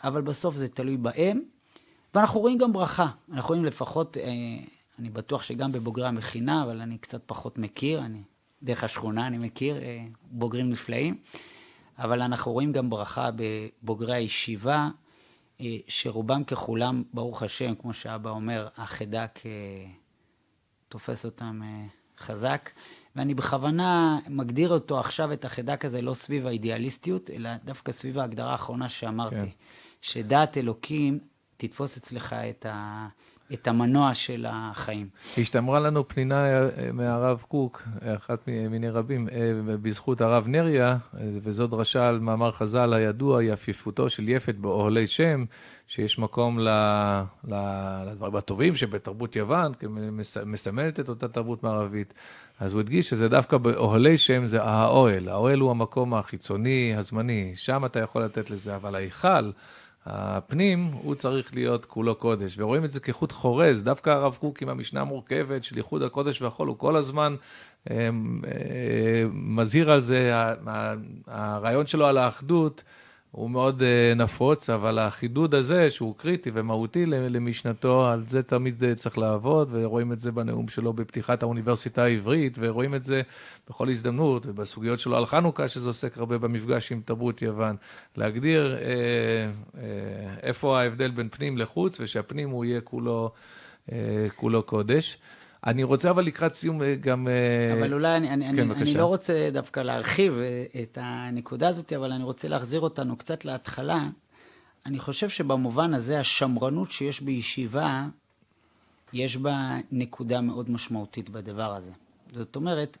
אבל 0.04 0.20
בסוף 0.20 0.56
זה 0.56 0.68
תלוי 0.68 0.96
בהם. 0.96 1.40
ואנחנו 2.14 2.40
רואים 2.40 2.58
גם 2.58 2.72
ברכה. 2.72 3.06
אנחנו 3.32 3.48
רואים 3.48 3.64
לפחות, 3.64 4.16
אה, 4.16 4.30
אני 4.98 5.10
בטוח 5.10 5.42
שגם 5.42 5.72
בבוגרי 5.72 6.06
המכינה, 6.06 6.62
אבל 6.62 6.80
אני 6.80 6.98
קצת 6.98 7.22
פחות 7.26 7.58
מכיר, 7.58 8.00
אני 8.04 8.22
דרך 8.62 8.84
השכונה 8.84 9.26
אני 9.26 9.38
מכיר 9.38 9.76
אה, 9.76 10.04
בוגרים 10.22 10.70
נפלאים, 10.70 11.16
אבל 11.98 12.22
אנחנו 12.22 12.52
רואים 12.52 12.72
גם 12.72 12.90
ברכה 12.90 13.30
בבוגרי 13.36 14.14
הישיבה, 14.14 14.88
אה, 15.60 15.76
שרובם 15.88 16.44
ככולם, 16.44 17.02
ברוך 17.14 17.42
השם, 17.42 17.74
כמו 17.74 17.92
שאבא 17.92 18.30
אומר, 18.30 18.68
החיידק 18.76 19.40
תופס 20.88 21.24
אותם 21.24 21.60
חזק. 22.18 22.70
ואני 23.16 23.34
בכוונה 23.34 24.18
מגדיר 24.28 24.72
אותו 24.72 25.00
עכשיו, 25.00 25.32
את 25.32 25.44
החיידק 25.44 25.84
הזה, 25.84 26.02
לא 26.02 26.14
סביב 26.14 26.46
האידיאליסטיות, 26.46 27.30
אלא 27.30 27.50
דווקא 27.64 27.92
סביב 27.92 28.18
ההגדרה 28.18 28.52
האחרונה 28.52 28.88
שאמרתי. 28.88 29.36
כן. 29.36 29.46
שדעת 30.02 30.58
אלוקים 30.58 31.18
תתפוס 31.60 31.96
אצלך 31.96 32.32
את 32.32 32.66
את 33.52 33.68
המנוע 33.68 34.14
של 34.14 34.46
החיים. 34.48 35.08
השתמרה 35.38 35.80
לנו 35.80 36.08
פנינה 36.08 36.46
אה, 36.46 36.92
מהרב 36.92 37.44
קוק, 37.48 37.82
אחת 38.16 38.48
מיני 38.70 38.88
רבים, 38.88 39.28
אה, 39.28 39.52
בזכות 39.82 40.20
הרב 40.20 40.44
נריה, 40.48 40.96
וזו 41.42 41.66
דרשה 41.66 42.08
על 42.08 42.18
מאמר 42.18 42.52
חז"ל 42.52 42.92
הידוע, 42.92 43.44
יפיפותו 43.44 44.10
של 44.10 44.28
יפת 44.28 44.54
באוהלי 44.54 45.06
שם, 45.06 45.44
שיש 45.86 46.18
מקום 46.18 46.58
לדברים 47.44 48.36
הטובים 48.36 48.76
שבתרבות 48.76 49.36
יוון, 49.36 49.72
מסמלת 50.46 51.00
את 51.00 51.08
אותה 51.08 51.28
תרבות 51.28 51.62
מערבית. 51.62 52.14
אז 52.60 52.72
הוא 52.72 52.80
הדגיש 52.80 53.08
שזה 53.10 53.28
דווקא 53.28 53.56
באוהלי 53.56 54.18
שם 54.18 54.46
זה 54.46 54.62
האוהל. 54.62 55.28
האוהל 55.28 55.60
הוא 55.60 55.70
המקום 55.70 56.14
החיצוני, 56.14 56.94
הזמני, 56.96 57.52
שם 57.54 57.84
אתה 57.84 58.00
יכול 58.00 58.24
לתת 58.24 58.50
לזה, 58.50 58.76
אבל 58.76 58.94
ההיכל... 58.94 59.50
הפנים, 60.06 60.90
הוא 61.02 61.14
צריך 61.14 61.54
להיות 61.54 61.84
כולו 61.84 62.14
קודש, 62.14 62.58
ורואים 62.58 62.84
את 62.84 62.90
זה 62.90 63.00
כחוט 63.00 63.32
חורז, 63.32 63.82
דווקא 63.82 64.10
הרב 64.10 64.36
קוק 64.40 64.62
עם 64.62 64.68
המשנה 64.68 65.00
המורכבת 65.00 65.64
של 65.64 65.76
ייחוד 65.76 66.02
הקודש 66.02 66.42
והחול, 66.42 66.68
הוא 66.68 66.78
כל 66.78 66.96
הזמן 66.96 67.36
אה, 67.90 67.96
אה, 67.96 69.24
מזהיר 69.32 69.90
על 69.90 70.00
זה, 70.00 70.32
הרעיון 71.26 71.86
שלו 71.86 72.06
על 72.06 72.18
האחדות, 72.18 72.82
הוא 73.30 73.50
מאוד 73.50 73.82
uh, 73.82 74.18
נפוץ, 74.18 74.70
אבל 74.70 74.98
החידוד 74.98 75.54
הזה, 75.54 75.90
שהוא 75.90 76.14
קריטי 76.16 76.50
ומהותי 76.54 77.06
למשנתו, 77.06 78.08
על 78.08 78.24
זה 78.28 78.42
תמיד 78.42 78.82
uh, 78.82 78.94
צריך 78.94 79.18
לעבוד, 79.18 79.68
ורואים 79.72 80.12
את 80.12 80.20
זה 80.20 80.32
בנאום 80.32 80.68
שלו 80.68 80.92
בפתיחת 80.92 81.42
האוניברסיטה 81.42 82.04
העברית, 82.04 82.56
ורואים 82.60 82.94
את 82.94 83.04
זה 83.04 83.22
בכל 83.68 83.88
הזדמנות, 83.88 84.46
ובסוגיות 84.46 84.98
שלו 84.98 85.16
על 85.16 85.26
חנוכה, 85.26 85.68
שזה 85.68 85.88
עוסק 85.88 86.18
הרבה 86.18 86.38
במפגש 86.38 86.92
עם 86.92 87.00
תרבות 87.04 87.42
יוון. 87.42 87.76
להגדיר 88.16 88.76
uh, 88.78 88.82
uh, 89.74 89.78
איפה 90.42 90.80
ההבדל 90.80 91.10
בין 91.10 91.28
פנים 91.28 91.58
לחוץ, 91.58 92.00
ושהפנים 92.00 92.50
הוא 92.50 92.64
יהיה 92.64 92.80
כולו, 92.80 93.30
uh, 93.86 93.92
כולו 94.36 94.62
קודש. 94.62 95.18
אני 95.66 95.82
רוצה 95.82 96.10
אבל 96.10 96.24
לקראת 96.24 96.52
סיום 96.52 96.82
אה, 96.82 96.94
גם... 96.94 97.28
אה, 97.28 97.78
אבל 97.78 97.92
אולי 97.92 98.16
אני, 98.16 98.30
אני, 98.30 98.56
כן, 98.56 98.70
אני, 98.70 98.82
אני 98.82 98.94
לא 98.94 99.06
רוצה 99.06 99.50
דווקא 99.52 99.80
להרחיב 99.80 100.38
אה, 100.38 100.82
את 100.82 100.98
הנקודה 101.00 101.68
הזאת, 101.68 101.92
אבל 101.92 102.12
אני 102.12 102.24
רוצה 102.24 102.48
להחזיר 102.48 102.80
אותנו 102.80 103.16
קצת 103.16 103.44
להתחלה. 103.44 104.08
אני 104.86 104.98
חושב 104.98 105.28
שבמובן 105.28 105.94
הזה, 105.94 106.20
השמרנות 106.20 106.90
שיש 106.90 107.20
בישיבה, 107.20 108.06
יש 109.12 109.36
בה 109.36 109.76
נקודה 109.92 110.40
מאוד 110.40 110.70
משמעותית 110.70 111.30
בדבר 111.30 111.74
הזה. 111.74 111.90
זאת 112.32 112.56
אומרת, 112.56 112.98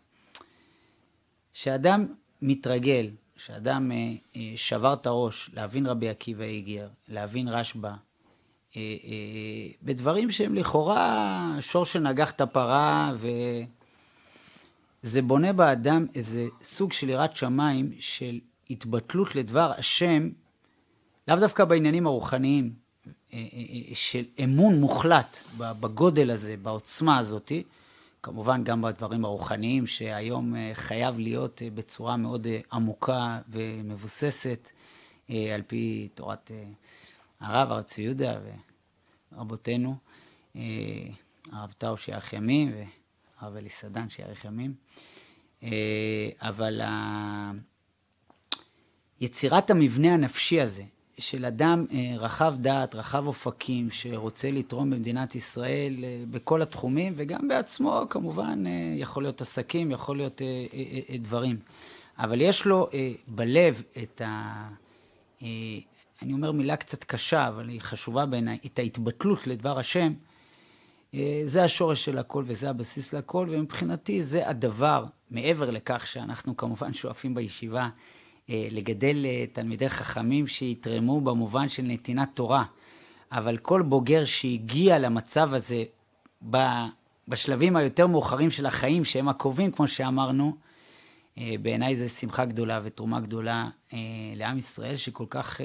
שאדם 1.52 2.06
מתרגל, 2.42 3.10
שאדם 3.36 3.90
שבר 4.56 4.92
את 4.92 5.06
הראש 5.06 5.50
להבין 5.54 5.86
רבי 5.86 6.08
עקיבא 6.08 6.44
איגר, 6.44 6.88
להבין 7.08 7.48
רשב"א, 7.48 8.09
בדברים 9.82 10.30
שהם 10.30 10.54
לכאורה 10.54 11.56
שור 11.60 11.84
שנגח 11.84 12.30
את 12.30 12.40
הפרה, 12.40 13.12
וזה 15.02 15.22
בונה 15.22 15.52
באדם 15.52 16.06
איזה 16.14 16.46
סוג 16.62 16.92
של 16.92 17.08
יראת 17.08 17.36
שמיים, 17.36 17.92
של 17.98 18.40
התבטלות 18.70 19.34
לדבר 19.34 19.72
השם, 19.78 20.28
לאו 21.28 21.36
דווקא 21.36 21.64
בעניינים 21.64 22.06
הרוחניים, 22.06 22.72
אה, 23.32 23.38
של 23.94 24.24
אמון 24.44 24.80
מוחלט 24.80 25.38
בגודל 25.56 26.30
הזה, 26.30 26.54
בעוצמה 26.62 27.18
הזאתי, 27.18 27.62
כמובן 28.22 28.64
גם 28.64 28.82
בדברים 28.82 29.24
הרוחניים, 29.24 29.86
שהיום 29.86 30.54
חייב 30.74 31.18
להיות 31.18 31.62
בצורה 31.74 32.16
מאוד 32.16 32.46
עמוקה 32.72 33.38
ומבוססת, 33.48 34.70
על 35.28 35.62
פי 35.66 36.08
תורת 36.14 36.50
הרב, 37.40 37.82
צבי 37.82 38.02
יהודה 38.02 38.38
ורבותינו, 39.32 39.94
אה, 40.56 40.62
הרב 41.52 41.74
טאו 41.78 41.96
שיאריך 41.96 42.32
ימים 42.32 42.72
והרב 43.40 43.56
אליסדן 43.56 44.08
שיאריך 44.08 44.44
ימים. 44.44 44.74
אה, 45.62 46.28
אבל 46.38 46.80
יצירת 49.20 49.70
המבנה 49.70 50.14
הנפשי 50.14 50.60
הזה, 50.60 50.82
של 51.18 51.44
אדם 51.44 51.86
אה, 51.92 52.14
רחב 52.18 52.54
דעת, 52.60 52.94
רחב 52.94 53.26
אופקים, 53.26 53.90
שרוצה 53.90 54.50
לתרום 54.50 54.90
במדינת 54.90 55.34
ישראל 55.34 56.04
בכל 56.30 56.62
התחומים, 56.62 57.12
וגם 57.16 57.48
בעצמו 57.48 58.02
כמובן 58.10 58.64
יכול 58.96 59.22
להיות 59.22 59.40
עסקים, 59.40 59.90
יכול 59.90 60.16
להיות 60.16 60.42
דברים. 61.18 61.56
אבל 62.18 62.40
יש 62.40 62.66
לו 62.66 62.88
בלב 63.28 63.82
את 64.02 64.22
ה... 64.24 64.68
אני 66.22 66.32
אומר 66.32 66.52
מילה 66.52 66.76
קצת 66.76 67.04
קשה, 67.04 67.48
אבל 67.48 67.68
היא 67.68 67.80
חשובה 67.80 68.26
בעיניי, 68.26 68.58
את 68.66 68.78
ההתבטלות 68.78 69.46
לדבר 69.46 69.78
השם, 69.78 70.12
אה, 71.14 71.42
זה 71.44 71.64
השורש 71.64 72.04
של 72.04 72.18
הכל 72.18 72.44
וזה 72.46 72.70
הבסיס 72.70 73.12
לכל, 73.12 73.46
ומבחינתי 73.50 74.22
זה 74.22 74.48
הדבר, 74.48 75.04
מעבר 75.30 75.70
לכך 75.70 76.06
שאנחנו 76.06 76.56
כמובן 76.56 76.92
שואפים 76.92 77.34
בישיבה 77.34 77.88
אה, 78.50 78.68
לגדל 78.70 79.26
אה, 79.26 79.44
תלמידי 79.52 79.88
חכמים 79.88 80.46
שיתרמו 80.46 81.20
במובן 81.20 81.68
של 81.68 81.82
נתינת 81.82 82.28
תורה, 82.34 82.64
אבל 83.32 83.56
כל 83.56 83.82
בוגר 83.82 84.24
שהגיע 84.24 84.98
למצב 84.98 85.54
הזה 85.54 85.84
בשלבים 87.28 87.76
היותר 87.76 88.06
מאוחרים 88.06 88.50
של 88.50 88.66
החיים, 88.66 89.04
שהם 89.04 89.28
הקרובים, 89.28 89.72
כמו 89.72 89.88
שאמרנו, 89.88 90.56
בעיניי 91.36 91.96
זה 91.96 92.08
שמחה 92.08 92.44
גדולה 92.44 92.80
ותרומה 92.82 93.20
גדולה 93.20 93.68
לעם 94.36 94.58
ישראל, 94.58 94.96
שכל 94.96 95.24
כך 95.30 95.60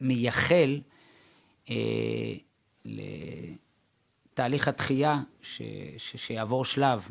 מייחל 0.00 0.80
אה, 1.70 1.74
לתהליך 2.84 4.68
התחייה, 4.68 5.20
ש, 5.42 5.62
ש, 5.96 6.16
שיעבור 6.16 6.64
שלב 6.64 7.08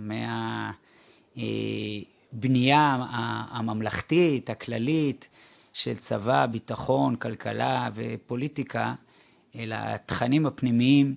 מהבנייה 1.36 2.98
אה, 3.02 3.46
הממלכתית, 3.50 4.50
הכללית, 4.50 5.30
של 5.74 5.98
צבא, 5.98 6.46
ביטחון, 6.46 7.16
כלכלה 7.16 7.90
ופוליטיקה, 7.94 8.94
אל 9.56 9.72
התכנים 9.76 10.46
הפנימיים 10.46 11.16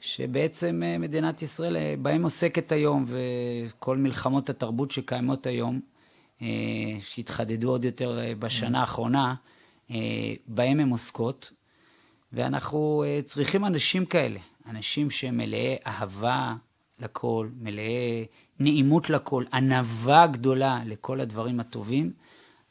שבעצם 0.00 0.82
אה, 0.84 0.98
מדינת 0.98 1.42
ישראל 1.42 1.76
אה, 1.76 1.94
בהם 2.02 2.22
עוסקת 2.22 2.72
היום, 2.72 3.04
וכל 3.06 3.96
מלחמות 3.96 4.50
התרבות 4.50 4.90
שקיימות 4.90 5.46
היום, 5.46 5.80
אה, 6.42 6.46
שהתחדדו 7.00 7.70
עוד 7.70 7.84
יותר 7.84 8.18
בשנה 8.38 8.80
האחרונה, 8.80 9.28
אה, 9.28 9.34
בהם 10.46 10.80
הן 10.80 10.90
עוסקות, 10.90 11.52
ואנחנו 12.32 13.04
אה, 13.06 13.20
צריכים 13.24 13.64
אנשים 13.64 14.06
כאלה, 14.06 14.40
אנשים 14.68 15.10
שהם 15.10 15.36
מלאי 15.36 15.76
אהבה 15.86 16.54
לכל, 17.00 17.48
מלאי 17.60 18.26
נעימות 18.58 19.10
לכל, 19.10 19.44
ענווה 19.52 20.26
גדולה 20.26 20.80
לכל 20.86 21.20
הדברים 21.20 21.60
הטובים, 21.60 22.12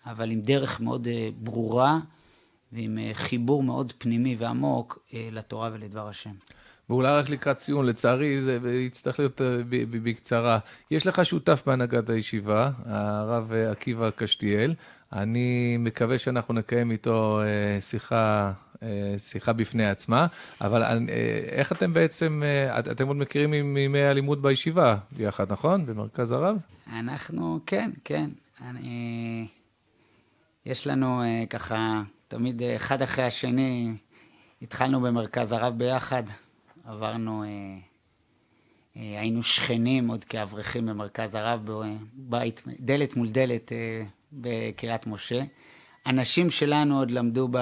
אבל 0.06 0.32
עם 0.32 0.42
דרך 0.42 0.82
מאוד 0.82 1.08
אה, 1.08 1.30
ברורה 1.38 2.00
ועם 2.72 3.00
חיבור 3.14 3.64
מאוד 3.64 3.94
פנימי 3.98 4.36
ועמוק 4.40 5.00
לתורה 5.32 5.70
ולדבר 5.74 6.08
השם. 6.08 6.32
ואולי 6.90 7.12
רק 7.12 7.30
לקראת 7.30 7.60
סיום, 7.60 7.86
לצערי 7.86 8.42
זה 8.42 8.60
יצטרך 8.86 9.20
להיות 9.20 9.42
בקצרה. 9.70 10.60
יש 10.92 11.08
לך 11.08 11.26
שותף 11.26 11.62
בהנהגת 11.66 12.10
הישיבה, 12.10 12.72
הרב 12.86 13.54
עקיבא 13.54 14.10
קשתיאל. 14.10 14.74
אני 15.14 15.78
מקווה 15.80 16.18
שאנחנו 16.18 16.54
נקיים 16.54 16.92
איתו 16.92 17.42
אה, 17.42 17.82
שיחה, 17.82 18.52
אה, 18.84 19.14
שיחה 19.18 19.54
בפני 19.54 19.90
עצמה, 19.90 20.28
אבל 20.62 20.84
אה, 20.84 20.98
איך 21.52 21.72
אתם 21.72 21.94
בעצם, 21.94 22.44
אתם 22.92 23.08
עוד 23.08 23.18
מכירים 23.18 23.74
מימי 23.74 24.04
הלימוד 24.04 24.42
בישיבה 24.42 24.98
יחד, 25.18 25.52
נכון? 25.52 25.86
במרכז 25.86 26.32
הרב? 26.32 26.58
אנחנו, 26.94 27.60
כן, 27.66 27.92
כן. 28.04 28.30
אני, 28.62 29.48
יש 30.66 30.88
לנו 30.88 31.24
ככה, 31.50 32.02
תמיד 32.28 32.62
אחד 32.76 33.02
אחרי 33.02 33.24
השני, 33.24 33.94
התחלנו 34.62 35.02
במרכז 35.02 35.52
הרב 35.52 35.78
ביחד, 35.78 36.24
עברנו, 36.86 37.44
היינו 38.96 39.44
שכנים 39.44 40.08
עוד 40.08 40.24
כאברכים 40.24 40.86
במרכז 40.86 41.36
הרב, 41.36 41.62
בבית, 41.66 42.64
דלת 42.80 43.16
מול 43.16 43.28
דלת. 43.28 43.72
בקריית 44.34 45.08
משה. 45.08 45.42
אנשים 46.06 46.50
שלנו 46.50 47.00
עוד 47.00 47.12
למדו 47.12 47.48
ב... 47.52 47.58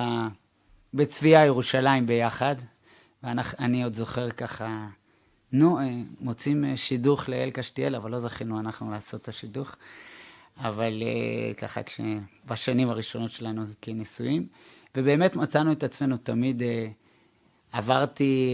בצביה 0.93 1.45
ירושלים 1.45 2.05
ביחד, 2.05 2.55
ואני 3.23 3.83
עוד 3.83 3.93
זוכר 3.93 4.29
ככה, 4.29 4.87
נו, 5.51 5.79
אה, 5.79 5.83
מוצאים 6.19 6.65
אה, 6.65 6.77
שידוך 6.77 7.29
לאל 7.29 7.49
קשתיאל, 7.49 7.95
אבל 7.95 8.11
לא 8.11 8.19
זכינו 8.19 8.59
אנחנו 8.59 8.91
לעשות 8.91 9.21
את 9.21 9.27
השידוך. 9.27 9.75
אבל 10.57 11.03
אה, 11.03 11.53
ככה, 11.53 11.83
כש... 11.83 12.01
בשנים 12.45 12.89
הראשונות 12.89 13.31
שלנו 13.31 13.65
כנישואים, 13.81 14.47
ובאמת 14.95 15.35
מצאנו 15.35 15.71
את 15.71 15.83
עצמנו 15.83 16.17
תמיד, 16.17 16.61
עברתי 17.71 18.51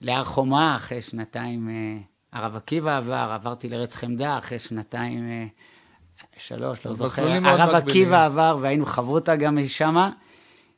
להר 0.00 0.24
חומה 0.24 0.76
אחרי 0.76 1.02
שנתיים, 1.02 1.68
הרב 2.32 2.56
עקיבא 2.56 2.96
עבר, 2.96 3.14
עברתי 3.14 3.68
לארץ 3.68 3.94
חמדה 3.94 4.38
אחרי 4.38 4.58
שנתיים 4.58 5.48
שלוש, 6.36 6.86
לא 6.86 6.92
זוכר. 6.92 7.28
הרב 7.28 7.74
עקיבא 7.74 8.26
עבר 8.26 8.58
והיינו 8.60 8.86
חברותא 8.86 9.36
גם 9.36 9.58
שמה, 9.66 10.10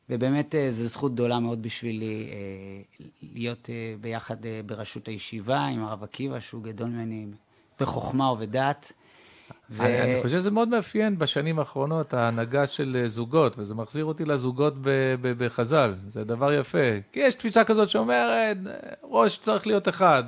ובאמת 0.09 0.55
זו 0.69 0.87
זכות 0.87 1.13
גדולה 1.13 1.39
מאוד 1.39 1.61
בשבילי 1.61 2.29
להיות 3.21 3.69
ביחד 4.01 4.35
בראשות 4.65 5.07
הישיבה 5.07 5.59
עם 5.59 5.83
הרב 5.83 6.03
עקיבא, 6.03 6.39
שהוא 6.39 6.63
גדול 6.63 6.87
ממני 6.87 7.25
בחוכמה 7.79 8.31
ובדעת. 8.31 8.91
ו... 9.69 9.83
אני, 9.83 10.01
אני 10.01 10.21
חושב 10.21 10.37
שזה 10.37 10.51
מאוד 10.51 10.67
מאפיין 10.67 11.19
בשנים 11.19 11.59
האחרונות, 11.59 12.13
ההנהגה 12.13 12.67
של 12.67 13.03
זוגות, 13.05 13.55
וזה 13.59 13.75
מחזיר 13.75 14.05
אותי 14.05 14.25
לזוגות 14.25 14.73
בחז"ל, 15.21 15.95
זה 16.07 16.23
דבר 16.23 16.53
יפה. 16.53 16.77
כי 17.11 17.19
יש 17.19 17.35
תפיסה 17.35 17.63
כזאת 17.63 17.89
שאומרת, 17.89 18.57
ראש 19.03 19.37
צריך 19.37 19.67
להיות 19.67 19.89
אחד, 19.89 20.23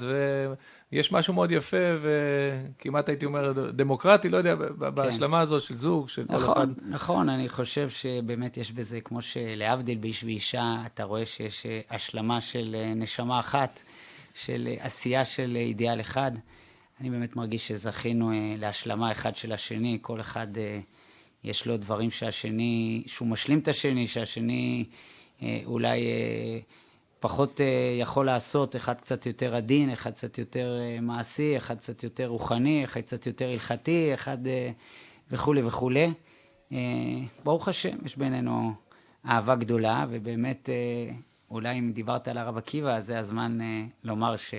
ויש 0.91 1.11
משהו 1.11 1.33
מאוד 1.33 1.51
יפה, 1.51 1.77
וכמעט 2.01 3.09
הייתי 3.09 3.25
אומר 3.25 3.71
דמוקרטי, 3.71 4.29
לא 4.29 4.37
יודע, 4.37 4.55
כן. 4.55 4.95
בהשלמה 4.95 5.39
הזו 5.39 5.59
של 5.59 5.75
זוג, 5.75 6.09
של 6.09 6.25
נכון, 6.29 6.45
כל 6.45 6.51
אחד. 6.51 6.67
נכון, 6.89 7.29
אני 7.29 7.49
חושב 7.49 7.89
שבאמת 7.89 8.57
יש 8.57 8.71
בזה, 8.71 9.01
כמו 9.01 9.21
שלהבדיל 9.21 9.97
באיש 9.97 10.23
ואישה, 10.23 10.75
אתה 10.85 11.03
רואה 11.03 11.25
שיש 11.25 11.65
השלמה 11.89 12.41
של 12.41 12.75
נשמה 12.95 13.39
אחת, 13.39 13.81
של 14.33 14.67
עשייה 14.79 15.25
של 15.25 15.55
אידיאל 15.55 16.01
אחד. 16.01 16.31
אני 17.01 17.09
באמת 17.09 17.35
מרגיש 17.35 17.67
שזכינו 17.67 18.31
אה, 18.31 18.55
להשלמה 18.57 19.11
אחד 19.11 19.35
של 19.35 19.51
השני, 19.51 19.97
כל 20.01 20.19
אחד 20.19 20.57
אה, 20.57 20.79
יש 21.43 21.65
לו 21.65 21.77
דברים 21.77 22.11
שהשני, 22.11 23.03
שהוא 23.07 23.27
משלים 23.27 23.59
את 23.59 23.67
השני, 23.67 24.07
שהשני 24.07 24.85
אה, 25.41 25.59
אולי 25.65 26.01
אה, 26.01 26.59
פחות 27.19 27.61
אה, 27.61 27.65
יכול 27.99 28.25
לעשות, 28.25 28.75
אחד 28.75 28.93
קצת 28.93 29.25
יותר 29.25 29.55
עדין, 29.55 29.89
אחד 29.89 30.11
קצת 30.11 30.37
יותר 30.37 30.79
אה, 30.81 31.01
מעשי, 31.01 31.57
אחד 31.57 31.77
קצת 31.77 32.03
יותר 32.03 32.27
רוחני, 32.27 32.83
אחד 32.83 33.01
קצת 33.01 33.27
יותר 33.27 33.49
הלכתי, 33.49 34.13
אחד 34.13 34.47
אה, 34.47 34.71
וכולי 35.31 35.63
וכולי. 35.63 36.13
אה, 36.71 36.77
ברוך 37.43 37.67
השם, 37.67 37.97
יש 38.05 38.17
בינינו 38.17 38.73
אהבה 39.25 39.55
גדולה, 39.55 40.05
ובאמת, 40.09 40.69
אה, 40.69 41.15
אולי 41.51 41.79
אם 41.79 41.91
דיברת 41.91 42.27
על 42.27 42.37
הרב 42.37 42.57
עקיבא, 42.57 42.95
אז 42.95 43.05
זה 43.05 43.19
הזמן 43.19 43.61
אה, 43.61 43.85
לומר 44.03 44.37
ש... 44.37 44.53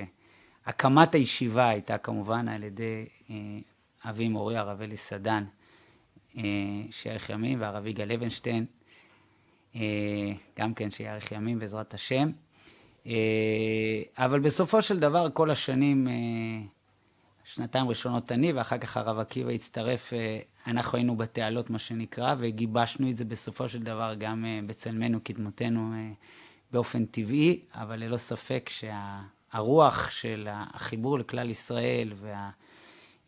הקמת 0.68 1.14
הישיבה 1.14 1.68
הייתה 1.68 1.98
כמובן 1.98 2.48
על 2.48 2.62
ידי 2.62 3.06
אה, 3.30 3.36
אבי 4.04 4.28
מורי 4.28 4.56
הרב 4.56 4.82
אלי 4.82 4.96
סדן, 4.96 5.44
אה, 6.36 6.42
שיאריך 6.90 7.30
ימים, 7.30 7.60
והרב 7.60 7.86
יגאל 7.86 8.08
לוינשטיין, 8.08 8.66
אה, 9.76 9.80
גם 10.58 10.74
כן 10.74 10.90
שיאריך 10.90 11.32
ימים 11.32 11.58
בעזרת 11.58 11.94
השם. 11.94 12.30
אבל 14.18 14.40
בסופו 14.40 14.82
של 14.82 14.98
דבר, 14.98 15.30
כל 15.30 15.50
השנים, 15.50 16.08
שנתיים 17.44 17.88
ראשונות 17.88 18.32
אני, 18.32 18.52
ואחר 18.52 18.78
כך 18.78 18.96
הרב 18.96 19.18
עקיבא 19.18 19.50
הצטרף, 19.50 20.12
אנחנו 20.66 20.98
היינו 20.98 21.16
בתעלות, 21.16 21.70
מה 21.70 21.78
שנקרא, 21.78 22.34
וגיבשנו 22.38 23.10
את 23.10 23.16
זה 23.16 23.24
בסופו 23.24 23.68
של 23.68 23.82
דבר 23.82 24.14
גם 24.18 24.44
בצלמנו, 24.66 25.18
כדמותנו, 25.24 25.92
באופן 26.72 27.04
טבעי, 27.04 27.60
אבל 27.74 27.96
ללא 27.96 28.16
ספק 28.16 28.68
שה... 28.72 29.20
הרוח 29.52 30.10
של 30.10 30.48
החיבור 30.50 31.18
לכלל 31.18 31.50
ישראל 31.50 32.12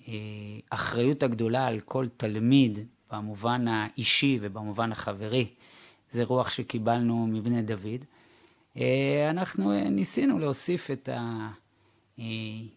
והאחריות 0.09 1.23
הגדולה 1.23 1.67
על 1.67 1.81
כל 1.81 2.07
תלמיד 2.17 2.79
במובן 3.13 3.69
האישי 3.69 4.39
ובמובן 4.41 4.93
החברי, 4.93 5.47
זה 6.11 6.25
רוח 6.25 6.51
שקיבלנו 6.51 7.27
מבני 7.27 7.63
דוד. 7.63 8.05
אנחנו 9.31 9.91
ניסינו 9.91 10.39
להוסיף 10.39 10.91
את 10.91 11.09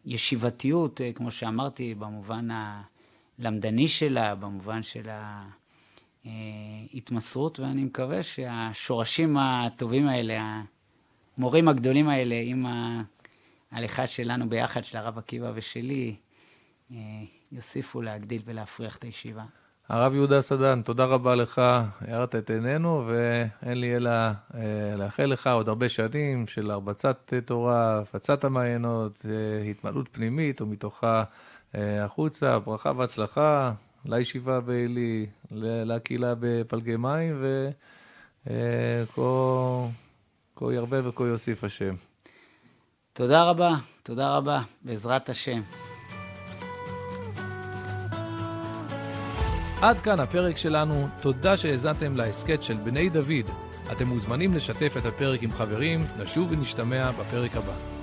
הישיבתיות, 0.06 1.02
כמו 1.16 1.32
שאמרתי, 1.32 1.96
במובן 1.96 2.48
הלמדני 3.39 3.88
שלה, 3.88 4.36
במובן 4.36 4.84
של 4.84 5.10
ההתמסרות, 6.26 7.60
ואני 7.60 7.84
מקווה 7.84 8.24
שהשורשים 8.24 9.38
הטובים 9.38 10.08
האלה, 10.08 10.62
המורים 11.38 11.68
הגדולים 11.68 12.10
האלה, 12.10 12.36
עם 12.46 12.66
ההליכה 13.72 14.08
שלנו 14.08 14.50
ביחד, 14.50 14.84
של 14.84 14.98
הרב 14.98 15.18
עקיבא 15.18 15.52
ושלי, 15.56 16.16
אה, 16.91 16.98
יוסיפו 17.52 18.02
להגדיל 18.02 18.41
ולהפריח 18.46 18.98
את 18.98 19.04
הישיבה. 19.04 19.46
הרב 19.89 20.13
יהודה 20.13 20.41
סדן, 20.41 20.81
תודה 20.81 21.05
רבה 21.05 21.36
לך, 21.36 21.61
הארת 22.01 22.36
את 22.36 22.49
עינינו, 22.49 23.07
ואין 23.07 23.79
לי 23.79 23.95
אלא 23.95 24.09
אה, 24.09 24.95
לאחל 24.97 25.25
לך 25.25 25.47
עוד 25.47 25.69
הרבה 25.69 25.89
שנים 25.89 26.47
של 26.47 26.71
הרבצת 26.71 27.34
תורה, 27.45 27.99
הפצת 27.99 28.43
המעיינות, 28.43 29.25
אה, 29.29 29.63
התמלאות 29.69 30.09
פנימית 30.11 30.61
ומתוכה 30.61 31.23
החוצה, 31.73 32.59
ברכה 32.59 32.91
והצלחה 32.97 33.71
לישיבה 34.05 34.59
בעלי, 34.59 35.25
לקהילה 35.86 36.34
בפלגי 36.39 36.95
מים, 36.95 37.45
וכה 38.45 38.53
ירבה 40.61 41.09
וכה 41.09 41.23
יוסיף 41.23 41.63
השם. 41.63 41.95
תודה 43.13 43.43
רבה, 43.43 43.75
תודה 44.03 44.38
רבה, 44.38 44.61
בעזרת 44.81 45.29
השם. 45.29 45.61
עד 49.84 49.99
כאן 49.99 50.19
הפרק 50.19 50.57
שלנו, 50.57 51.07
תודה 51.21 51.57
שהאזנתם 51.57 52.15
להסכת 52.15 52.63
של 52.63 52.73
בני 52.73 53.09
דוד. 53.09 53.45
אתם 53.91 54.07
מוזמנים 54.07 54.53
לשתף 54.53 54.93
את 54.97 55.05
הפרק 55.05 55.43
עם 55.43 55.51
חברים, 55.51 56.05
נשוב 56.19 56.51
ונשתמע 56.51 57.11
בפרק 57.11 57.55
הבא. 57.55 58.03